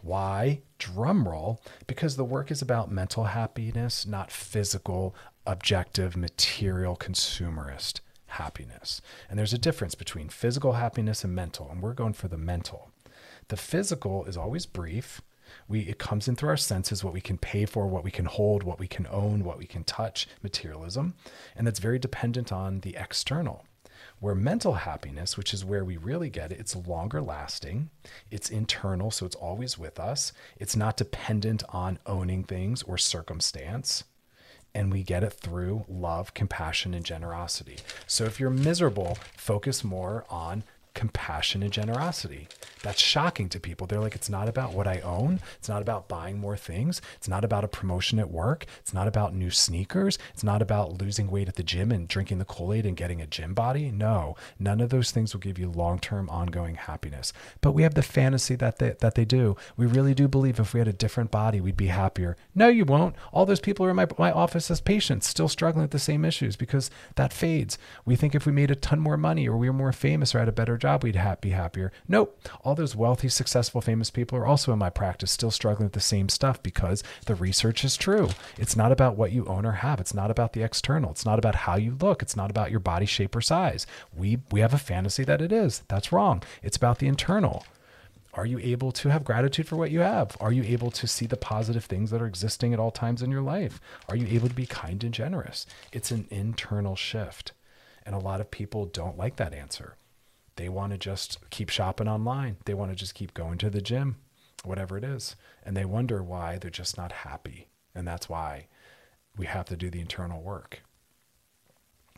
Why? 0.02 0.62
Drumroll, 0.78 1.58
because 1.86 2.16
the 2.16 2.24
work 2.24 2.50
is 2.50 2.62
about 2.62 2.90
mental 2.90 3.24
happiness, 3.24 4.06
not 4.06 4.30
physical, 4.30 5.14
objective, 5.46 6.16
material, 6.16 6.96
consumerist 6.96 8.00
happiness. 8.26 9.00
And 9.28 9.38
there's 9.38 9.52
a 9.52 9.58
difference 9.58 9.94
between 9.94 10.28
physical 10.28 10.74
happiness 10.74 11.24
and 11.24 11.34
mental, 11.34 11.68
and 11.70 11.82
we're 11.82 11.94
going 11.94 12.12
for 12.12 12.28
the 12.28 12.38
mental. 12.38 12.90
The 13.48 13.56
physical 13.56 14.24
is 14.26 14.36
always 14.36 14.66
brief. 14.66 15.20
We, 15.66 15.80
it 15.80 15.98
comes 15.98 16.28
in 16.28 16.36
through 16.36 16.50
our 16.50 16.56
senses, 16.58 17.02
what 17.02 17.14
we 17.14 17.22
can 17.22 17.38
pay 17.38 17.64
for, 17.64 17.86
what 17.86 18.04
we 18.04 18.10
can 18.10 18.26
hold, 18.26 18.62
what 18.62 18.78
we 18.78 18.86
can 18.86 19.06
own, 19.10 19.44
what 19.44 19.58
we 19.58 19.64
can 19.64 19.82
touch, 19.84 20.28
materialism. 20.42 21.14
And 21.56 21.66
that's 21.66 21.78
very 21.78 21.98
dependent 21.98 22.52
on 22.52 22.80
the 22.80 22.96
external. 22.96 23.64
Where 24.20 24.34
mental 24.34 24.74
happiness, 24.74 25.36
which 25.36 25.54
is 25.54 25.64
where 25.64 25.84
we 25.84 25.96
really 25.96 26.28
get 26.28 26.50
it, 26.50 26.58
it's 26.58 26.74
longer 26.74 27.22
lasting, 27.22 27.90
it's 28.30 28.50
internal, 28.50 29.12
so 29.12 29.24
it's 29.26 29.36
always 29.36 29.78
with 29.78 30.00
us. 30.00 30.32
It's 30.56 30.74
not 30.74 30.96
dependent 30.96 31.62
on 31.68 32.00
owning 32.04 32.42
things 32.42 32.82
or 32.82 32.98
circumstance. 32.98 34.02
And 34.74 34.92
we 34.92 35.02
get 35.02 35.22
it 35.22 35.32
through 35.32 35.84
love, 35.88 36.34
compassion, 36.34 36.94
and 36.94 37.04
generosity. 37.04 37.78
So 38.06 38.24
if 38.24 38.40
you're 38.40 38.50
miserable, 38.50 39.18
focus 39.36 39.84
more 39.84 40.24
on 40.28 40.64
compassion 40.98 41.62
and 41.62 41.72
generosity. 41.72 42.48
That's 42.82 43.00
shocking 43.00 43.48
to 43.50 43.60
people. 43.60 43.86
They're 43.86 44.00
like, 44.00 44.16
it's 44.16 44.28
not 44.28 44.48
about 44.48 44.72
what 44.72 44.88
I 44.88 44.98
own. 45.00 45.38
It's 45.56 45.68
not 45.68 45.80
about 45.80 46.08
buying 46.08 46.40
more 46.40 46.56
things. 46.56 47.00
It's 47.14 47.28
not 47.28 47.44
about 47.44 47.62
a 47.62 47.68
promotion 47.68 48.18
at 48.18 48.32
work. 48.32 48.66
It's 48.80 48.92
not 48.92 49.06
about 49.06 49.32
new 49.32 49.50
sneakers. 49.50 50.18
It's 50.34 50.42
not 50.42 50.60
about 50.60 51.00
losing 51.00 51.30
weight 51.30 51.46
at 51.46 51.54
the 51.54 51.62
gym 51.62 51.92
and 51.92 52.08
drinking 52.08 52.38
the 52.38 52.44
Kool 52.44 52.72
Aid 52.72 52.84
and 52.84 52.96
getting 52.96 53.22
a 53.22 53.28
gym 53.28 53.54
body. 53.54 53.92
No, 53.92 54.34
none 54.58 54.80
of 54.80 54.90
those 54.90 55.12
things 55.12 55.32
will 55.32 55.40
give 55.40 55.56
you 55.56 55.70
long 55.70 56.00
term, 56.00 56.28
ongoing 56.30 56.74
happiness. 56.74 57.32
But 57.60 57.72
we 57.72 57.84
have 57.84 57.94
the 57.94 58.02
fantasy 58.02 58.56
that 58.56 58.80
they, 58.80 58.96
that 58.98 59.14
they 59.14 59.24
do. 59.24 59.56
We 59.76 59.86
really 59.86 60.14
do 60.14 60.26
believe 60.26 60.58
if 60.58 60.74
we 60.74 60.80
had 60.80 60.88
a 60.88 60.92
different 60.92 61.30
body, 61.30 61.60
we'd 61.60 61.76
be 61.76 61.86
happier. 61.86 62.36
No, 62.56 62.66
you 62.66 62.84
won't. 62.84 63.14
All 63.32 63.46
those 63.46 63.60
people 63.60 63.86
are 63.86 63.90
in 63.90 63.96
my, 63.96 64.08
my 64.18 64.32
office 64.32 64.68
as 64.68 64.80
patients, 64.80 65.28
still 65.28 65.48
struggling 65.48 65.84
with 65.84 65.92
the 65.92 66.00
same 66.00 66.24
issues 66.24 66.56
because 66.56 66.90
that 67.14 67.32
fades. 67.32 67.78
We 68.04 68.16
think 68.16 68.34
if 68.34 68.46
we 68.46 68.52
made 68.52 68.72
a 68.72 68.74
ton 68.74 68.98
more 68.98 69.16
money 69.16 69.48
or 69.48 69.56
we 69.56 69.68
were 69.68 69.76
more 69.76 69.92
famous 69.92 70.34
or 70.34 70.40
had 70.40 70.48
a 70.48 70.52
better 70.52 70.76
job, 70.76 70.87
we'd 70.96 71.16
ha- 71.16 71.36
be 71.40 71.50
happier. 71.50 71.92
Nope. 72.08 72.40
All 72.64 72.74
those 72.74 72.96
wealthy, 72.96 73.28
successful, 73.28 73.80
famous 73.80 74.10
people 74.10 74.38
are 74.38 74.46
also 74.46 74.72
in 74.72 74.78
my 74.78 74.90
practice, 74.90 75.30
still 75.30 75.50
struggling 75.50 75.86
with 75.86 75.92
the 75.92 76.00
same 76.00 76.28
stuff 76.28 76.62
because 76.62 77.02
the 77.26 77.34
research 77.34 77.84
is 77.84 77.96
true. 77.96 78.28
It's 78.56 78.76
not 78.76 78.92
about 78.92 79.16
what 79.16 79.32
you 79.32 79.44
own 79.46 79.66
or 79.66 79.72
have. 79.72 80.00
It's 80.00 80.14
not 80.14 80.30
about 80.30 80.52
the 80.52 80.62
external. 80.62 81.10
It's 81.10 81.26
not 81.26 81.38
about 81.38 81.54
how 81.54 81.76
you 81.76 81.96
look. 82.00 82.22
It's 82.22 82.36
not 82.36 82.50
about 82.50 82.70
your 82.70 82.80
body 82.80 83.06
shape 83.06 83.36
or 83.36 83.40
size. 83.40 83.86
We 84.16 84.38
we 84.50 84.60
have 84.60 84.74
a 84.74 84.78
fantasy 84.78 85.24
that 85.24 85.42
it 85.42 85.52
is. 85.52 85.82
That's 85.88 86.12
wrong. 86.12 86.42
It's 86.62 86.76
about 86.76 86.98
the 86.98 87.08
internal. 87.08 87.64
Are 88.34 88.46
you 88.46 88.58
able 88.60 88.92
to 88.92 89.08
have 89.08 89.24
gratitude 89.24 89.66
for 89.66 89.76
what 89.76 89.90
you 89.90 90.00
have? 90.00 90.36
Are 90.38 90.52
you 90.52 90.62
able 90.62 90.90
to 90.92 91.06
see 91.06 91.26
the 91.26 91.36
positive 91.36 91.86
things 91.86 92.10
that 92.10 92.22
are 92.22 92.26
existing 92.26 92.72
at 92.72 92.78
all 92.78 92.90
times 92.92 93.22
in 93.22 93.30
your 93.30 93.42
life? 93.42 93.80
Are 94.08 94.16
you 94.16 94.26
able 94.28 94.48
to 94.48 94.54
be 94.54 94.66
kind 94.66 95.02
and 95.02 95.12
generous? 95.12 95.66
It's 95.92 96.10
an 96.10 96.28
internal 96.30 96.94
shift. 96.94 97.52
And 98.06 98.14
a 98.14 98.20
lot 98.20 98.40
of 98.40 98.50
people 98.50 98.86
don't 98.86 99.18
like 99.18 99.36
that 99.36 99.52
answer. 99.52 99.96
They 100.58 100.68
want 100.68 100.90
to 100.90 100.98
just 100.98 101.38
keep 101.50 101.68
shopping 101.68 102.08
online. 102.08 102.56
They 102.64 102.74
want 102.74 102.90
to 102.90 102.96
just 102.96 103.14
keep 103.14 103.32
going 103.32 103.58
to 103.58 103.70
the 103.70 103.80
gym, 103.80 104.16
whatever 104.64 104.98
it 104.98 105.04
is. 105.04 105.36
And 105.62 105.76
they 105.76 105.84
wonder 105.84 106.20
why 106.20 106.58
they're 106.58 106.68
just 106.68 106.96
not 106.96 107.12
happy. 107.12 107.68
And 107.94 108.08
that's 108.08 108.28
why 108.28 108.66
we 109.36 109.46
have 109.46 109.66
to 109.66 109.76
do 109.76 109.88
the 109.88 110.00
internal 110.00 110.42
work. 110.42 110.82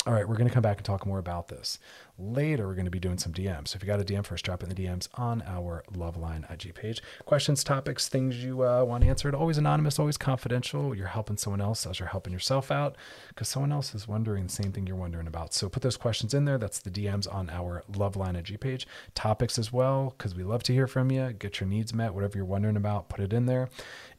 All 0.06 0.14
right, 0.14 0.26
we're 0.26 0.36
going 0.36 0.48
to 0.48 0.54
come 0.54 0.62
back 0.62 0.78
and 0.78 0.86
talk 0.86 1.04
more 1.04 1.18
about 1.18 1.48
this. 1.48 1.78
Later, 2.18 2.66
we're 2.66 2.74
going 2.74 2.86
to 2.86 2.90
be 2.90 2.98
doing 2.98 3.18
some 3.18 3.34
DMs. 3.34 3.68
So 3.68 3.76
if 3.76 3.82
you 3.82 3.86
got 3.86 4.00
a 4.00 4.04
DM 4.04 4.32
us, 4.32 4.40
drop 4.40 4.62
in 4.62 4.70
the 4.70 4.74
DMs 4.74 5.08
on 5.14 5.42
our 5.46 5.84
Loveline 5.92 6.50
IG 6.50 6.74
page. 6.74 7.02
Questions, 7.26 7.62
topics, 7.62 8.08
things 8.08 8.42
you 8.42 8.64
uh, 8.64 8.82
want 8.82 9.04
answered, 9.04 9.34
always 9.34 9.58
anonymous, 9.58 9.98
always 9.98 10.16
confidential. 10.16 10.94
You're 10.94 11.08
helping 11.08 11.36
someone 11.36 11.60
else 11.60 11.86
as 11.86 11.98
you're 11.98 12.08
helping 12.08 12.32
yourself 12.32 12.70
out 12.70 12.96
because 13.28 13.48
someone 13.48 13.72
else 13.72 13.94
is 13.94 14.08
wondering 14.08 14.44
the 14.44 14.52
same 14.52 14.72
thing 14.72 14.86
you're 14.86 14.96
wondering 14.96 15.26
about. 15.26 15.52
So 15.52 15.68
put 15.68 15.82
those 15.82 15.98
questions 15.98 16.32
in 16.32 16.46
there. 16.46 16.56
That's 16.56 16.78
the 16.78 16.90
DMs 16.90 17.32
on 17.32 17.50
our 17.50 17.84
Loveline 17.92 18.38
IG 18.38 18.58
page. 18.58 18.86
Topics 19.14 19.58
as 19.58 19.70
well 19.70 20.14
because 20.16 20.34
we 20.34 20.44
love 20.44 20.62
to 20.62 20.72
hear 20.72 20.86
from 20.86 21.10
you. 21.10 21.30
Get 21.34 21.60
your 21.60 21.68
needs 21.68 21.92
met, 21.92 22.14
whatever 22.14 22.38
you're 22.38 22.46
wondering 22.46 22.76
about, 22.76 23.10
put 23.10 23.20
it 23.20 23.34
in 23.34 23.44
there 23.44 23.68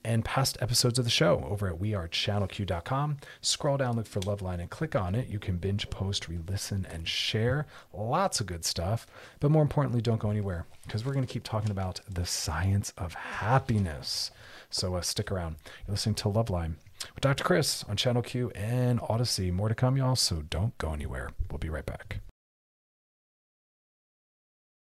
and 0.04 0.26
past 0.26 0.58
episodes 0.62 0.98
of 1.00 1.06
the 1.06 1.12
show 1.12 1.46
over 1.50 1.68
at 1.68 1.80
wearechannelq.com. 1.80 3.18
Scroll 3.42 3.78
down, 3.78 3.96
look 3.96 4.08
for 4.08 4.20
Loveline, 4.22 4.60
and 4.60 4.70
click 4.70 4.96
on 4.96 5.16
it. 5.16 5.28
You 5.28 5.40
can 5.40 5.58
binge, 5.58 5.90
post, 5.90 6.28
re 6.28 6.40
listen, 6.48 6.88
and 6.90 7.08
share. 7.08 7.68
Lots 7.94 8.40
of 8.40 8.48
good 8.48 8.66
stuff. 8.66 9.06
But 9.40 9.52
more 9.52 9.62
importantly, 9.62 10.02
don't 10.02 10.20
go 10.20 10.30
anywhere 10.30 10.66
because 10.84 11.06
we're 11.06 11.14
going 11.14 11.26
to 11.26 11.32
keep 11.32 11.44
talking 11.44 11.72
about 11.72 12.00
the 12.10 12.26
science 12.26 12.94
of 12.98 13.14
happiness. 13.14 14.32
So 14.70 14.96
uh, 14.96 15.02
stick 15.02 15.32
around. 15.32 15.58
You're 15.86 15.94
listening 15.94 16.16
to 16.16 16.30
Loveline 16.30 16.76
with 17.14 17.22
Dr. 17.22 17.44
Chris 17.44 17.84
on 17.86 17.98
Channel 17.98 18.22
Q 18.22 18.52
and 18.52 19.00
Audacy. 19.00 19.52
More 19.52 19.70
to 19.70 19.76
come, 19.76 19.98
y'all, 19.98 20.16
so 20.16 20.44
don't 20.50 20.78
go 20.78 20.94
anywhere. 20.94 21.32
We'll 21.50 21.60
be 21.60 21.70
right 21.70 21.86
back. 21.86 22.20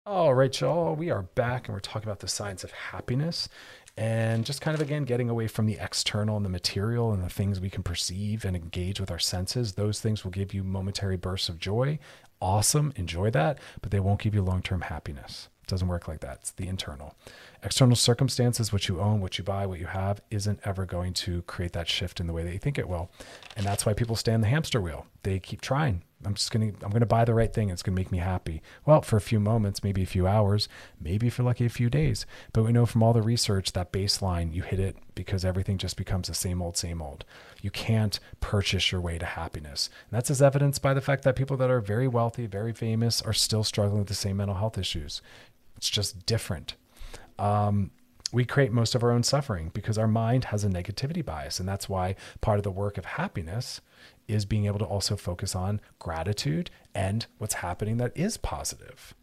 All 0.05 0.33
right, 0.33 0.59
y'all, 0.59 0.95
we 0.95 1.09
are 1.11 1.21
back 1.21 1.67
and 1.67 1.73
we're 1.73 1.79
talking 1.79 2.09
about 2.09 2.19
the 2.19 2.27
science 2.27 2.65
of 2.65 2.71
happiness 2.71 3.47
and 3.97 4.45
just 4.45 4.61
kind 4.61 4.75
of 4.75 4.81
again 4.81 5.03
getting 5.03 5.29
away 5.29 5.47
from 5.47 5.65
the 5.65 5.77
external 5.79 6.35
and 6.35 6.45
the 6.45 6.49
material 6.49 7.11
and 7.13 7.23
the 7.23 7.29
things 7.29 7.59
we 7.59 7.69
can 7.69 7.83
perceive 7.83 8.43
and 8.43 8.55
engage 8.55 8.99
with 8.99 9.11
our 9.11 9.19
senses. 9.19 9.73
Those 9.73 9.99
things 9.99 10.23
will 10.23 10.31
give 10.31 10.53
you 10.53 10.63
momentary 10.63 11.17
bursts 11.17 11.49
of 11.49 11.59
joy. 11.59 11.99
Awesome, 12.41 12.91
enjoy 12.95 13.29
that, 13.31 13.59
but 13.81 13.91
they 13.91 13.99
won't 13.99 14.21
give 14.21 14.33
you 14.33 14.41
long 14.41 14.61
term 14.61 14.81
happiness. 14.81 15.49
It 15.61 15.67
doesn't 15.69 15.87
work 15.87 16.07
like 16.07 16.19
that. 16.21 16.39
It's 16.41 16.51
the 16.51 16.67
internal. 16.67 17.15
External 17.63 17.95
circumstances, 17.95 18.73
what 18.73 18.89
you 18.89 18.99
own, 18.99 19.21
what 19.21 19.37
you 19.37 19.45
buy, 19.45 19.65
what 19.65 19.79
you 19.79 19.85
have, 19.85 20.21
isn't 20.29 20.59
ever 20.65 20.85
going 20.85 21.13
to 21.13 21.41
create 21.43 21.71
that 21.71 21.87
shift 21.87 22.19
in 22.19 22.27
the 22.27 22.33
way 22.33 22.43
that 22.43 22.51
you 22.51 22.59
think 22.59 22.77
it 22.77 22.89
will. 22.89 23.09
And 23.55 23.65
that's 23.65 23.85
why 23.85 23.93
people 23.93 24.17
stay 24.17 24.33
on 24.33 24.41
the 24.41 24.47
hamster 24.47 24.81
wheel. 24.81 25.05
They 25.21 25.39
keep 25.39 25.61
trying. 25.61 26.01
I'm 26.25 26.33
just 26.33 26.51
gonna 26.51 26.71
I'm 26.81 26.91
gonna 26.91 27.05
buy 27.05 27.25
the 27.25 27.33
right 27.33 27.53
thing. 27.53 27.69
It's 27.69 27.83
gonna 27.83 27.95
make 27.95 28.11
me 28.11 28.19
happy. 28.19 28.61
Well, 28.85 29.01
for 29.01 29.17
a 29.17 29.21
few 29.21 29.39
moments, 29.39 29.83
maybe 29.83 30.03
a 30.03 30.07
few 30.07 30.27
hours, 30.27 30.67
maybe 30.99 31.29
for 31.29 31.43
lucky 31.43 31.65
a 31.65 31.69
few 31.69 31.89
days. 31.89 32.25
But 32.51 32.63
we 32.63 32.71
know 32.71 32.85
from 32.85 33.03
all 33.03 33.13
the 33.13 33.21
research 33.21 33.73
that 33.73 33.91
baseline 33.91 34.53
you 34.53 34.63
hit 34.63 34.79
it 34.79 34.97
because 35.15 35.45
everything 35.45 35.77
just 35.77 35.97
becomes 35.97 36.27
the 36.27 36.33
same 36.33 36.61
old, 36.61 36.77
same 36.77 37.01
old. 37.01 37.25
You 37.61 37.71
can't 37.71 38.19
purchase 38.39 38.91
your 38.91 39.01
way 39.01 39.17
to 39.17 39.25
happiness. 39.25 39.89
And 40.09 40.17
that's 40.17 40.31
as 40.31 40.41
evidenced 40.41 40.81
by 40.81 40.93
the 40.93 41.01
fact 41.01 41.23
that 41.23 41.35
people 41.35 41.57
that 41.57 41.69
are 41.69 41.81
very 41.81 42.07
wealthy, 42.07 42.45
very 42.45 42.73
famous, 42.73 43.21
are 43.21 43.33
still 43.33 43.63
struggling 43.63 43.99
with 43.99 44.07
the 44.07 44.13
same 44.13 44.37
mental 44.37 44.57
health 44.57 44.77
issues. 44.77 45.21
It's 45.77 45.89
just 45.89 46.25
different. 46.25 46.75
Um, 47.39 47.91
we 48.33 48.43
create 48.43 48.71
most 48.71 48.95
of 48.95 49.03
our 49.03 49.11
own 49.11 49.21
suffering 49.21 49.69
because 49.73 49.97
our 49.97 50.07
mind 50.07 50.45
has 50.45 50.63
a 50.63 50.67
negativity 50.67 51.23
bias. 51.23 51.59
And 51.59 51.69
that's 51.69 51.87
why 51.87 52.15
part 52.41 52.57
of 52.57 52.63
the 52.63 52.71
work 52.71 52.97
of 52.97 53.05
happiness 53.05 53.79
is 54.27 54.43
being 54.43 54.65
able 54.65 54.79
to 54.79 54.85
also 54.85 55.15
focus 55.15 55.55
on 55.55 55.79
gratitude 55.99 56.71
and 56.95 57.27
what's 57.37 57.55
happening 57.55 57.97
that 57.97 58.11
is 58.15 58.37
positive 58.37 59.13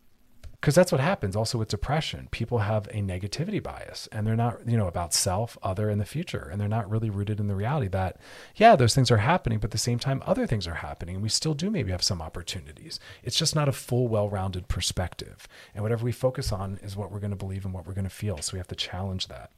because 0.61 0.75
that's 0.75 0.93
what 0.93 1.01
happens 1.01 1.35
also 1.35 1.57
with 1.57 1.69
depression. 1.69 2.29
People 2.31 2.59
have 2.59 2.87
a 2.89 3.01
negativity 3.01 3.63
bias 3.63 4.09
and 4.13 4.27
they're 4.27 4.37
not 4.37 4.59
you 4.67 4.77
know 4.77 4.87
about 4.87 5.15
self 5.15 5.57
other 5.63 5.89
and 5.89 6.01
the 6.01 6.05
future 6.05 6.49
and 6.51 6.61
they're 6.61 6.69
not 6.69 6.91
really 6.91 7.09
rooted 7.09 7.41
in 7.41 7.47
the 7.47 7.55
reality 7.55 7.89
that 7.89 8.19
yeah 8.57 8.77
those 8.77 8.95
things 8.95 9.11
are 9.11 9.19
happening 9.19 9.59
but 9.59 9.69
at 9.69 9.71
the 9.71 9.79
same 9.79 9.99
time 9.99 10.23
other 10.27 10.47
things 10.47 10.67
are 10.67 10.75
happening 10.75 11.15
and 11.17 11.23
we 11.23 11.29
still 11.29 11.55
do 11.55 11.71
maybe 11.71 11.91
have 11.91 12.03
some 12.03 12.21
opportunities. 12.21 13.01
It's 13.23 13.39
just 13.39 13.55
not 13.55 13.69
a 13.69 13.73
full 13.73 14.09
well-rounded 14.09 14.69
perspective 14.69 15.49
and 15.75 15.83
whatever 15.83 16.05
we 16.05 16.13
focus 16.13 16.53
on 16.53 16.79
is 16.83 16.97
what 16.97 17.11
we're 17.11 17.21
going 17.21 17.31
to 17.31 17.37
believe 17.37 17.65
and 17.65 17.73
what 17.73 17.87
we're 17.87 17.95
going 17.95 18.05
to 18.05 18.11
feel 18.11 18.39
so 18.39 18.53
we 18.55 18.59
have 18.59 18.69
to 18.69 18.75
challenge 18.75 19.29
that 19.29 19.51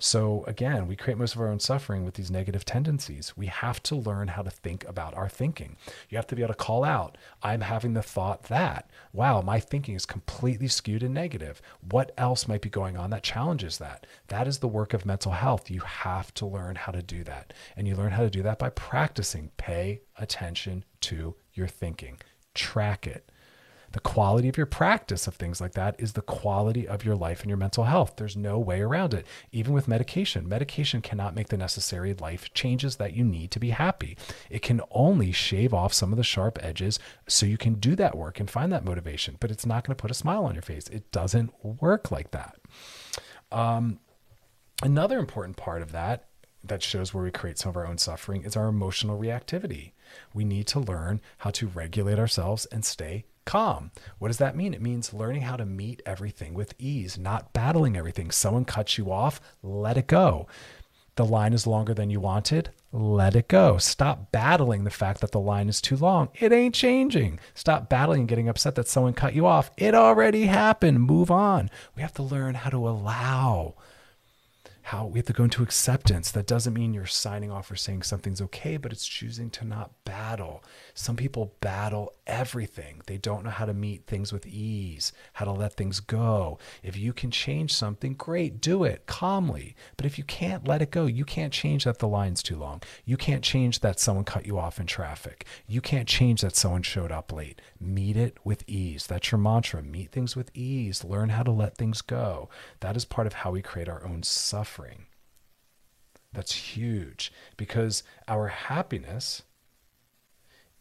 so 0.00 0.44
again, 0.46 0.86
we 0.86 0.94
create 0.94 1.18
most 1.18 1.34
of 1.34 1.40
our 1.40 1.48
own 1.48 1.58
suffering 1.58 2.04
with 2.04 2.14
these 2.14 2.30
negative 2.30 2.64
tendencies. 2.64 3.36
We 3.36 3.46
have 3.46 3.82
to 3.84 3.96
learn 3.96 4.28
how 4.28 4.42
to 4.42 4.50
think 4.50 4.88
about 4.88 5.14
our 5.14 5.28
thinking. 5.28 5.76
You 6.08 6.16
have 6.16 6.26
to 6.28 6.36
be 6.36 6.42
able 6.42 6.54
to 6.54 6.58
call 6.58 6.84
out, 6.84 7.18
I'm 7.42 7.62
having 7.62 7.94
the 7.94 8.02
thought 8.02 8.44
that, 8.44 8.88
wow, 9.12 9.40
my 9.42 9.58
thinking 9.58 9.96
is 9.96 10.06
completely 10.06 10.68
skewed 10.68 11.02
and 11.02 11.12
negative. 11.12 11.60
What 11.80 12.12
else 12.16 12.46
might 12.46 12.62
be 12.62 12.70
going 12.70 12.96
on 12.96 13.10
that 13.10 13.24
challenges 13.24 13.78
that? 13.78 14.06
That 14.28 14.46
is 14.46 14.58
the 14.58 14.68
work 14.68 14.94
of 14.94 15.04
mental 15.04 15.32
health. 15.32 15.68
You 15.68 15.80
have 15.80 16.32
to 16.34 16.46
learn 16.46 16.76
how 16.76 16.92
to 16.92 17.02
do 17.02 17.24
that. 17.24 17.52
And 17.76 17.88
you 17.88 17.96
learn 17.96 18.12
how 18.12 18.22
to 18.22 18.30
do 18.30 18.42
that 18.44 18.60
by 18.60 18.70
practicing. 18.70 19.50
Pay 19.56 20.02
attention 20.16 20.84
to 21.00 21.34
your 21.54 21.66
thinking, 21.66 22.18
track 22.54 23.06
it 23.06 23.30
The 23.92 24.00
quality 24.00 24.48
of 24.48 24.56
your 24.56 24.66
practice 24.66 25.26
of 25.26 25.34
things 25.34 25.60
like 25.60 25.72
that 25.72 25.96
is 25.98 26.12
the 26.12 26.22
quality 26.22 26.86
of 26.86 27.04
your 27.04 27.16
life 27.16 27.40
and 27.40 27.48
your 27.48 27.56
mental 27.56 27.84
health. 27.84 28.14
There's 28.16 28.36
no 28.36 28.58
way 28.58 28.80
around 28.80 29.14
it. 29.14 29.26
Even 29.50 29.72
with 29.72 29.88
medication, 29.88 30.48
medication 30.48 31.00
cannot 31.00 31.34
make 31.34 31.48
the 31.48 31.56
necessary 31.56 32.12
life 32.12 32.52
changes 32.52 32.96
that 32.96 33.14
you 33.14 33.24
need 33.24 33.50
to 33.52 33.60
be 33.60 33.70
happy. 33.70 34.16
It 34.50 34.60
can 34.60 34.82
only 34.90 35.32
shave 35.32 35.72
off 35.72 35.94
some 35.94 36.12
of 36.12 36.18
the 36.18 36.24
sharp 36.24 36.58
edges 36.62 36.98
so 37.26 37.46
you 37.46 37.56
can 37.56 37.74
do 37.74 37.96
that 37.96 38.16
work 38.16 38.38
and 38.40 38.50
find 38.50 38.70
that 38.72 38.84
motivation, 38.84 39.36
but 39.40 39.50
it's 39.50 39.66
not 39.66 39.84
going 39.84 39.96
to 39.96 40.00
put 40.00 40.10
a 40.10 40.14
smile 40.14 40.44
on 40.44 40.54
your 40.54 40.62
face. 40.62 40.88
It 40.88 41.10
doesn't 41.10 41.52
work 41.64 42.10
like 42.10 42.30
that. 42.32 42.56
Um, 43.50 44.00
another 44.82 45.18
important 45.18 45.56
part 45.56 45.80
of 45.80 45.92
that 45.92 46.24
that 46.62 46.82
shows 46.82 47.14
where 47.14 47.24
we 47.24 47.30
create 47.30 47.58
some 47.58 47.70
of 47.70 47.76
our 47.76 47.86
own 47.86 47.98
suffering 47.98 48.42
is 48.42 48.56
our 48.56 48.66
emotional 48.66 49.18
reactivity. 49.18 49.92
We 50.34 50.44
need 50.44 50.66
to 50.68 50.80
learn 50.80 51.20
how 51.38 51.50
to 51.50 51.68
regulate 51.68 52.18
ourselves 52.18 52.66
and 52.66 52.84
stay 52.84 53.24
calm. 53.48 53.90
What 54.18 54.28
does 54.28 54.36
that 54.36 54.54
mean? 54.54 54.74
It 54.74 54.82
means 54.82 55.14
learning 55.14 55.42
how 55.42 55.56
to 55.56 55.64
meet 55.64 56.02
everything 56.04 56.52
with 56.52 56.74
ease, 56.78 57.16
not 57.18 57.54
battling 57.54 57.96
everything. 57.96 58.30
Someone 58.30 58.66
cuts 58.66 58.98
you 58.98 59.10
off, 59.10 59.40
let 59.62 59.96
it 59.96 60.06
go. 60.06 60.46
The 61.16 61.24
line 61.24 61.54
is 61.54 61.66
longer 61.66 61.94
than 61.94 62.10
you 62.10 62.20
wanted, 62.20 62.70
let 62.92 63.34
it 63.34 63.48
go. 63.48 63.78
Stop 63.78 64.30
battling 64.30 64.84
the 64.84 64.90
fact 64.90 65.22
that 65.22 65.32
the 65.32 65.40
line 65.40 65.70
is 65.70 65.80
too 65.80 65.96
long. 65.96 66.28
It 66.34 66.52
ain't 66.52 66.74
changing. 66.74 67.40
Stop 67.54 67.88
battling 67.88 68.20
and 68.20 68.28
getting 68.28 68.50
upset 68.50 68.74
that 68.74 68.86
someone 68.86 69.14
cut 69.14 69.34
you 69.34 69.46
off. 69.46 69.70
It 69.78 69.94
already 69.94 70.44
happened. 70.44 71.00
Move 71.00 71.30
on. 71.30 71.70
We 71.96 72.02
have 72.02 72.14
to 72.14 72.22
learn 72.22 72.54
how 72.54 72.70
to 72.70 72.86
allow 72.86 73.74
how 74.88 75.04
we 75.04 75.18
have 75.18 75.26
to 75.26 75.34
go 75.34 75.44
into 75.44 75.62
acceptance. 75.62 76.30
That 76.30 76.46
doesn't 76.46 76.72
mean 76.72 76.94
you're 76.94 77.04
signing 77.04 77.50
off 77.50 77.70
or 77.70 77.76
saying 77.76 78.04
something's 78.04 78.40
okay, 78.40 78.78
but 78.78 78.90
it's 78.90 79.06
choosing 79.06 79.50
to 79.50 79.66
not 79.66 79.92
battle. 80.06 80.64
Some 80.94 81.14
people 81.14 81.52
battle 81.60 82.14
everything. 82.26 83.02
They 83.06 83.18
don't 83.18 83.44
know 83.44 83.50
how 83.50 83.66
to 83.66 83.74
meet 83.74 84.06
things 84.06 84.32
with 84.32 84.46
ease, 84.46 85.12
how 85.34 85.44
to 85.44 85.52
let 85.52 85.74
things 85.74 86.00
go. 86.00 86.58
If 86.82 86.96
you 86.96 87.12
can 87.12 87.30
change 87.30 87.74
something, 87.74 88.14
great, 88.14 88.62
do 88.62 88.84
it 88.84 89.04
calmly. 89.04 89.76
But 89.98 90.06
if 90.06 90.16
you 90.16 90.24
can't 90.24 90.66
let 90.66 90.80
it 90.80 90.90
go, 90.90 91.04
you 91.04 91.26
can't 91.26 91.52
change 91.52 91.84
that 91.84 91.98
the 91.98 92.08
line's 92.08 92.42
too 92.42 92.56
long. 92.56 92.80
You 93.04 93.18
can't 93.18 93.44
change 93.44 93.80
that 93.80 94.00
someone 94.00 94.24
cut 94.24 94.46
you 94.46 94.58
off 94.58 94.80
in 94.80 94.86
traffic. 94.86 95.44
You 95.66 95.82
can't 95.82 96.08
change 96.08 96.40
that 96.40 96.56
someone 96.56 96.82
showed 96.82 97.12
up 97.12 97.30
late. 97.30 97.60
Meet 97.78 98.16
it 98.16 98.38
with 98.42 98.64
ease. 98.66 99.06
That's 99.06 99.30
your 99.30 99.38
mantra. 99.38 99.82
Meet 99.82 100.12
things 100.12 100.34
with 100.34 100.50
ease. 100.54 101.04
Learn 101.04 101.28
how 101.28 101.42
to 101.42 101.50
let 101.50 101.76
things 101.76 102.00
go. 102.00 102.48
That 102.80 102.96
is 102.96 103.04
part 103.04 103.26
of 103.26 103.34
how 103.34 103.50
we 103.50 103.60
create 103.60 103.90
our 103.90 104.02
own 104.06 104.22
suffering 104.22 104.77
suffering. 104.78 105.06
That's 106.32 106.54
huge 106.54 107.32
because 107.56 108.02
our 108.26 108.48
happiness 108.48 109.42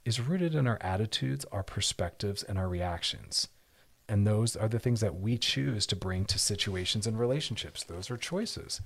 is 0.05 0.19
rooted 0.19 0.55
in 0.55 0.67
our 0.67 0.77
attitudes, 0.81 1.45
our 1.51 1.63
perspectives, 1.63 2.43
and 2.43 2.57
our 2.57 2.69
reactions. 2.69 3.47
And 4.09 4.25
those 4.25 4.55
are 4.55 4.69
the 4.69 4.79
things 4.79 5.01
that 5.01 5.19
we 5.19 5.37
choose 5.37 5.85
to 5.87 5.95
bring 5.95 6.25
to 6.25 6.39
situations 6.39 7.07
and 7.07 7.19
relationships. 7.19 7.83
Those 7.83 8.09
are 8.09 8.17
choices. 8.17 8.81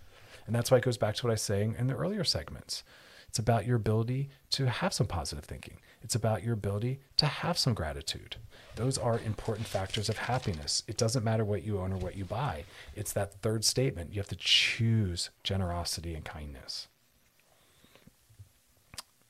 And 0.48 0.56
that's 0.56 0.72
why 0.72 0.78
it 0.78 0.84
goes 0.84 0.98
back 0.98 1.16
to 1.16 1.26
what 1.26 1.32
I 1.32 1.34
was 1.34 1.42
saying 1.42 1.76
in 1.78 1.88
the 1.88 1.96
earlier 1.96 2.24
segments. 2.24 2.84
It's 3.28 3.40
about 3.40 3.68
your 3.68 3.78
ability 3.78 4.30
to 4.52 4.70
have 4.70 4.94
some 4.94 5.08
positive 5.08 5.46
thinking. 5.46 5.78
It's 6.02 6.16
about 6.16 6.44
your 6.44 6.54
ability 6.54 7.00
to 7.18 7.26
have 7.26 7.58
some 7.58 7.74
gratitude. 7.74 8.38
Those 8.76 8.98
are 8.98 9.20
important 9.20 9.68
factors 9.68 10.10
of 10.10 10.18
happiness. 10.18 10.84
It 10.88 10.98
doesn't 10.98 11.24
matter 11.24 11.46
what 11.46 11.64
you 11.64 11.80
own 11.80 11.94
or 11.94 11.98
what 11.98 12.16
you 12.16 12.26
buy. 12.26 12.64
It's 12.96 13.14
that 13.14 13.42
third 13.42 13.64
statement. 13.64 14.14
You 14.14 14.20
have 14.20 14.28
to 14.30 14.36
choose 14.36 15.30
generosity 15.44 16.16
and 16.16 16.26
kindness. 16.26 16.88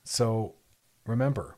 So 0.03 0.55
remember, 1.05 1.55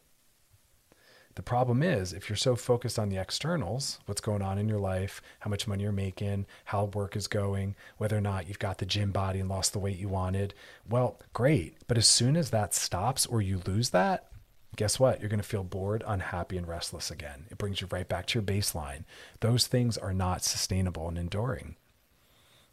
the 1.35 1.41
problem 1.41 1.81
is 1.81 2.13
if 2.13 2.29
you're 2.29 2.35
so 2.35 2.55
focused 2.55 2.99
on 2.99 3.09
the 3.09 3.17
externals, 3.17 3.99
what's 4.05 4.21
going 4.21 4.43
on 4.43 4.59
in 4.59 4.69
your 4.69 4.79
life, 4.79 5.21
how 5.39 5.49
much 5.49 5.67
money 5.67 5.83
you're 5.83 5.91
making, 5.91 6.45
how 6.65 6.85
work 6.85 7.15
is 7.15 7.27
going, 7.27 7.75
whether 7.97 8.17
or 8.17 8.21
not 8.21 8.47
you've 8.47 8.59
got 8.59 8.77
the 8.77 8.85
gym 8.85 9.11
body 9.11 9.39
and 9.39 9.49
lost 9.49 9.73
the 9.73 9.79
weight 9.79 9.97
you 9.97 10.07
wanted, 10.07 10.53
well, 10.87 11.19
great. 11.33 11.77
But 11.87 11.97
as 11.97 12.07
soon 12.07 12.35
as 12.35 12.51
that 12.51 12.73
stops 12.73 13.25
or 13.25 13.41
you 13.41 13.61
lose 13.65 13.89
that, 13.89 14.27
guess 14.75 14.99
what? 14.99 15.19
You're 15.19 15.29
going 15.29 15.41
to 15.41 15.47
feel 15.47 15.63
bored, 15.63 16.03
unhappy, 16.05 16.57
and 16.57 16.67
restless 16.67 17.11
again. 17.11 17.45
It 17.51 17.57
brings 17.57 17.81
you 17.81 17.87
right 17.91 18.07
back 18.07 18.25
to 18.27 18.39
your 18.39 18.43
baseline. 18.43 19.03
Those 19.39 19.67
things 19.67 19.97
are 19.97 20.13
not 20.13 20.43
sustainable 20.43 21.07
and 21.07 21.17
enduring. 21.17 21.75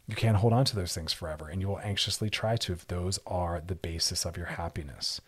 You 0.07 0.15
can't 0.15 0.37
hold 0.37 0.51
on 0.51 0.65
to 0.65 0.75
those 0.75 0.93
things 0.93 1.13
forever, 1.13 1.47
and 1.47 1.61
you 1.61 1.67
will 1.67 1.79
anxiously 1.79 2.29
try 2.29 2.57
to 2.57 2.73
if 2.73 2.87
those 2.87 3.19
are 3.25 3.61
the 3.65 3.75
basis 3.75 4.25
of 4.25 4.35
your 4.35 4.47
happiness. 4.47 5.21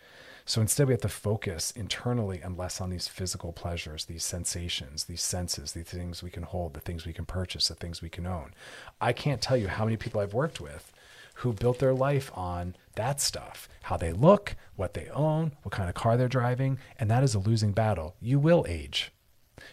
So 0.45 0.59
instead, 0.59 0.87
we 0.87 0.93
have 0.93 1.01
to 1.01 1.09
focus 1.09 1.71
internally 1.71 2.41
and 2.41 2.57
less 2.57 2.81
on 2.81 2.89
these 2.89 3.07
physical 3.07 3.53
pleasures, 3.53 4.05
these 4.05 4.25
sensations, 4.25 5.05
these 5.05 5.21
senses, 5.21 5.71
these 5.71 5.85
things 5.85 6.21
we 6.21 6.29
can 6.29 6.43
hold, 6.43 6.73
the 6.73 6.81
things 6.81 7.05
we 7.05 7.13
can 7.13 7.25
purchase, 7.25 7.69
the 7.69 7.75
things 7.75 8.01
we 8.01 8.09
can 8.09 8.27
own. 8.27 8.53
I 8.99 9.13
can't 9.13 9.41
tell 9.41 9.55
you 9.55 9.69
how 9.69 9.85
many 9.85 9.95
people 9.95 10.19
I've 10.19 10.33
worked 10.33 10.59
with 10.59 10.91
who 11.35 11.53
built 11.53 11.79
their 11.79 11.93
life 11.93 12.31
on 12.35 12.75
that 12.95 13.19
stuff 13.19 13.67
how 13.83 13.97
they 13.97 14.13
look, 14.13 14.55
what 14.75 14.93
they 14.93 15.09
own, 15.09 15.51
what 15.61 15.71
kind 15.71 15.89
of 15.89 15.95
car 15.95 16.17
they're 16.17 16.27
driving. 16.27 16.79
And 16.97 17.11
that 17.11 17.23
is 17.23 17.35
a 17.35 17.39
losing 17.39 17.73
battle. 17.73 18.15
You 18.21 18.39
will 18.39 18.65
age. 18.67 19.11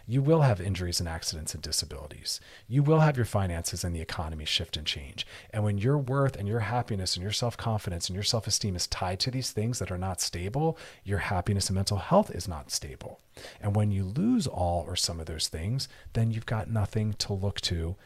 You 0.07 0.21
will 0.23 0.43
have 0.43 0.61
injuries 0.61 1.01
and 1.01 1.09
accidents 1.09 1.55
and 1.55 1.63
disabilities. 1.63 2.41
You 2.69 2.83
will 2.83 3.01
have 3.01 3.17
your 3.17 3.25
finances 3.25 3.83
and 3.83 3.95
the 3.95 4.01
economy 4.01 4.45
shift 4.45 4.77
and 4.77 4.87
change. 4.87 5.27
And 5.53 5.65
when 5.65 5.79
your 5.79 5.97
worth 5.97 6.37
and 6.37 6.47
your 6.47 6.61
happiness 6.61 7.17
and 7.17 7.23
your 7.23 7.33
self 7.33 7.57
confidence 7.57 8.09
and 8.09 8.15
your 8.15 8.23
self 8.23 8.47
esteem 8.47 8.77
is 8.77 8.87
tied 8.87 9.21
to 9.21 9.31
these 9.31 9.51
things 9.51 9.79
that 9.79 9.91
are 9.91 9.99
not 9.99 10.21
stable, 10.21 10.77
your 11.05 11.19
happiness 11.19 11.69
and 11.69 11.77
mental 11.77 11.99
health 11.99 12.31
is 12.31 12.47
not 12.47 12.71
stable. 12.71 13.21
And 13.61 13.75
when 13.75 13.91
you 13.91 14.05
lose 14.05 14.47
all 14.47 14.85
or 14.87 14.97
some 14.97 15.19
of 15.19 15.27
those 15.27 15.49
things, 15.49 15.89
then 16.13 16.31
you've 16.31 16.47
got 16.47 16.71
nothing 16.71 17.15
to 17.15 17.33
look 17.33 17.61
to 17.63 17.97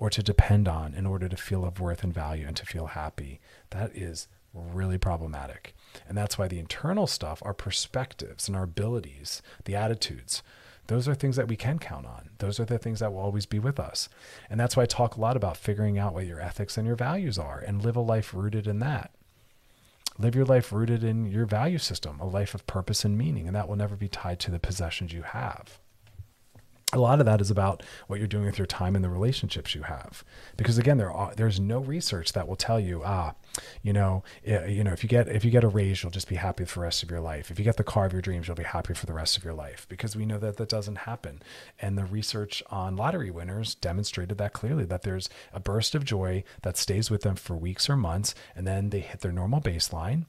or 0.00 0.10
to 0.10 0.22
depend 0.22 0.66
on 0.66 0.94
in 0.94 1.06
order 1.06 1.28
to 1.28 1.36
feel 1.36 1.64
of 1.64 1.78
worth 1.78 2.02
and 2.02 2.12
value 2.12 2.46
and 2.46 2.56
to 2.56 2.66
feel 2.66 2.86
happy. 2.86 3.38
That 3.68 3.94
is 3.94 4.26
really 4.52 4.98
problematic. 4.98 5.74
And 6.08 6.16
that's 6.16 6.38
why 6.38 6.48
the 6.48 6.58
internal 6.58 7.06
stuff, 7.06 7.40
our 7.44 7.54
perspectives 7.54 8.48
and 8.48 8.56
our 8.56 8.64
abilities, 8.64 9.42
the 9.66 9.76
attitudes, 9.76 10.42
those 10.86 11.06
are 11.06 11.14
things 11.14 11.36
that 11.36 11.46
we 11.46 11.54
can 11.54 11.78
count 11.78 12.06
on. 12.06 12.30
Those 12.38 12.58
are 12.58 12.64
the 12.64 12.78
things 12.78 12.98
that 12.98 13.12
will 13.12 13.20
always 13.20 13.46
be 13.46 13.60
with 13.60 13.78
us. 13.78 14.08
And 14.48 14.58
that's 14.58 14.76
why 14.76 14.84
I 14.84 14.86
talk 14.86 15.14
a 15.14 15.20
lot 15.20 15.36
about 15.36 15.56
figuring 15.56 15.98
out 15.98 16.14
what 16.14 16.26
your 16.26 16.40
ethics 16.40 16.76
and 16.76 16.86
your 16.86 16.96
values 16.96 17.38
are 17.38 17.60
and 17.60 17.84
live 17.84 17.94
a 17.94 18.00
life 18.00 18.34
rooted 18.34 18.66
in 18.66 18.80
that. 18.80 19.12
Live 20.18 20.34
your 20.34 20.46
life 20.46 20.72
rooted 20.72 21.04
in 21.04 21.30
your 21.30 21.46
value 21.46 21.78
system, 21.78 22.18
a 22.18 22.26
life 22.26 22.54
of 22.54 22.66
purpose 22.66 23.04
and 23.04 23.16
meaning, 23.16 23.46
and 23.46 23.54
that 23.54 23.68
will 23.68 23.76
never 23.76 23.96
be 23.96 24.08
tied 24.08 24.40
to 24.40 24.50
the 24.50 24.58
possessions 24.58 25.12
you 25.12 25.22
have 25.22 25.78
a 26.92 26.98
lot 26.98 27.20
of 27.20 27.26
that 27.26 27.40
is 27.40 27.50
about 27.50 27.82
what 28.08 28.18
you're 28.18 28.28
doing 28.28 28.46
with 28.46 28.58
your 28.58 28.66
time 28.66 28.96
and 28.96 29.04
the 29.04 29.08
relationships 29.08 29.74
you 29.74 29.82
have. 29.82 30.24
Because 30.56 30.78
again 30.78 30.98
there 30.98 31.10
are 31.10 31.34
there's 31.34 31.60
no 31.60 31.78
research 31.78 32.32
that 32.32 32.48
will 32.48 32.56
tell 32.56 32.80
you 32.80 33.02
ah 33.04 33.34
you 33.82 33.92
know 33.92 34.22
you 34.44 34.82
know 34.82 34.92
if 34.92 35.02
you 35.02 35.08
get 35.08 35.28
if 35.28 35.44
you 35.44 35.50
get 35.50 35.64
a 35.64 35.68
raise 35.68 36.02
you'll 36.02 36.10
just 36.10 36.28
be 36.28 36.36
happy 36.36 36.64
for 36.64 36.80
the 36.80 36.84
rest 36.84 37.02
of 37.02 37.10
your 37.10 37.20
life. 37.20 37.50
If 37.50 37.58
you 37.58 37.64
get 37.64 37.76
the 37.76 37.84
car 37.84 38.06
of 38.06 38.12
your 38.12 38.22
dreams 38.22 38.48
you'll 38.48 38.56
be 38.56 38.64
happy 38.64 38.94
for 38.94 39.06
the 39.06 39.12
rest 39.12 39.36
of 39.36 39.44
your 39.44 39.54
life. 39.54 39.86
Because 39.88 40.16
we 40.16 40.26
know 40.26 40.38
that 40.38 40.56
that 40.56 40.68
doesn't 40.68 40.96
happen. 40.96 41.42
And 41.80 41.96
the 41.96 42.04
research 42.04 42.62
on 42.70 42.96
lottery 42.96 43.30
winners 43.30 43.74
demonstrated 43.74 44.38
that 44.38 44.52
clearly 44.52 44.84
that 44.86 45.02
there's 45.02 45.28
a 45.52 45.60
burst 45.60 45.94
of 45.94 46.04
joy 46.04 46.44
that 46.62 46.76
stays 46.76 47.10
with 47.10 47.22
them 47.22 47.36
for 47.36 47.56
weeks 47.56 47.88
or 47.88 47.96
months 47.96 48.34
and 48.56 48.66
then 48.66 48.90
they 48.90 49.00
hit 49.00 49.20
their 49.20 49.32
normal 49.32 49.60
baseline 49.60 50.24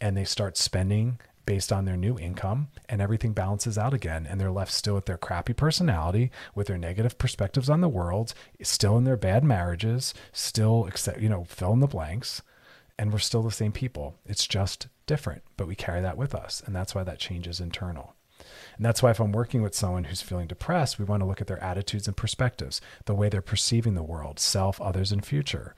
and 0.00 0.16
they 0.16 0.24
start 0.24 0.56
spending 0.56 1.18
based 1.48 1.72
on 1.72 1.86
their 1.86 1.96
new 1.96 2.18
income 2.18 2.68
and 2.90 3.00
everything 3.00 3.32
balances 3.32 3.78
out 3.78 3.94
again 3.94 4.26
and 4.28 4.38
they're 4.38 4.50
left 4.50 4.70
still 4.70 4.94
with 4.94 5.06
their 5.06 5.16
crappy 5.16 5.54
personality 5.54 6.30
with 6.54 6.66
their 6.66 6.76
negative 6.76 7.16
perspectives 7.16 7.70
on 7.70 7.80
the 7.80 7.88
world 7.88 8.34
still 8.62 8.98
in 8.98 9.04
their 9.04 9.16
bad 9.16 9.42
marriages 9.42 10.12
still 10.30 10.86
accept 10.86 11.22
you 11.22 11.28
know 11.30 11.44
fill 11.44 11.72
in 11.72 11.80
the 11.80 11.86
blanks 11.86 12.42
and 12.98 13.10
we're 13.10 13.18
still 13.18 13.42
the 13.42 13.50
same 13.50 13.72
people 13.72 14.14
it's 14.26 14.46
just 14.46 14.88
different 15.06 15.40
but 15.56 15.66
we 15.66 15.74
carry 15.74 16.02
that 16.02 16.18
with 16.18 16.34
us 16.34 16.62
and 16.66 16.76
that's 16.76 16.94
why 16.94 17.02
that 17.02 17.18
change 17.18 17.46
is 17.46 17.60
internal 17.60 18.14
and 18.76 18.84
that's 18.84 19.02
why 19.02 19.10
if 19.10 19.18
I'm 19.18 19.32
working 19.32 19.62
with 19.62 19.74
someone 19.74 20.04
who's 20.04 20.22
feeling 20.22 20.46
depressed, 20.46 21.00
we 21.00 21.04
want 21.04 21.22
to 21.22 21.26
look 21.26 21.40
at 21.40 21.48
their 21.48 21.60
attitudes 21.60 22.06
and 22.06 22.16
perspectives, 22.16 22.80
the 23.06 23.14
way 23.14 23.28
they're 23.28 23.42
perceiving 23.42 23.94
the 23.94 24.04
world, 24.04 24.38
self, 24.38 24.80
others, 24.80 25.10
and 25.10 25.26
future. 25.26 25.74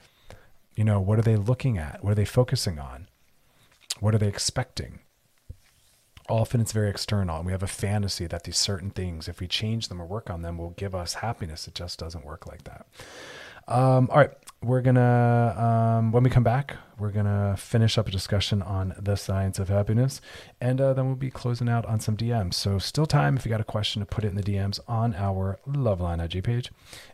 You 0.76 0.84
know, 0.84 1.00
what 1.00 1.18
are 1.18 1.22
they 1.22 1.36
looking 1.36 1.78
at? 1.78 2.04
What 2.04 2.10
are 2.10 2.16
they 2.16 2.26
focusing 2.26 2.78
on? 2.78 3.08
What 4.00 4.14
are 4.14 4.18
they 4.18 4.28
expecting? 4.28 4.98
Often 6.30 6.60
it's 6.60 6.72
very 6.72 6.88
external 6.88 7.36
and 7.36 7.46
we 7.46 7.52
have 7.52 7.62
a 7.62 7.68
fantasy 7.68 8.26
that 8.26 8.44
these 8.44 8.56
certain 8.56 8.90
things 8.90 9.28
if 9.28 9.40
we 9.40 9.46
change 9.46 9.88
them 9.88 10.00
or 10.00 10.06
work 10.06 10.30
on 10.30 10.42
them 10.42 10.58
will 10.58 10.70
give 10.70 10.94
us 10.94 11.14
happiness. 11.14 11.68
It 11.68 11.74
just 11.74 11.98
doesn't 11.98 12.24
work 12.24 12.46
like 12.46 12.64
that. 12.64 12.86
Um, 13.68 14.08
all 14.10 14.18
right 14.18 14.32
we're 14.62 14.82
gonna 14.82 15.54
um, 15.56 16.12
when 16.12 16.22
we 16.22 16.28
come 16.28 16.42
back 16.42 16.76
we're 16.98 17.10
gonna 17.10 17.56
finish 17.56 17.96
up 17.96 18.08
a 18.08 18.10
discussion 18.10 18.60
on 18.60 18.94
the 18.98 19.16
science 19.16 19.58
of 19.58 19.70
happiness 19.70 20.20
and 20.60 20.80
uh, 20.82 20.92
then 20.92 21.06
we'll 21.06 21.14
be 21.14 21.30
closing 21.30 21.66
out 21.66 21.86
on 21.86 21.98
some 21.98 22.14
dms 22.14 22.54
so 22.54 22.78
still 22.78 23.06
time 23.06 23.38
if 23.38 23.46
you 23.46 23.48
got 23.48 23.60
a 23.60 23.64
question 23.64 24.00
to 24.00 24.06
put 24.06 24.22
it 24.22 24.28
in 24.28 24.34
the 24.34 24.42
dms 24.42 24.80
on 24.86 25.14
our 25.14 25.58
loveline 25.66 26.22
ig 26.22 26.44
page. 26.44 26.70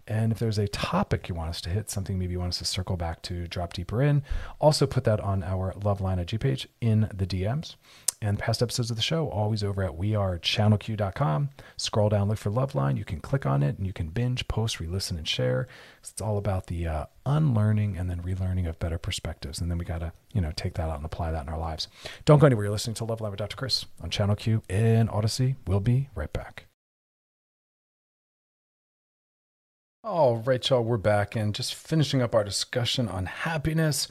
And 0.08 0.32
if 0.32 0.40
there's 0.40 0.58
a 0.58 0.66
topic 0.68 1.28
you 1.28 1.36
want 1.36 1.50
us 1.50 1.60
to 1.62 1.70
hit 1.70 1.88
something 1.88 2.18
maybe 2.18 2.32
you 2.32 2.40
want 2.40 2.50
us 2.50 2.58
to 2.58 2.64
circle 2.64 2.96
back 2.96 3.22
to 3.22 3.46
drop 3.46 3.72
deeper 3.72 4.02
in 4.02 4.24
also 4.58 4.86
put 4.86 5.04
that 5.04 5.20
on 5.20 5.44
our 5.44 5.72
loveline 5.74 6.18
ig 6.18 6.40
page 6.40 6.68
in 6.80 7.08
the 7.14 7.26
dms 7.26 7.76
and 8.22 8.38
past 8.38 8.62
episodes 8.62 8.90
of 8.90 8.96
the 8.96 9.02
show 9.02 9.28
always 9.28 9.62
over 9.62 9.82
at 9.82 9.92
wearechannelq.com. 9.92 11.50
Scroll 11.76 12.08
down, 12.08 12.28
look 12.28 12.38
for 12.38 12.50
Loveline. 12.50 12.96
You 12.96 13.04
can 13.04 13.20
click 13.20 13.44
on 13.44 13.62
it 13.62 13.76
and 13.76 13.86
you 13.86 13.92
can 13.92 14.08
binge, 14.08 14.48
post, 14.48 14.80
re-listen, 14.80 15.18
and 15.18 15.28
share. 15.28 15.68
It's 16.00 16.20
all 16.20 16.38
about 16.38 16.66
the 16.66 16.86
uh, 16.86 17.06
unlearning 17.26 17.96
and 17.96 18.08
then 18.08 18.22
relearning 18.22 18.68
of 18.68 18.78
better 18.78 18.98
perspectives. 18.98 19.60
And 19.60 19.70
then 19.70 19.78
we 19.78 19.84
got 19.84 19.98
to, 19.98 20.12
you 20.32 20.40
know, 20.40 20.52
take 20.56 20.74
that 20.74 20.88
out 20.88 20.96
and 20.96 21.04
apply 21.04 21.30
that 21.32 21.42
in 21.42 21.48
our 21.52 21.58
lives. 21.58 21.88
Don't 22.24 22.38
go 22.38 22.46
anywhere. 22.46 22.64
You're 22.66 22.72
listening 22.72 22.94
to 22.94 23.04
Loveline 23.04 23.30
with 23.30 23.38
Dr. 23.38 23.56
Chris 23.56 23.84
on 24.02 24.10
Channel 24.10 24.36
Q 24.36 24.62
in 24.68 25.08
Audacy. 25.08 25.56
We'll 25.66 25.80
be 25.80 26.08
right 26.14 26.32
back. 26.32 26.66
All 30.02 30.36
right, 30.36 30.66
y'all, 30.70 30.84
we're 30.84 30.98
back 30.98 31.34
and 31.34 31.52
just 31.52 31.74
finishing 31.74 32.22
up 32.22 32.32
our 32.32 32.44
discussion 32.44 33.08
on 33.08 33.26
happiness. 33.26 34.06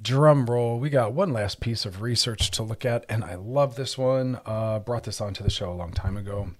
Drum 0.00 0.46
roll. 0.46 0.78
We 0.78 0.90
got 0.90 1.12
one 1.12 1.32
last 1.32 1.60
piece 1.60 1.84
of 1.84 2.02
research 2.02 2.50
to 2.52 2.62
look 2.62 2.84
at, 2.84 3.04
and 3.08 3.24
I 3.24 3.34
love 3.34 3.74
this 3.74 3.98
one. 3.98 4.40
Uh, 4.46 4.78
brought 4.78 5.04
this 5.04 5.20
onto 5.20 5.42
the 5.42 5.50
show 5.50 5.72
a 5.72 5.74
long 5.74 5.92
time 5.92 6.16
ago. 6.16 6.50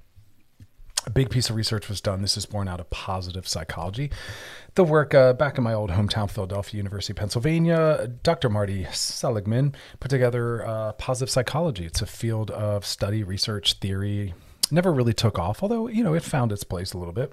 A 1.07 1.11
big 1.11 1.31
piece 1.31 1.49
of 1.49 1.57
research 1.57 1.89
was 1.89 2.01
done. 2.01 2.21
This 2.21 2.37
is 2.37 2.45
born 2.45 2.69
out 2.69 2.81
of 2.81 2.91
positive 2.91 3.47
psychology. 3.47 4.11
The 4.75 4.85
work 4.85 5.15
uh, 5.15 5.33
back 5.33 5.57
in 5.57 5.65
my 5.65 5.73
old 5.73 5.91
hometown, 5.91 6.31
Philadelphia, 6.31 6.79
University 6.79 7.13
of 7.13 7.17
Pennsylvania, 7.17 8.11
Dr. 8.23 8.51
Marty 8.51 8.87
Seligman 8.93 9.75
put 10.01 10.11
together 10.11 10.67
uh, 10.67 10.93
positive 10.93 11.31
psychology. 11.31 11.87
It's 11.87 12.03
a 12.03 12.07
field 12.07 12.51
of 12.51 12.85
study, 12.85 13.23
research, 13.23 13.75
theory, 13.75 14.35
never 14.73 14.93
really 14.93 15.13
took 15.13 15.39
off, 15.39 15.63
although, 15.63 15.89
you 15.89 16.03
know, 16.03 16.15
it 16.15 16.23
found 16.23 16.53
its 16.53 16.65
place 16.65 16.93
a 16.93 16.99
little 16.99 17.13
bit. 17.13 17.33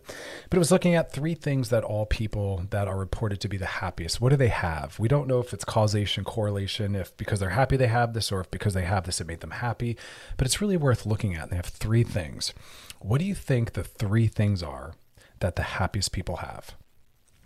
But 0.50 0.58
it 0.58 0.60
was 0.60 0.72
looking 0.72 0.96
at 0.96 1.12
three 1.12 1.36
things 1.36 1.70
that 1.70 1.84
all 1.84 2.06
people 2.06 2.66
that 2.70 2.88
are 2.88 2.98
reported 2.98 3.40
to 3.42 3.48
be 3.48 3.58
the 3.58 3.66
happiest, 3.66 4.22
what 4.22 4.30
do 4.30 4.36
they 4.36 4.50
have? 4.50 4.98
We 5.00 5.08
don't 5.08 5.28
know 5.28 5.40
if 5.40 5.54
it's 5.54 5.66
causation, 5.66 6.24
correlation, 6.24 6.96
if 6.96 7.16
because 7.18 7.40
they're 7.40 7.50
happy 7.50 7.78
they 7.78 7.88
have 7.88 8.14
this, 8.14 8.32
or 8.32 8.42
if 8.42 8.52
because 8.52 8.74
they 8.74 8.86
have 8.86 9.06
this, 9.06 9.22
it 9.22 9.28
made 9.28 9.42
them 9.42 9.52
happy. 9.52 9.98
But 10.38 10.48
it's 10.48 10.62
really 10.62 10.78
worth 10.78 11.06
looking 11.06 11.36
at. 11.36 11.50
They 11.50 11.56
have 11.56 11.66
three 11.66 12.04
things. 12.04 12.54
What 13.00 13.20
do 13.20 13.26
you 13.26 13.36
think 13.36 13.74
the 13.74 13.84
three 13.84 14.28
things 14.28 14.64
are 14.64 14.94
that 15.40 15.56
the 15.56 15.64
happiest 15.64 16.12
people 16.12 16.38
have? 16.38 16.76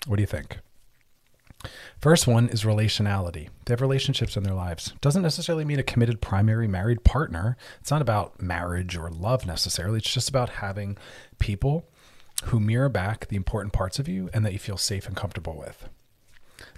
What 0.05 0.17
do 0.17 0.21
you 0.21 0.27
think? 0.27 0.59
First 1.99 2.27
one 2.27 2.47
is 2.49 2.63
relationality. 2.63 3.49
They 3.65 3.73
have 3.73 3.81
relationships 3.81 4.37
in 4.37 4.43
their 4.43 4.53
lives. 4.53 4.93
Doesn't 5.01 5.21
necessarily 5.21 5.65
mean 5.65 5.79
a 5.79 5.83
committed 5.83 6.21
primary 6.21 6.67
married 6.67 7.03
partner. 7.03 7.57
It's 7.81 7.91
not 7.91 8.01
about 8.01 8.41
marriage 8.41 8.95
or 8.95 9.09
love 9.09 9.45
necessarily. 9.45 9.97
It's 9.97 10.13
just 10.13 10.29
about 10.29 10.49
having 10.49 10.97
people 11.37 11.89
who 12.45 12.59
mirror 12.59 12.87
back 12.87 13.27
the 13.27 13.35
important 13.35 13.73
parts 13.73 13.99
of 13.99 14.07
you 14.07 14.29
and 14.33 14.45
that 14.45 14.53
you 14.53 14.59
feel 14.59 14.77
safe 14.77 15.05
and 15.07 15.15
comfortable 15.15 15.57
with 15.57 15.89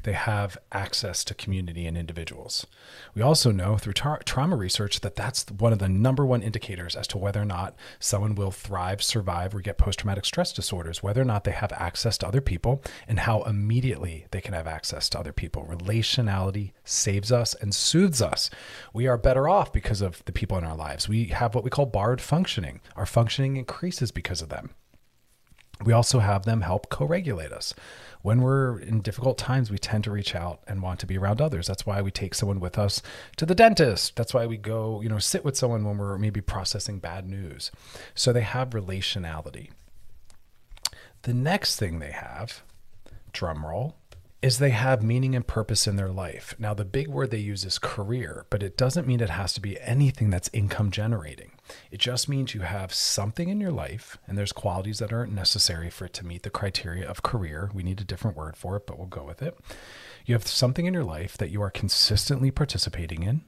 they 0.03 0.13
have 0.13 0.57
access 0.71 1.23
to 1.25 1.33
community 1.33 1.85
and 1.85 1.97
individuals. 1.97 2.65
We 3.13 3.21
also 3.21 3.51
know 3.51 3.77
through 3.77 3.93
tra- 3.93 4.23
trauma 4.23 4.55
research 4.55 5.01
that 5.01 5.15
that's 5.15 5.45
one 5.51 5.73
of 5.73 5.79
the 5.79 5.89
number 5.89 6.25
one 6.25 6.41
indicators 6.41 6.95
as 6.95 7.07
to 7.07 7.17
whether 7.17 7.41
or 7.41 7.45
not 7.45 7.75
someone 7.99 8.35
will 8.35 8.51
thrive, 8.51 9.03
survive, 9.03 9.53
or 9.53 9.61
get 9.61 9.77
post 9.77 9.99
traumatic 9.99 10.25
stress 10.25 10.53
disorders, 10.53 11.03
whether 11.03 11.21
or 11.21 11.25
not 11.25 11.43
they 11.43 11.51
have 11.51 11.71
access 11.73 12.17
to 12.19 12.27
other 12.27 12.41
people 12.41 12.83
and 13.07 13.19
how 13.19 13.43
immediately 13.43 14.25
they 14.31 14.41
can 14.41 14.53
have 14.53 14.67
access 14.67 15.09
to 15.09 15.19
other 15.19 15.33
people. 15.33 15.67
Relationality 15.69 16.71
saves 16.83 17.31
us 17.31 17.53
and 17.55 17.73
soothes 17.75 18.21
us. 18.21 18.49
We 18.93 19.07
are 19.07 19.17
better 19.17 19.47
off 19.47 19.71
because 19.71 20.01
of 20.01 20.23
the 20.25 20.31
people 20.31 20.57
in 20.57 20.63
our 20.63 20.75
lives. 20.75 21.07
We 21.07 21.25
have 21.25 21.55
what 21.55 21.63
we 21.63 21.69
call 21.69 21.85
borrowed 21.85 22.21
functioning. 22.21 22.81
Our 22.95 23.05
functioning 23.05 23.57
increases 23.57 24.11
because 24.11 24.41
of 24.41 24.49
them. 24.49 24.71
We 25.83 25.93
also 25.93 26.19
have 26.19 26.45
them 26.45 26.61
help 26.61 26.89
co 26.89 27.05
regulate 27.05 27.51
us 27.51 27.73
when 28.21 28.41
we're 28.41 28.79
in 28.79 29.01
difficult 29.01 29.37
times, 29.37 29.71
we 29.71 29.77
tend 29.77 30.03
to 30.03 30.11
reach 30.11 30.35
out 30.35 30.61
and 30.67 30.81
want 30.81 30.99
to 30.99 31.05
be 31.05 31.17
around 31.17 31.41
others. 31.41 31.67
That's 31.67 31.85
why 31.85 32.01
we 32.01 32.11
take 32.11 32.35
someone 32.35 32.59
with 32.59 32.77
us 32.77 33.01
to 33.37 33.45
the 33.45 33.55
dentist. 33.55 34.15
That's 34.15 34.33
why 34.33 34.45
we 34.45 34.57
go, 34.57 35.01
you 35.01 35.09
know, 35.09 35.19
sit 35.19 35.43
with 35.43 35.57
someone 35.57 35.83
when 35.83 35.97
we're 35.97 36.17
maybe 36.17 36.41
processing 36.41 36.99
bad 36.99 37.27
news. 37.27 37.71
So 38.13 38.31
they 38.31 38.41
have 38.41 38.71
relationality. 38.71 39.69
The 41.23 41.33
next 41.33 41.77
thing 41.77 41.99
they 41.99 42.11
have, 42.11 42.63
drum 43.31 43.65
roll, 43.65 43.95
is 44.41 44.57
they 44.57 44.71
have 44.71 45.03
meaning 45.03 45.35
and 45.35 45.45
purpose 45.45 45.85
in 45.85 45.95
their 45.95 46.09
life. 46.09 46.55
Now, 46.57 46.73
the 46.73 46.85
big 46.85 47.07
word 47.07 47.29
they 47.29 47.37
use 47.37 47.63
is 47.63 47.77
career, 47.77 48.45
but 48.49 48.63
it 48.63 48.75
doesn't 48.75 49.05
mean 49.07 49.19
it 49.19 49.29
has 49.29 49.53
to 49.53 49.61
be 49.61 49.79
anything 49.81 50.31
that's 50.31 50.49
income 50.51 50.89
generating. 50.89 51.51
It 51.91 51.99
just 51.99 52.29
means 52.29 52.53
you 52.53 52.61
have 52.61 52.93
something 52.93 53.49
in 53.49 53.61
your 53.61 53.71
life, 53.71 54.17
and 54.27 54.37
there's 54.37 54.51
qualities 54.51 54.99
that 54.99 55.13
aren't 55.13 55.33
necessary 55.33 55.89
for 55.89 56.05
it 56.05 56.13
to 56.13 56.25
meet 56.25 56.43
the 56.43 56.49
criteria 56.49 57.07
of 57.07 57.23
career. 57.23 57.69
We 57.73 57.83
need 57.83 58.01
a 58.01 58.05
different 58.05 58.37
word 58.37 58.55
for 58.55 58.77
it, 58.77 58.87
but 58.87 58.97
we'll 58.97 59.07
go 59.07 59.23
with 59.23 59.41
it. 59.41 59.57
You 60.25 60.35
have 60.35 60.47
something 60.47 60.85
in 60.85 60.93
your 60.93 61.03
life 61.03 61.37
that 61.37 61.49
you 61.49 61.61
are 61.61 61.71
consistently 61.71 62.51
participating 62.51 63.23
in. 63.23 63.41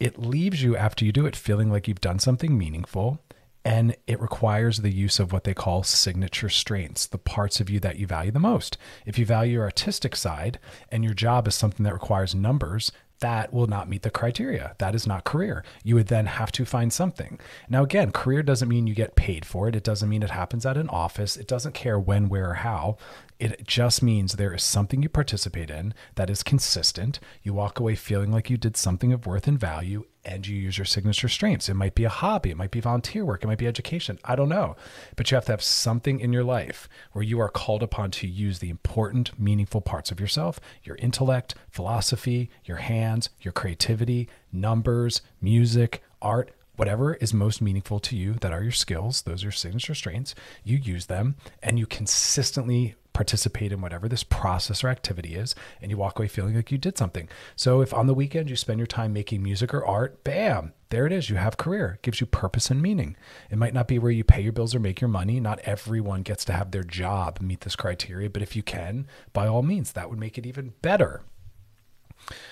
It 0.00 0.18
leaves 0.18 0.62
you 0.62 0.76
after 0.76 1.04
you 1.04 1.12
do 1.12 1.26
it 1.26 1.34
feeling 1.34 1.70
like 1.70 1.88
you've 1.88 2.00
done 2.00 2.18
something 2.18 2.56
meaningful 2.56 3.20
and 3.64 3.96
it 4.06 4.20
requires 4.20 4.78
the 4.78 4.90
use 4.90 5.18
of 5.18 5.32
what 5.32 5.44
they 5.44 5.52
call 5.52 5.82
signature 5.82 6.48
strengths, 6.48 7.06
the 7.06 7.18
parts 7.18 7.60
of 7.60 7.68
you 7.68 7.80
that 7.80 7.98
you 7.98 8.06
value 8.06 8.30
the 8.30 8.38
most. 8.38 8.78
If 9.04 9.18
you 9.18 9.26
value 9.26 9.54
your 9.54 9.64
artistic 9.64 10.16
side 10.16 10.58
and 10.90 11.04
your 11.04 11.12
job 11.12 11.46
is 11.48 11.54
something 11.54 11.84
that 11.84 11.92
requires 11.92 12.34
numbers, 12.34 12.92
that 13.20 13.52
will 13.52 13.66
not 13.66 13.88
meet 13.88 14.02
the 14.02 14.10
criteria. 14.10 14.74
That 14.78 14.94
is 14.94 15.06
not 15.06 15.24
career. 15.24 15.64
You 15.82 15.96
would 15.96 16.06
then 16.06 16.26
have 16.26 16.52
to 16.52 16.64
find 16.64 16.92
something. 16.92 17.40
Now, 17.68 17.82
again, 17.82 18.12
career 18.12 18.42
doesn't 18.42 18.68
mean 18.68 18.86
you 18.86 18.94
get 18.94 19.16
paid 19.16 19.44
for 19.44 19.68
it. 19.68 19.76
It 19.76 19.82
doesn't 19.84 20.08
mean 20.08 20.22
it 20.22 20.30
happens 20.30 20.64
at 20.64 20.76
an 20.76 20.88
office. 20.88 21.36
It 21.36 21.48
doesn't 21.48 21.74
care 21.74 21.98
when, 21.98 22.28
where, 22.28 22.50
or 22.50 22.54
how. 22.54 22.96
It 23.38 23.66
just 23.66 24.02
means 24.02 24.32
there 24.32 24.54
is 24.54 24.62
something 24.62 25.02
you 25.02 25.08
participate 25.08 25.70
in 25.70 25.94
that 26.16 26.30
is 26.30 26.42
consistent. 26.42 27.20
You 27.42 27.54
walk 27.54 27.78
away 27.78 27.94
feeling 27.94 28.32
like 28.32 28.50
you 28.50 28.56
did 28.56 28.76
something 28.76 29.12
of 29.12 29.26
worth 29.26 29.46
and 29.46 29.58
value, 29.58 30.04
and 30.28 30.46
you 30.46 30.54
use 30.54 30.76
your 30.76 30.84
signature 30.84 31.28
strengths. 31.28 31.70
It 31.70 31.74
might 31.74 31.94
be 31.94 32.04
a 32.04 32.10
hobby, 32.10 32.50
it 32.50 32.56
might 32.56 32.70
be 32.70 32.80
volunteer 32.80 33.24
work, 33.24 33.42
it 33.42 33.46
might 33.46 33.58
be 33.58 33.66
education. 33.66 34.18
I 34.24 34.36
don't 34.36 34.50
know. 34.50 34.76
But 35.16 35.30
you 35.30 35.36
have 35.36 35.46
to 35.46 35.52
have 35.52 35.62
something 35.62 36.20
in 36.20 36.34
your 36.34 36.44
life 36.44 36.86
where 37.12 37.24
you 37.24 37.40
are 37.40 37.48
called 37.48 37.82
upon 37.82 38.10
to 38.12 38.26
use 38.26 38.58
the 38.58 38.68
important, 38.68 39.40
meaningful 39.40 39.80
parts 39.80 40.10
of 40.10 40.20
yourself 40.20 40.60
your 40.84 40.96
intellect, 40.96 41.54
philosophy, 41.70 42.50
your 42.66 42.76
hands, 42.76 43.30
your 43.40 43.52
creativity, 43.52 44.28
numbers, 44.52 45.22
music, 45.40 46.02
art, 46.20 46.50
whatever 46.76 47.14
is 47.14 47.32
most 47.32 47.62
meaningful 47.62 47.98
to 47.98 48.14
you 48.14 48.34
that 48.34 48.52
are 48.52 48.62
your 48.62 48.70
skills 48.70 49.22
those 49.22 49.42
are 49.42 49.46
your 49.46 49.52
signature 49.52 49.96
strengths 49.96 50.32
you 50.62 50.76
use 50.76 51.06
them 51.06 51.34
and 51.60 51.76
you 51.76 51.86
consistently 51.86 52.94
participate 53.18 53.72
in 53.72 53.80
whatever 53.80 54.08
this 54.08 54.22
process 54.22 54.84
or 54.84 54.88
activity 54.88 55.34
is, 55.34 55.56
and 55.82 55.90
you 55.90 55.96
walk 55.96 56.20
away 56.20 56.28
feeling 56.28 56.54
like 56.54 56.70
you 56.70 56.78
did 56.78 56.96
something. 56.96 57.28
So 57.56 57.80
if 57.80 57.92
on 57.92 58.06
the 58.06 58.14
weekend 58.14 58.48
you 58.48 58.54
spend 58.54 58.78
your 58.78 58.86
time 58.86 59.12
making 59.12 59.42
music 59.42 59.74
or 59.74 59.84
art, 59.84 60.22
bam, 60.22 60.72
there 60.90 61.04
it 61.04 61.10
is. 61.10 61.28
You 61.28 61.34
have 61.34 61.56
career. 61.56 61.94
It 61.94 62.02
gives 62.02 62.20
you 62.20 62.28
purpose 62.28 62.70
and 62.70 62.80
meaning. 62.80 63.16
It 63.50 63.58
might 63.58 63.74
not 63.74 63.88
be 63.88 63.98
where 63.98 64.12
you 64.12 64.22
pay 64.22 64.40
your 64.40 64.52
bills 64.52 64.72
or 64.72 64.78
make 64.78 65.00
your 65.00 65.08
money. 65.08 65.40
Not 65.40 65.58
everyone 65.64 66.22
gets 66.22 66.44
to 66.44 66.52
have 66.52 66.70
their 66.70 66.84
job 66.84 67.40
meet 67.40 67.62
this 67.62 67.74
criteria, 67.74 68.30
but 68.30 68.40
if 68.40 68.54
you 68.54 68.62
can, 68.62 69.08
by 69.32 69.48
all 69.48 69.64
means, 69.64 69.90
that 69.92 70.08
would 70.10 70.20
make 70.20 70.38
it 70.38 70.46
even 70.46 70.74
better. 70.80 71.24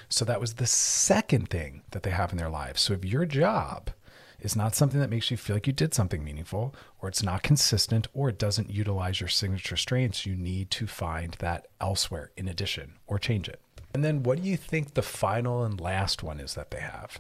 So 0.09 0.25
that 0.25 0.41
was 0.41 0.55
the 0.55 0.67
second 0.67 1.49
thing 1.49 1.83
that 1.93 2.03
they 2.03 2.11
have 2.11 2.33
in 2.33 2.39
their 2.39 2.51
lives. 2.51 2.83
So 2.83 2.93
if 2.93 3.05
your 3.05 3.25
job 3.25 3.91
is 4.41 4.57
not 4.57 4.75
something 4.75 5.01
that 5.01 5.11
makes 5.11 5.31
you 5.31 5.37
feel 5.37 5.57
like 5.57 5.67
you 5.67 5.73
did 5.73 5.95
something 5.95 6.23
meaningful, 6.23 6.75
or 7.01 7.09
it's 7.09 7.23
not 7.23 7.43
consistent, 7.43 8.09
or 8.13 8.29
it 8.29 8.39
doesn't 8.39 8.71
utilize 8.71 9.21
your 9.21 9.29
signature 9.29 9.77
strengths, 9.77 10.27
you 10.27 10.37
need 10.37 10.71
to 10.73 10.87
find 10.87 11.35
that 11.39 11.67
elsewhere 11.81 12.31
in 12.37 12.49
addition 12.49 12.95
or 13.07 13.19
change 13.19 13.49
it. 13.49 13.61
And 13.95 14.05
then 14.05 14.23
what 14.23 14.43
do 14.43 14.49
you 14.49 14.57
think 14.57 14.95
the 14.95 15.03
final 15.03 15.65
and 15.65 15.81
last 15.81 16.23
one 16.23 16.41
is 16.41 16.55
that 16.55 16.71
they 16.71 16.81
have? 16.81 17.19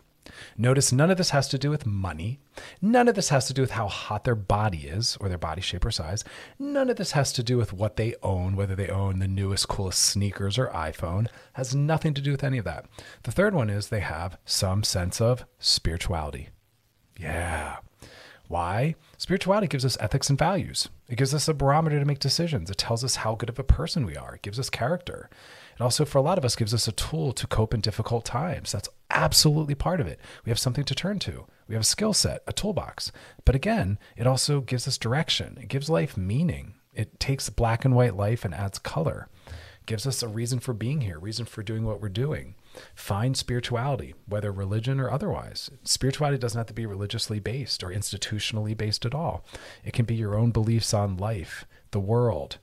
Notice 0.56 0.92
none 0.92 1.10
of 1.10 1.18
this 1.18 1.30
has 1.30 1.48
to 1.48 1.58
do 1.58 1.70
with 1.70 1.86
money. 1.86 2.40
None 2.82 3.08
of 3.08 3.14
this 3.14 3.28
has 3.28 3.46
to 3.46 3.54
do 3.54 3.62
with 3.62 3.70
how 3.72 3.88
hot 3.88 4.24
their 4.24 4.34
body 4.34 4.86
is 4.88 5.16
or 5.20 5.28
their 5.28 5.38
body 5.38 5.60
shape 5.60 5.84
or 5.84 5.90
size. 5.90 6.24
None 6.58 6.90
of 6.90 6.96
this 6.96 7.12
has 7.12 7.32
to 7.34 7.42
do 7.42 7.56
with 7.56 7.72
what 7.72 7.96
they 7.96 8.14
own, 8.22 8.56
whether 8.56 8.74
they 8.74 8.88
own 8.88 9.18
the 9.18 9.28
newest, 9.28 9.68
coolest 9.68 10.00
sneakers 10.00 10.58
or 10.58 10.68
iPhone. 10.68 11.28
Has 11.54 11.74
nothing 11.74 12.14
to 12.14 12.20
do 12.20 12.32
with 12.32 12.44
any 12.44 12.58
of 12.58 12.64
that. 12.64 12.86
The 13.22 13.32
third 13.32 13.54
one 13.54 13.70
is 13.70 13.88
they 13.88 14.00
have 14.00 14.38
some 14.44 14.82
sense 14.82 15.20
of 15.20 15.44
spirituality. 15.58 16.48
Yeah. 17.18 17.76
Why? 18.48 18.94
Spirituality 19.18 19.66
gives 19.66 19.84
us 19.84 19.96
ethics 19.98 20.30
and 20.30 20.38
values. 20.38 20.88
It 21.08 21.16
gives 21.16 21.34
us 21.34 21.48
a 21.48 21.54
barometer 21.54 21.98
to 21.98 22.04
make 22.04 22.20
decisions. 22.20 22.70
It 22.70 22.78
tells 22.78 23.02
us 23.02 23.16
how 23.16 23.34
good 23.34 23.48
of 23.48 23.58
a 23.58 23.64
person 23.64 24.06
we 24.06 24.16
are. 24.16 24.36
It 24.36 24.42
gives 24.42 24.58
us 24.58 24.70
character. 24.70 25.28
It 25.74 25.82
also, 25.82 26.04
for 26.04 26.18
a 26.18 26.22
lot 26.22 26.38
of 26.38 26.44
us, 26.44 26.56
gives 26.56 26.72
us 26.72 26.86
a 26.86 26.92
tool 26.92 27.32
to 27.32 27.46
cope 27.46 27.74
in 27.74 27.80
difficult 27.80 28.24
times. 28.24 28.72
That's 28.72 28.88
absolutely 29.10 29.74
part 29.74 30.00
of 30.00 30.06
it. 30.06 30.20
We 30.44 30.50
have 30.50 30.58
something 30.58 30.84
to 30.84 30.94
turn 30.94 31.18
to. 31.20 31.46
We 31.68 31.74
have 31.74 31.82
a 31.82 31.84
skill 31.84 32.12
set, 32.12 32.42
a 32.46 32.52
toolbox. 32.52 33.10
But 33.44 33.56
again, 33.56 33.98
it 34.16 34.26
also 34.26 34.60
gives 34.60 34.86
us 34.86 34.96
direction. 34.96 35.58
It 35.60 35.68
gives 35.68 35.90
life 35.90 36.16
meaning. 36.16 36.74
It 36.94 37.18
takes 37.18 37.50
black 37.50 37.84
and 37.84 37.94
white 37.94 38.16
life 38.16 38.44
and 38.44 38.54
adds 38.54 38.78
color. 38.78 39.28
It 39.48 39.86
gives 39.86 40.06
us 40.06 40.22
a 40.22 40.28
reason 40.28 40.60
for 40.60 40.72
being 40.72 41.02
here, 41.02 41.18
reason 41.18 41.44
for 41.46 41.62
doing 41.62 41.84
what 41.84 42.00
we're 42.00 42.08
doing. 42.08 42.54
Find 42.94 43.36
spirituality, 43.36 44.14
whether 44.26 44.52
religion 44.52 45.00
or 45.00 45.10
otherwise. 45.10 45.70
Spirituality 45.84 46.38
doesn't 46.38 46.58
have 46.58 46.66
to 46.66 46.74
be 46.74 46.86
religiously 46.86 47.40
based 47.40 47.82
or 47.82 47.88
institutionally 47.88 48.76
based 48.76 49.04
at 49.04 49.14
all. 49.14 49.44
It 49.84 49.92
can 49.92 50.04
be 50.04 50.14
your 50.14 50.36
own 50.36 50.50
beliefs 50.50 50.92
on 50.92 51.16
life, 51.16 51.66
the 51.90 52.00
world, 52.00 52.58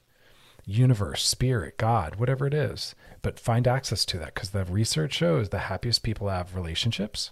universe, 0.65 1.25
spirit, 1.25 1.77
God, 1.77 2.15
whatever 2.15 2.47
it 2.47 2.53
is. 2.53 2.95
But 3.21 3.39
find 3.39 3.67
access 3.67 4.05
to 4.05 4.17
that 4.19 4.33
because 4.33 4.51
the 4.51 4.65
research 4.65 5.13
shows 5.13 5.49
the 5.49 5.59
happiest 5.59 6.03
people 6.03 6.29
have 6.29 6.55
relationships, 6.55 7.31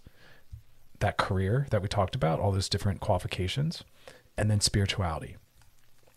that 0.99 1.17
career 1.17 1.67
that 1.71 1.81
we 1.81 1.87
talked 1.87 2.15
about, 2.15 2.39
all 2.39 2.51
those 2.51 2.69
different 2.69 2.99
qualifications, 2.99 3.83
and 4.37 4.49
then 4.49 4.61
spirituality. 4.61 5.37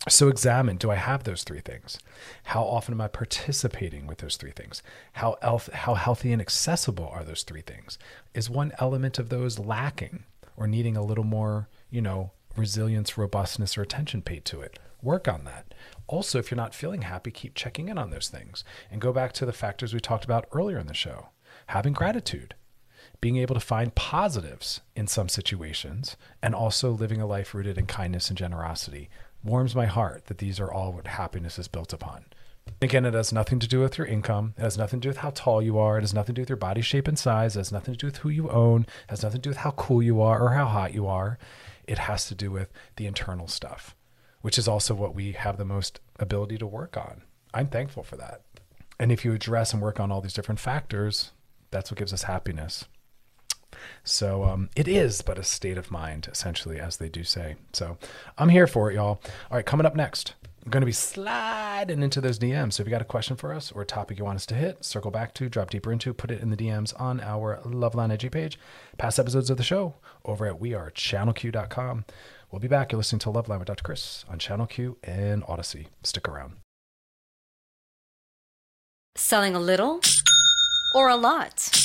So 0.07 0.27
examine 0.27 0.77
do 0.77 0.91
I 0.91 0.95
have 0.95 1.23
those 1.23 1.43
three 1.43 1.61
things? 1.61 1.97
How 2.43 2.63
often 2.63 2.93
am 2.93 3.01
I 3.01 3.07
participating 3.07 4.05
with 4.05 4.19
those 4.19 4.37
three 4.37 4.51
things? 4.51 4.83
How, 5.13 5.35
elf, 5.41 5.67
how 5.73 5.95
healthy 5.95 6.31
and 6.31 6.41
accessible 6.41 7.07
are 7.07 7.23
those 7.23 7.41
three 7.41 7.61
things? 7.61 7.97
Is 8.35 8.47
one 8.47 8.71
element 8.79 9.17
of 9.17 9.29
those 9.29 9.57
lacking 9.57 10.23
or 10.57 10.67
needing 10.67 10.95
a 10.95 11.03
little 11.03 11.23
more, 11.23 11.69
you 11.89 12.01
know, 12.01 12.31
resilience, 12.55 13.17
robustness, 13.17 13.77
or 13.77 13.81
attention 13.81 14.21
paid 14.21 14.45
to 14.45 14.61
it? 14.61 14.77
Work 15.01 15.27
on 15.27 15.43
that. 15.45 15.73
Also, 16.05 16.37
if 16.37 16.51
you're 16.51 16.55
not 16.55 16.75
feeling 16.75 17.01
happy, 17.01 17.31
keep 17.31 17.55
checking 17.55 17.89
in 17.89 17.97
on 17.97 18.11
those 18.11 18.29
things 18.29 18.63
and 18.91 19.01
go 19.01 19.11
back 19.11 19.33
to 19.33 19.45
the 19.45 19.53
factors 19.53 19.91
we 19.91 19.99
talked 19.99 20.25
about 20.25 20.47
earlier 20.51 20.77
in 20.77 20.87
the 20.87 20.93
show. 20.93 21.29
Having 21.67 21.93
gratitude, 21.93 22.53
being 23.21 23.37
able 23.37 23.55
to 23.55 23.59
find 23.59 23.95
positives 23.95 24.81
in 24.95 25.07
some 25.07 25.29
situations, 25.29 26.15
and 26.43 26.53
also 26.53 26.91
living 26.91 27.21
a 27.21 27.25
life 27.25 27.55
rooted 27.55 27.77
in 27.77 27.87
kindness 27.87 28.29
and 28.29 28.37
generosity 28.37 29.09
warms 29.45 29.75
my 29.75 29.85
heart 29.85 30.25
that 30.25 30.39
these 30.39 30.59
are 30.59 30.71
all 30.71 30.91
what 30.91 31.07
happiness 31.07 31.57
is 31.57 31.67
built 31.67 31.93
upon. 31.93 32.25
Again, 32.81 33.05
it 33.05 33.13
has 33.13 33.31
nothing 33.31 33.59
to 33.59 33.67
do 33.67 33.79
with 33.79 33.97
your 33.97 34.07
income. 34.07 34.55
It 34.57 34.61
has 34.61 34.77
nothing 34.77 34.99
to 34.99 35.05
do 35.05 35.09
with 35.09 35.19
how 35.19 35.29
tall 35.29 35.61
you 35.61 35.77
are. 35.77 35.97
It 35.97 36.01
has 36.01 36.13
nothing 36.13 36.33
to 36.33 36.39
do 36.39 36.41
with 36.41 36.49
your 36.49 36.57
body 36.57 36.81
shape 36.81 37.07
and 37.07 37.17
size. 37.17 37.55
It 37.55 37.59
has 37.59 37.71
nothing 37.71 37.93
to 37.93 37.97
do 37.97 38.07
with 38.07 38.17
who 38.17 38.29
you 38.29 38.49
own. 38.49 38.81
It 38.81 39.09
has 39.09 39.23
nothing 39.23 39.41
to 39.41 39.43
do 39.43 39.49
with 39.51 39.59
how 39.59 39.71
cool 39.71 40.01
you 40.01 40.21
are 40.21 40.41
or 40.41 40.49
how 40.49 40.65
hot 40.65 40.93
you 40.93 41.07
are. 41.07 41.37
It 41.87 41.99
has 41.99 42.27
to 42.27 42.35
do 42.35 42.49
with 42.49 42.73
the 42.95 43.05
internal 43.05 43.47
stuff, 43.47 43.95
which 44.41 44.57
is 44.57 44.67
also 44.67 44.95
what 44.95 45.13
we 45.13 45.33
have 45.33 45.57
the 45.57 45.65
most 45.65 45.99
ability 46.19 46.57
to 46.57 46.67
work 46.67 46.97
on. 46.97 47.21
I'm 47.53 47.67
thankful 47.67 48.03
for 48.03 48.17
that. 48.17 48.41
And 48.99 49.11
if 49.11 49.23
you 49.23 49.33
address 49.33 49.71
and 49.71 49.81
work 49.81 49.99
on 49.99 50.11
all 50.11 50.21
these 50.21 50.33
different 50.33 50.59
factors, 50.59 51.31
that's 51.69 51.91
what 51.91 51.99
gives 51.99 52.13
us 52.13 52.23
happiness. 52.23 52.85
So 54.03 54.43
um, 54.43 54.69
it 54.75 54.87
is 54.87 55.21
but 55.21 55.37
a 55.37 55.43
state 55.43 55.77
of 55.77 55.91
mind, 55.91 56.27
essentially, 56.31 56.79
as 56.79 56.97
they 56.97 57.09
do 57.09 57.23
say. 57.23 57.55
So 57.73 57.97
I'm 58.37 58.49
here 58.49 58.67
for 58.67 58.91
it, 58.91 58.95
y'all. 58.95 59.21
All 59.49 59.57
right, 59.57 59.65
coming 59.65 59.85
up 59.85 59.95
next, 59.95 60.33
I'm 60.65 60.71
going 60.71 60.81
to 60.81 60.87
be 60.87 60.91
sliding 60.91 62.01
into 62.01 62.19
those 62.19 62.39
DMs. 62.39 62.73
So 62.73 62.81
if 62.81 62.87
you 62.87 62.91
got 62.91 63.01
a 63.01 63.05
question 63.05 63.35
for 63.35 63.53
us 63.53 63.71
or 63.71 63.83
a 63.83 63.85
topic 63.85 64.17
you 64.17 64.25
want 64.25 64.37
us 64.37 64.47
to 64.47 64.55
hit, 64.55 64.83
circle 64.83 65.11
back 65.11 65.35
to, 65.35 65.47
drop 65.47 65.69
deeper 65.69 65.91
into, 65.91 66.11
put 66.11 66.31
it 66.31 66.41
in 66.41 66.49
the 66.49 66.57
DMs 66.57 66.99
on 66.99 67.19
our 67.21 67.59
Loveline 67.63 68.11
IG 68.11 68.31
page. 68.31 68.57
Past 68.97 69.19
episodes 69.19 69.51
of 69.51 69.57
the 69.57 69.63
show 69.63 69.93
over 70.23 70.47
at 70.47 70.59
wearechannelq.com. 70.59 72.05
We'll 72.51 72.59
be 72.59 72.67
back. 72.67 72.91
You're 72.91 72.97
listening 72.97 73.19
to 73.19 73.29
Loveline 73.29 73.59
with 73.59 73.67
Dr. 73.67 73.83
Chris 73.83 74.25
on 74.27 74.39
Channel 74.39 74.65
Q 74.65 74.97
and 75.03 75.43
Audacy. 75.43 75.87
Stick 76.01 76.27
around. 76.27 76.53
Selling 79.15 79.55
a 79.55 79.59
little 79.59 80.01
or 80.95 81.09
a 81.09 81.15
lot? 81.15 81.84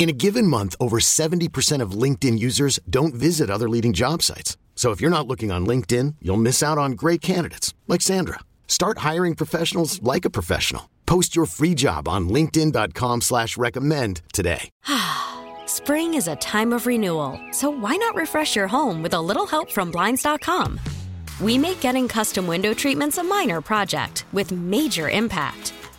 In 0.00 0.08
a 0.08 0.12
given 0.14 0.46
month, 0.46 0.74
over 0.80 0.98
70% 0.98 1.82
of 1.82 1.90
LinkedIn 1.90 2.38
users 2.38 2.80
don't 2.88 3.12
visit 3.12 3.50
other 3.50 3.68
leading 3.68 3.92
job 3.92 4.22
sites. 4.22 4.56
So 4.74 4.92
if 4.92 5.00
you're 5.02 5.16
not 5.16 5.26
looking 5.26 5.52
on 5.52 5.66
LinkedIn, 5.66 6.14
you'll 6.22 6.38
miss 6.38 6.62
out 6.62 6.78
on 6.78 6.92
great 6.92 7.20
candidates 7.20 7.74
like 7.86 8.00
Sandra. 8.00 8.38
Start 8.66 9.04
hiring 9.08 9.34
professionals 9.34 10.02
like 10.02 10.24
a 10.24 10.30
professional. 10.30 10.88
Post 11.04 11.36
your 11.36 11.44
free 11.44 11.74
job 11.74 12.08
on 12.08 12.30
linkedin.com 12.30 13.20
slash 13.20 13.58
recommend 13.58 14.22
today. 14.32 14.70
Spring 15.66 16.14
is 16.14 16.28
a 16.28 16.36
time 16.36 16.72
of 16.72 16.86
renewal, 16.86 17.38
so 17.50 17.68
why 17.68 17.94
not 17.96 18.14
refresh 18.14 18.56
your 18.56 18.68
home 18.68 19.02
with 19.02 19.12
a 19.12 19.20
little 19.20 19.46
help 19.46 19.70
from 19.70 19.90
Blinds.com? 19.90 20.80
We 21.42 21.58
make 21.58 21.80
getting 21.80 22.08
custom 22.08 22.46
window 22.46 22.72
treatments 22.72 23.18
a 23.18 23.22
minor 23.22 23.60
project 23.60 24.24
with 24.32 24.50
major 24.50 25.10
impact. 25.10 25.74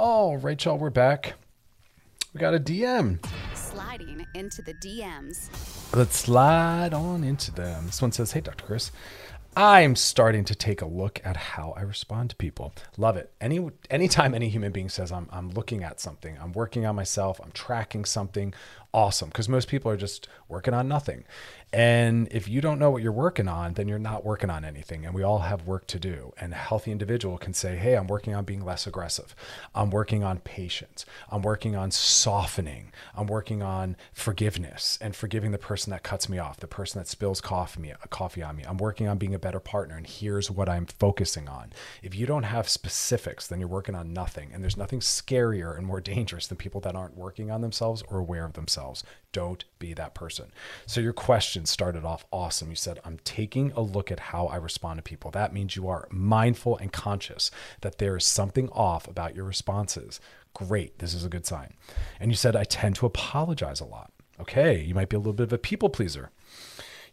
All 0.00 0.36
right, 0.36 0.64
y'all, 0.64 0.78
we're 0.78 0.90
back. 0.90 1.34
We 2.32 2.38
got 2.38 2.54
a 2.54 2.60
DM. 2.60 3.18
Sliding 3.52 4.24
into 4.32 4.62
the 4.62 4.74
DMs. 4.74 5.50
Let's 5.92 6.16
slide 6.16 6.94
on 6.94 7.24
into 7.24 7.50
them. 7.50 7.86
This 7.86 8.00
one 8.00 8.12
says, 8.12 8.30
Hey, 8.30 8.40
Dr. 8.40 8.64
Chris. 8.64 8.92
I'm 9.56 9.96
starting 9.96 10.44
to 10.44 10.54
take 10.54 10.82
a 10.82 10.86
look 10.86 11.20
at 11.24 11.36
how 11.36 11.74
I 11.76 11.80
respond 11.80 12.30
to 12.30 12.36
people. 12.36 12.72
Love 12.96 13.16
it. 13.16 13.32
Any 13.40 13.70
anytime 13.90 14.34
any 14.34 14.48
human 14.48 14.70
being 14.70 14.88
says 14.88 15.10
I'm 15.10 15.28
I'm 15.32 15.50
looking 15.50 15.82
at 15.82 15.98
something, 15.98 16.38
I'm 16.40 16.52
working 16.52 16.86
on 16.86 16.94
myself, 16.94 17.40
I'm 17.42 17.50
tracking 17.50 18.04
something, 18.04 18.54
Awesome. 18.94 19.28
Because 19.28 19.48
most 19.48 19.68
people 19.68 19.90
are 19.90 19.96
just 19.96 20.28
working 20.48 20.72
on 20.72 20.88
nothing. 20.88 21.24
And 21.70 22.28
if 22.30 22.48
you 22.48 22.62
don't 22.62 22.78
know 22.78 22.90
what 22.90 23.02
you're 23.02 23.12
working 23.12 23.46
on, 23.46 23.74
then 23.74 23.88
you're 23.88 23.98
not 23.98 24.24
working 24.24 24.48
on 24.48 24.64
anything. 24.64 25.04
And 25.04 25.14
we 25.14 25.22
all 25.22 25.40
have 25.40 25.66
work 25.66 25.86
to 25.88 25.98
do. 25.98 26.32
And 26.40 26.54
a 26.54 26.56
healthy 26.56 26.90
individual 26.90 27.36
can 27.36 27.52
say, 27.52 27.76
Hey, 27.76 27.94
I'm 27.94 28.06
working 28.06 28.34
on 28.34 28.44
being 28.44 28.64
less 28.64 28.86
aggressive. 28.86 29.36
I'm 29.74 29.90
working 29.90 30.24
on 30.24 30.38
patience. 30.38 31.04
I'm 31.30 31.42
working 31.42 31.76
on 31.76 31.90
softening. 31.90 32.90
I'm 33.14 33.26
working 33.26 33.62
on 33.62 33.96
forgiveness 34.14 34.98
and 35.02 35.14
forgiving 35.14 35.50
the 35.50 35.58
person 35.58 35.90
that 35.90 36.02
cuts 36.02 36.26
me 36.26 36.38
off, 36.38 36.56
the 36.56 36.66
person 36.66 36.98
that 36.98 37.08
spills 37.08 37.42
coffee, 37.42 37.92
coffee 38.08 38.42
on 38.42 38.56
me. 38.56 38.64
I'm 38.66 38.78
working 38.78 39.06
on 39.06 39.18
being 39.18 39.34
a 39.34 39.38
better 39.38 39.60
partner. 39.60 39.98
And 39.98 40.06
here's 40.06 40.50
what 40.50 40.70
I'm 40.70 40.86
focusing 40.86 41.48
on. 41.48 41.74
If 42.02 42.14
you 42.14 42.24
don't 42.24 42.44
have 42.44 42.70
specifics, 42.70 43.46
then 43.46 43.60
you're 43.60 43.68
working 43.68 43.94
on 43.94 44.14
nothing. 44.14 44.50
And 44.54 44.62
there's 44.62 44.78
nothing 44.78 45.00
scarier 45.00 45.76
and 45.76 45.86
more 45.86 46.00
dangerous 46.00 46.46
than 46.46 46.56
people 46.56 46.80
that 46.80 46.96
aren't 46.96 47.18
working 47.18 47.50
on 47.50 47.60
themselves 47.60 48.02
or 48.08 48.18
aware 48.18 48.46
of 48.46 48.54
themselves. 48.54 48.77
Don't 49.32 49.64
be 49.78 49.92
that 49.94 50.14
person. 50.14 50.52
So 50.86 51.00
your 51.00 51.12
question 51.12 51.66
started 51.66 52.04
off 52.04 52.24
awesome. 52.32 52.70
You 52.70 52.76
said, 52.76 52.98
I'm 53.04 53.18
taking 53.24 53.72
a 53.72 53.80
look 53.80 54.10
at 54.10 54.20
how 54.20 54.46
I 54.46 54.56
respond 54.56 54.98
to 54.98 55.02
people. 55.02 55.30
That 55.30 55.52
means 55.52 55.76
you 55.76 55.88
are 55.88 56.08
mindful 56.10 56.76
and 56.78 56.92
conscious 56.92 57.50
that 57.82 57.98
there 57.98 58.16
is 58.16 58.24
something 58.24 58.68
off 58.70 59.06
about 59.06 59.36
your 59.36 59.44
responses. 59.44 60.20
Great. 60.54 60.98
This 60.98 61.14
is 61.14 61.24
a 61.24 61.28
good 61.28 61.46
sign. 61.46 61.74
And 62.18 62.30
you 62.30 62.36
said, 62.36 62.56
I 62.56 62.64
tend 62.64 62.96
to 62.96 63.06
apologize 63.06 63.80
a 63.80 63.84
lot. 63.84 64.12
Okay. 64.40 64.80
You 64.80 64.94
might 64.94 65.08
be 65.08 65.16
a 65.16 65.20
little 65.20 65.32
bit 65.32 65.44
of 65.44 65.52
a 65.52 65.58
people 65.58 65.90
pleaser. 65.90 66.30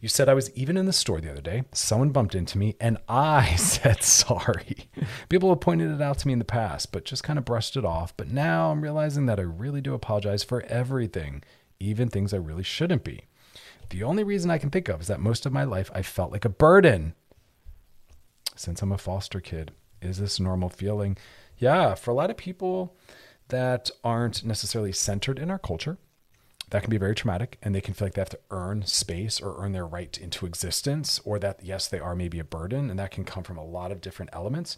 You 0.00 0.08
said 0.08 0.28
I 0.28 0.34
was 0.34 0.50
even 0.54 0.76
in 0.76 0.86
the 0.86 0.92
store 0.92 1.20
the 1.20 1.30
other 1.30 1.40
day. 1.40 1.64
Someone 1.72 2.10
bumped 2.10 2.34
into 2.34 2.58
me 2.58 2.76
and 2.80 2.98
I 3.08 3.54
said 3.56 4.02
sorry. 4.02 4.88
People 5.28 5.48
have 5.50 5.60
pointed 5.60 5.90
it 5.90 6.02
out 6.02 6.18
to 6.18 6.26
me 6.26 6.32
in 6.32 6.38
the 6.38 6.44
past, 6.44 6.92
but 6.92 7.04
just 7.04 7.22
kind 7.22 7.38
of 7.38 7.44
brushed 7.44 7.76
it 7.76 7.84
off. 7.84 8.16
But 8.16 8.30
now 8.30 8.70
I'm 8.70 8.82
realizing 8.82 9.26
that 9.26 9.40
I 9.40 9.44
really 9.44 9.80
do 9.80 9.94
apologize 9.94 10.44
for 10.44 10.62
everything, 10.64 11.42
even 11.80 12.08
things 12.08 12.32
I 12.32 12.38
really 12.38 12.62
shouldn't 12.62 13.04
be. 13.04 13.24
The 13.90 14.02
only 14.02 14.24
reason 14.24 14.50
I 14.50 14.58
can 14.58 14.70
think 14.70 14.88
of 14.88 15.00
is 15.00 15.06
that 15.06 15.20
most 15.20 15.46
of 15.46 15.52
my 15.52 15.64
life 15.64 15.90
I 15.94 16.02
felt 16.02 16.32
like 16.32 16.44
a 16.44 16.50
burden. 16.50 17.14
Since 18.56 18.82
I'm 18.82 18.92
a 18.92 18.98
foster 18.98 19.40
kid, 19.40 19.72
is 20.02 20.18
this 20.18 20.40
normal 20.40 20.68
feeling? 20.68 21.16
Yeah, 21.58 21.94
for 21.94 22.10
a 22.10 22.14
lot 22.14 22.30
of 22.30 22.36
people 22.36 22.96
that 23.48 23.90
aren't 24.02 24.44
necessarily 24.44 24.92
centered 24.92 25.38
in 25.38 25.50
our 25.50 25.58
culture, 25.58 25.98
that 26.70 26.82
can 26.82 26.90
be 26.90 26.98
very 26.98 27.14
traumatic 27.14 27.58
and 27.62 27.74
they 27.74 27.80
can 27.80 27.94
feel 27.94 28.06
like 28.06 28.14
they 28.14 28.20
have 28.20 28.28
to 28.28 28.40
earn 28.50 28.84
space 28.84 29.40
or 29.40 29.62
earn 29.62 29.72
their 29.72 29.86
right 29.86 30.18
into 30.18 30.46
existence 30.46 31.20
or 31.24 31.38
that 31.38 31.60
yes 31.62 31.86
they 31.86 32.00
are 32.00 32.16
maybe 32.16 32.38
a 32.38 32.44
burden 32.44 32.90
and 32.90 32.98
that 32.98 33.12
can 33.12 33.24
come 33.24 33.44
from 33.44 33.56
a 33.56 33.64
lot 33.64 33.92
of 33.92 34.00
different 34.00 34.30
elements 34.32 34.76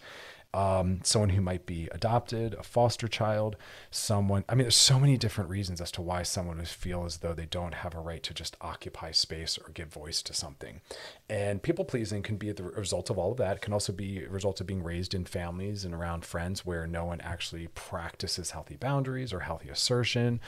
um, 0.55 1.01
someone 1.05 1.31
who 1.31 1.43
might 1.43 1.67
be 1.67 1.89
adopted, 1.93 2.55
a 2.55 2.63
foster 2.63 3.07
child, 3.07 3.57
someone. 3.91 4.45
I 4.49 4.55
mean, 4.55 4.65
there's 4.65 4.77
so 4.77 4.99
many 4.99 5.19
different 5.19 5.51
reasons 5.51 5.81
as 5.81 5.91
to 5.93 6.03
why 6.03 6.23
someone 6.23 6.57
would 6.57 6.69
feel 6.69 7.05
as 7.05 7.19
though 7.19 7.35
they 7.35 7.45
don't 7.45 7.75
have 7.75 7.95
a 7.95 8.01
right 8.01 8.23
to 8.23 8.33
just 8.33 8.57
occupy 8.63 9.13
space 9.13 9.59
or 9.59 9.71
give 9.73 9.89
voice 9.89 10.23
to 10.23 10.33
something. 10.33 10.81
And 11.29 11.63
people 11.63 11.85
pleasing 11.85 12.23
can 12.23 12.39
be 12.39 12.51
the 12.53 12.63
result 12.63 13.11
of 13.11 13.19
all 13.19 13.33
of 13.33 13.39
that. 13.39 13.57
It 13.57 13.63
can 13.63 13.75
also 13.75 13.93
be 13.93 14.25
a 14.25 14.31
result 14.31 14.61
of 14.61 14.67
being 14.67 14.83
raised 14.83 15.13
in 15.13 15.27
families 15.27 15.85
and 15.85 15.93
around 15.95 16.25
friends 16.25 16.65
where 16.65 16.87
no 16.87 17.05
one 17.05 17.21
actually 17.21 17.69
practices 17.69 18.53
healthy 18.53 18.77
boundaries 18.77 19.35
or 19.35 19.41
healthy 19.41 19.69
assertion. 19.69 20.41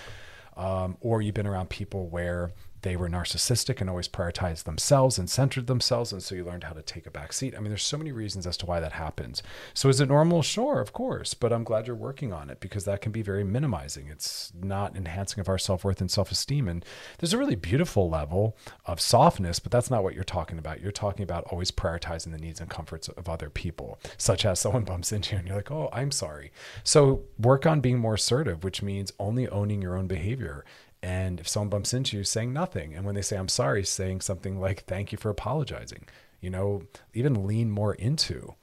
Um, 0.56 0.96
or 1.00 1.22
you've 1.22 1.34
been 1.34 1.46
around 1.46 1.70
people 1.70 2.08
where 2.08 2.52
they 2.82 2.96
were 2.96 3.08
narcissistic 3.08 3.80
and 3.80 3.90
always 3.90 4.08
prioritized 4.08 4.64
themselves 4.64 5.18
and 5.18 5.28
centered 5.28 5.66
themselves. 5.66 6.12
And 6.12 6.22
so 6.22 6.34
you 6.34 6.44
learned 6.44 6.64
how 6.64 6.72
to 6.72 6.82
take 6.82 7.06
a 7.06 7.10
back 7.10 7.32
seat. 7.32 7.54
I 7.54 7.60
mean, 7.60 7.68
there's 7.68 7.82
so 7.82 7.98
many 7.98 8.12
reasons 8.12 8.46
as 8.46 8.56
to 8.58 8.66
why 8.66 8.80
that 8.80 8.92
happens. 8.92 9.42
So 9.74 9.88
is 9.88 10.00
it 10.00 10.08
normal? 10.08 10.42
Sure, 10.42 10.80
of 10.80 10.92
course. 10.92 11.34
But 11.34 11.52
I'm 11.52 11.64
glad 11.64 11.86
you're 11.86 11.96
working 11.96 12.32
on 12.32 12.48
it 12.48 12.60
because 12.60 12.84
that 12.84 13.00
can 13.00 13.12
be 13.12 13.22
very 13.22 13.44
minimizing. 13.44 14.08
It's 14.08 14.52
not 14.58 14.96
enhancing 14.96 15.40
of 15.40 15.48
our 15.48 15.58
self 15.58 15.84
worth 15.84 16.00
and 16.00 16.10
self 16.10 16.30
esteem. 16.30 16.68
And 16.68 16.84
there's 17.18 17.34
a 17.34 17.38
really 17.38 17.54
beautiful 17.54 18.08
level 18.08 18.56
of 18.86 19.00
softness, 19.00 19.58
but 19.58 19.72
that's 19.72 19.90
not 19.90 20.02
what 20.02 20.14
you're 20.14 20.24
talking 20.24 20.58
about. 20.58 20.80
You're 20.80 20.92
talking 20.92 21.22
about 21.22 21.44
always 21.44 21.70
prioritizing 21.70 22.32
the 22.32 22.38
needs 22.38 22.60
and 22.60 22.70
comforts 22.70 23.08
of 23.08 23.28
other 23.28 23.50
people, 23.50 23.98
such 24.16 24.44
as 24.44 24.60
someone 24.60 24.84
bumps 24.84 25.12
into 25.12 25.32
you 25.32 25.38
and 25.38 25.48
you're 25.48 25.56
like, 25.56 25.70
oh, 25.70 25.90
I'm 25.92 26.10
sorry. 26.10 26.52
So 26.84 27.22
work 27.38 27.66
on 27.66 27.80
being 27.80 27.98
more 27.98 28.14
assertive, 28.14 28.64
which 28.64 28.82
means 28.82 29.12
only 29.18 29.48
owning 29.48 29.82
your 29.82 29.96
own 29.96 30.06
behavior 30.06 30.64
and 31.02 31.40
if 31.40 31.48
someone 31.48 31.70
bumps 31.70 31.94
into 31.94 32.16
you, 32.16 32.24
saying 32.24 32.52
nothing. 32.52 32.94
And 32.94 33.04
when 33.04 33.14
they 33.14 33.22
say, 33.22 33.36
I'm 33.36 33.48
sorry, 33.48 33.84
saying 33.84 34.20
something 34.20 34.60
like, 34.60 34.84
thank 34.84 35.12
you 35.12 35.18
for 35.18 35.30
apologizing. 35.30 36.06
You 36.40 36.50
know, 36.50 36.82
even 37.14 37.46
lean 37.46 37.70
more 37.70 37.94
into 37.94 38.54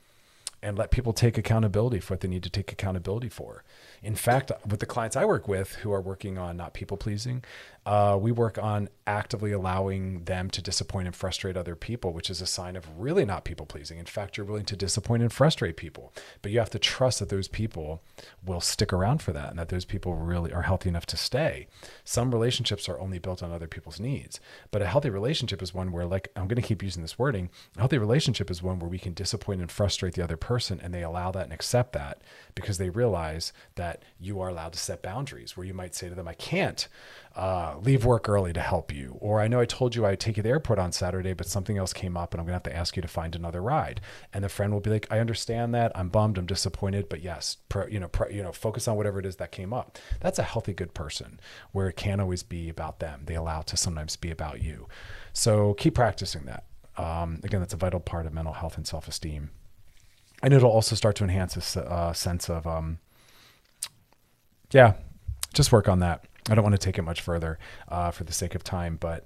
and 0.62 0.78
let 0.78 0.92
people 0.92 1.14
take 1.14 1.38
accountability 1.38 2.00
for 2.00 2.14
what 2.14 2.22
they 2.22 2.28
need 2.28 2.44
to 2.44 2.50
take 2.50 2.72
accountability 2.72 3.30
for. 3.30 3.64
In 4.02 4.16
fact, 4.16 4.52
with 4.68 4.80
the 4.80 4.86
clients 4.86 5.16
I 5.16 5.26
work 5.26 5.48
with 5.48 5.76
who 5.76 5.92
are 5.92 6.02
working 6.02 6.38
on 6.38 6.58
not 6.58 6.74
people 6.74 6.98
pleasing, 6.98 7.44
uh, 7.88 8.18
we 8.20 8.34
work 8.34 8.58
on 8.62 8.90
actively 9.08 9.54
allowing 9.54 10.26
them 10.26 10.50
to 10.50 10.62
disappoint 10.62 11.08
and 11.08 11.16
frustrate 11.16 11.56
other 11.56 11.74
people, 11.74 12.12
which 12.12 12.30
is 12.30 12.42
a 12.42 12.46
sign 12.46 12.76
of 12.76 12.86
really 13.00 13.24
not 13.24 13.46
people 13.46 13.66
pleasing. 13.66 13.98
In 13.98 14.06
fact, 14.06 14.36
you're 14.36 14.46
willing 14.46 14.66
to 14.66 14.76
disappoint 14.76 15.22
and 15.22 15.32
frustrate 15.32 15.78
people, 15.78 16.14
but 16.42 16.52
you 16.52 16.60
have 16.60 16.70
to 16.72 16.80
trust 16.80 17.20
that 17.20 17.30
those 17.30 17.48
people 17.48 18.04
will 18.46 18.60
stick 18.60 18.92
around 18.92 19.22
for 19.22 19.32
that 19.32 19.52
and 19.52 19.58
that 19.58 19.70
those 19.70 19.86
people 19.86 20.16
really 20.16 20.52
are 20.52 20.64
healthy 20.64 20.90
enough 20.90 21.06
to 21.06 21.16
stay. 21.16 21.68
Some 22.04 22.32
relationships 22.32 22.90
are 22.90 23.00
only 23.00 23.20
built 23.20 23.42
on 23.42 23.54
other 23.54 23.70
people's 23.70 24.02
needs, 24.02 24.42
but 24.70 24.82
a 24.82 24.88
healthy 24.88 25.10
relationship 25.10 25.62
is 25.62 25.74
one 25.74 25.94
where, 25.94 26.06
like, 26.06 26.28
I'm 26.36 26.50
going 26.50 26.62
to 26.62 26.68
keep 26.68 26.84
using 26.84 27.04
this 27.04 27.18
wording, 27.18 27.50
a 27.78 27.80
healthy 27.80 28.00
relationship 28.00 28.52
is 28.52 28.62
one 28.62 28.80
where 28.80 28.90
we 28.90 29.00
can 29.00 29.14
disappoint 29.14 29.62
and 29.62 29.72
frustrate 29.72 30.16
the 30.16 30.24
other 30.26 30.36
person 30.36 30.82
and 30.84 30.94
they 30.94 31.04
allow 31.04 31.32
that 31.32 31.46
and 31.46 31.54
accept 31.54 31.94
that 31.94 32.22
because 32.54 32.80
they 32.80 32.90
realize 32.90 33.54
that 33.76 34.04
you 34.20 34.42
are 34.42 34.50
allowed 34.50 34.74
to 34.74 34.80
set 34.80 35.02
boundaries 35.02 35.56
where 35.56 35.66
you 35.66 35.74
might 35.74 35.96
say 35.96 36.10
to 36.10 36.16
them, 36.16 36.28
I 36.28 36.34
can't 36.34 36.90
uh, 37.38 37.76
leave 37.84 38.04
work 38.04 38.28
early 38.28 38.52
to 38.52 38.60
help 38.60 38.92
you. 38.92 39.16
Or 39.20 39.40
I 39.40 39.48
know 39.48 39.60
I 39.60 39.66
told 39.66 39.96
you 39.96 40.08
I'd 40.08 40.20
take 40.20 40.38
you 40.38 40.42
to 40.42 40.48
the 40.48 40.50
airport 40.50 40.80
on 40.80 40.92
Saturday, 40.92 41.34
but 41.34 41.46
something 41.46 41.78
else 41.78 41.94
came 41.94 42.18
up 42.18 42.34
and 42.34 42.42
I'm 42.42 42.48
going 42.48 42.60
to 42.60 42.70
have 42.70 42.74
to 42.74 42.76
ask 42.76 42.96
you 42.96 43.02
to 43.04 43.08
find 43.08 43.36
another 43.36 43.62
ride. 43.62 44.02
And 44.34 44.44
the 44.44 44.50
friend 44.50 44.74
will 44.74 44.80
be 44.80 44.90
like, 44.90 45.06
I 45.12 45.20
understand 45.20 45.76
that. 45.76 45.92
I'm 45.94 46.10
bummed. 46.10 46.40
I'm 46.40 46.48
disappointed. 46.48 47.10
But 47.10 47.22
yes, 47.22 47.58
pro, 47.70 47.86
you 47.86 48.00
know, 48.00 48.10
you 48.32 48.42
know, 48.42 48.52
focus 48.52 48.88
on 48.88 48.98
whatever 48.98 49.20
it 49.20 49.26
is 49.28 49.36
that 49.36 49.52
came 49.52 49.72
up. 49.72 50.00
That's 50.20 50.40
a 50.40 50.44
healthy, 50.44 50.74
good 50.74 50.96
person 50.96 51.40
where 51.74 51.88
it 51.88 51.96
can't 51.96 52.20
always 52.20 52.42
be 52.42 52.70
about 52.70 53.00
them. 53.00 53.22
They 53.26 53.36
allow 53.36 53.60
it 53.60 53.68
to 53.68 53.78
sometimes 53.78 54.16
be 54.16 54.32
about 54.32 54.64
you. 54.64 54.88
So 55.32 55.76
keep 55.76 55.94
practicing 55.94 56.46
that. 56.46 56.64
Um, 56.98 57.40
again, 57.44 57.60
that's 57.60 57.76
a 57.76 57.78
vital 57.78 58.00
part 58.00 58.26
of 58.26 58.34
mental 58.34 58.54
health 58.54 58.78
and 58.78 58.88
self 58.88 59.08
esteem. 59.08 59.52
And 60.42 60.56
it'll 60.56 60.72
also 60.72 60.96
start 60.96 61.16
to 61.18 61.24
enhance 61.24 61.54
this 61.54 61.78
uh, 61.78 62.14
sense 62.14 62.50
of, 62.50 62.66
um, 62.66 62.98
yeah, 64.72 64.94
just 65.54 65.72
work 65.72 65.88
on 65.88 66.00
that. 66.00 66.26
I 66.50 66.56
don't 66.56 66.64
want 66.64 66.74
to 66.74 66.80
take 66.80 66.98
it 66.98 67.04
much 67.04 67.22
further 67.22 67.60
uh, 67.88 68.12
for 68.12 68.24
the 68.24 68.34
sake 68.34 68.56
of 68.56 68.64
time, 68.64 68.98
but 69.00 69.26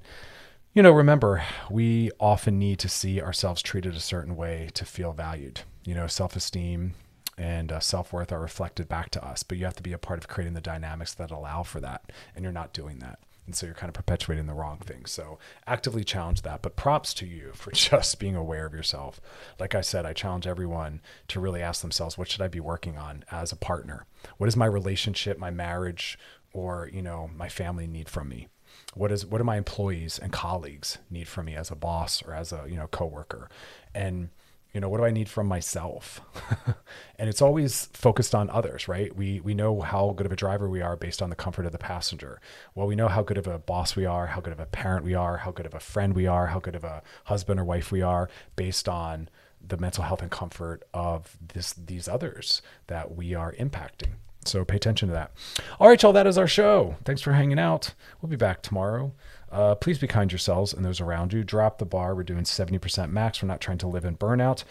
you 0.74 0.82
know, 0.82 0.92
remember, 0.92 1.44
we 1.70 2.12
often 2.20 2.58
need 2.58 2.80
to 2.80 2.90
see 2.90 3.22
ourselves 3.22 3.62
treated 3.62 3.94
a 3.94 4.00
certain 4.00 4.38
way 4.38 4.70
to 4.74 4.86
feel 4.86 5.12
valued. 5.12 5.62
You 5.84 5.96
know, 5.96 6.08
self 6.08 6.36
esteem 6.36 6.94
and 7.38 7.72
uh, 7.72 7.80
self 7.80 8.14
worth 8.14 8.32
are 8.32 8.40
reflected 8.40 8.88
back 8.88 9.10
to 9.12 9.26
us, 9.26 9.44
but 9.44 9.58
you 9.58 9.66
have 9.66 9.76
to 9.76 9.84
be 9.84 9.94
a 9.94 9.98
part 9.98 10.20
of 10.20 10.30
creating 10.30 10.54
the 10.54 10.62
dynamics 10.62 11.14
that 11.16 11.32
allow 11.32 11.64
for 11.64 11.82
that. 11.82 12.12
And 12.36 12.44
you're 12.44 12.54
not 12.54 12.72
doing 12.72 13.00
that. 13.00 13.20
And 13.46 13.56
so 13.56 13.66
you're 13.66 13.76
kind 13.76 13.90
of 13.90 13.96
perpetuating 13.96 14.46
the 14.46 14.54
wrong 14.54 14.78
thing. 14.78 15.06
So 15.06 15.40
actively 15.68 16.06
challenge 16.06 16.44
that. 16.44 16.62
But 16.62 16.78
props 16.78 17.14
to 17.16 17.26
you 17.26 17.52
for 17.54 17.72
just 17.74 18.20
being 18.20 18.36
aware 18.36 18.66
of 18.66 18.74
yourself. 18.74 19.20
Like 19.60 19.76
I 19.76 19.82
said, 19.82 20.06
I 20.06 20.14
challenge 20.14 20.48
everyone 20.48 21.02
to 21.30 21.40
really 21.42 21.62
ask 21.62 21.82
themselves, 21.82 22.18
what 22.18 22.30
should 22.30 22.42
I 22.42 22.48
be 22.48 22.62
working 22.62 22.98
on 22.98 23.26
as 23.30 23.52
a 23.52 23.58
partner? 23.58 24.06
What 24.38 24.48
is 24.48 24.56
my 24.56 24.68
relationship, 24.68 25.38
my 25.38 25.52
marriage, 25.52 26.18
or 26.54 26.90
you 26.92 27.02
know 27.02 27.30
my 27.36 27.50
family 27.50 27.88
need 27.88 28.10
from 28.10 28.30
me? 28.30 28.48
What 28.94 29.12
is 29.12 29.26
what 29.26 29.38
do 29.40 29.44
my 29.44 29.58
employees 29.58 30.20
and 30.20 30.32
colleagues 30.32 30.98
need 31.10 31.28
from 31.28 31.46
me 31.46 31.56
as 31.56 31.72
a 31.72 31.76
boss 31.76 32.24
or 32.24 32.34
as 32.34 32.52
a 32.52 32.66
you 32.68 32.76
know 32.76 32.88
coworker? 32.88 33.50
And 33.94 34.30
you 34.74 34.80
know 34.80 34.88
what 34.88 35.00
do 35.00 35.06
i 35.06 35.12
need 35.12 35.30
from 35.30 35.48
myself? 35.48 36.22
And 37.20 37.30
it's 37.30 37.42
always 37.42 37.86
focused 37.94 38.34
on 38.34 38.50
others 38.50 38.88
right? 38.88 39.16
We 39.16 39.40
we 39.42 39.54
know 39.54 39.82
how 39.82 40.12
good 40.12 40.26
of 40.26 40.32
a 40.32 40.38
driver 40.38 40.70
we 40.70 40.82
are 40.82 40.96
based 40.96 41.22
on 41.22 41.30
the 41.30 41.36
comfort 41.36 41.66
of 41.66 41.72
the 41.72 41.78
passenger. 41.78 42.42
Well 42.74 42.88
we 42.88 42.96
know 42.96 43.08
how 43.08 43.22
good 43.22 43.38
of 43.38 43.48
a 43.48 43.60
boss 43.60 43.96
we 43.96 44.06
are 44.06 44.28
how 44.28 44.42
good 44.42 44.54
of 44.54 44.60
a 44.60 44.66
parent 44.66 45.06
we 45.06 45.14
are 45.14 45.38
how 45.38 45.52
good 45.52 45.66
of 45.66 45.74
a 45.74 45.80
friend 45.80 46.14
we 46.14 46.28
are 46.28 46.48
how 46.48 46.60
good 46.60 46.76
of 46.76 46.84
a 46.84 47.04
husband 47.26 47.60
or 47.60 47.66
wife 47.66 47.92
we 47.92 48.02
are 48.02 48.30
based 48.56 48.90
on 48.90 49.30
the 49.66 49.78
mental 49.78 50.04
health 50.04 50.22
and 50.22 50.32
comfort 50.32 50.84
of 50.94 51.38
this 51.54 51.74
these 51.74 52.08
others 52.08 52.62
that 52.88 53.16
we 53.16 53.36
are 53.36 53.54
impacting 53.54 54.14
so 54.46 54.66
pay 54.66 54.76
attention 54.76 55.08
to 55.10 55.14
that. 55.14 55.32
All 55.80 55.88
right, 55.88 56.02
y'all, 56.02 56.14
that 56.14 56.28
is 56.28 56.38
our 56.38 56.48
show. 56.48 56.96
Thanks 57.06 57.22
for 57.22 57.34
hanging 57.34 57.60
out. 57.60 57.94
We'll 58.22 58.30
be 58.30 58.36
back 58.36 58.62
tomorrow. 58.62 59.14
Uh, 59.52 59.76
please 59.76 60.00
be 60.00 60.08
kind 60.08 60.30
to 60.30 60.34
yourselves 60.34 60.74
and 60.74 60.86
those 60.86 61.02
around 61.02 61.34
you. 61.34 61.44
Drop 61.44 61.78
the 61.78 61.86
bar. 61.86 62.16
We're 62.16 62.24
doing 62.24 62.44
70% 62.44 63.12
max. 63.12 63.42
We're 63.42 63.48
not 63.48 63.62
trying 63.62 63.80
to 63.80 63.88
live 63.88 64.06
in 64.06 64.18
burnout. 64.18 64.64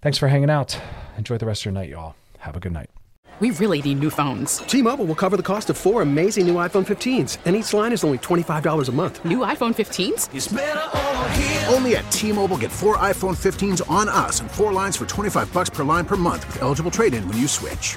Thanks 0.00 0.18
for 0.18 0.28
hanging 0.28 0.50
out. 0.50 0.80
Enjoy 1.16 1.38
the 1.38 1.46
rest 1.46 1.62
of 1.62 1.66
your 1.66 1.72
night, 1.72 1.88
y'all. 1.88 2.14
Have 2.38 2.56
a 2.56 2.60
good 2.60 2.72
night. 2.72 2.90
We 3.40 3.50
really 3.50 3.82
need 3.82 3.98
new 3.98 4.10
phones. 4.10 4.58
T 4.58 4.82
Mobile 4.82 5.04
will 5.04 5.16
cover 5.16 5.36
the 5.36 5.42
cost 5.42 5.70
of 5.70 5.76
four 5.76 6.02
amazing 6.02 6.46
new 6.46 6.54
iPhone 6.56 6.86
15s, 6.86 7.38
and 7.44 7.56
each 7.56 7.72
line 7.72 7.92
is 7.92 8.04
only 8.04 8.18
$25 8.18 8.88
a 8.88 8.92
month. 8.92 9.24
New 9.24 9.38
iPhone 9.38 9.74
15s? 9.74 10.28
Only 11.72 11.96
at 11.96 12.08
T 12.12 12.30
Mobile 12.30 12.58
get 12.58 12.70
four 12.70 12.98
iPhone 12.98 13.36
15s 13.36 13.90
on 13.90 14.08
us 14.08 14.40
and 14.40 14.50
four 14.50 14.72
lines 14.72 14.96
for 14.96 15.06
25 15.06 15.52
bucks 15.52 15.70
per 15.70 15.82
line 15.82 16.04
per 16.04 16.16
month 16.16 16.46
with 16.46 16.62
eligible 16.62 16.90
trade 16.90 17.14
in 17.14 17.26
when 17.26 17.38
you 17.38 17.48
switch. 17.48 17.96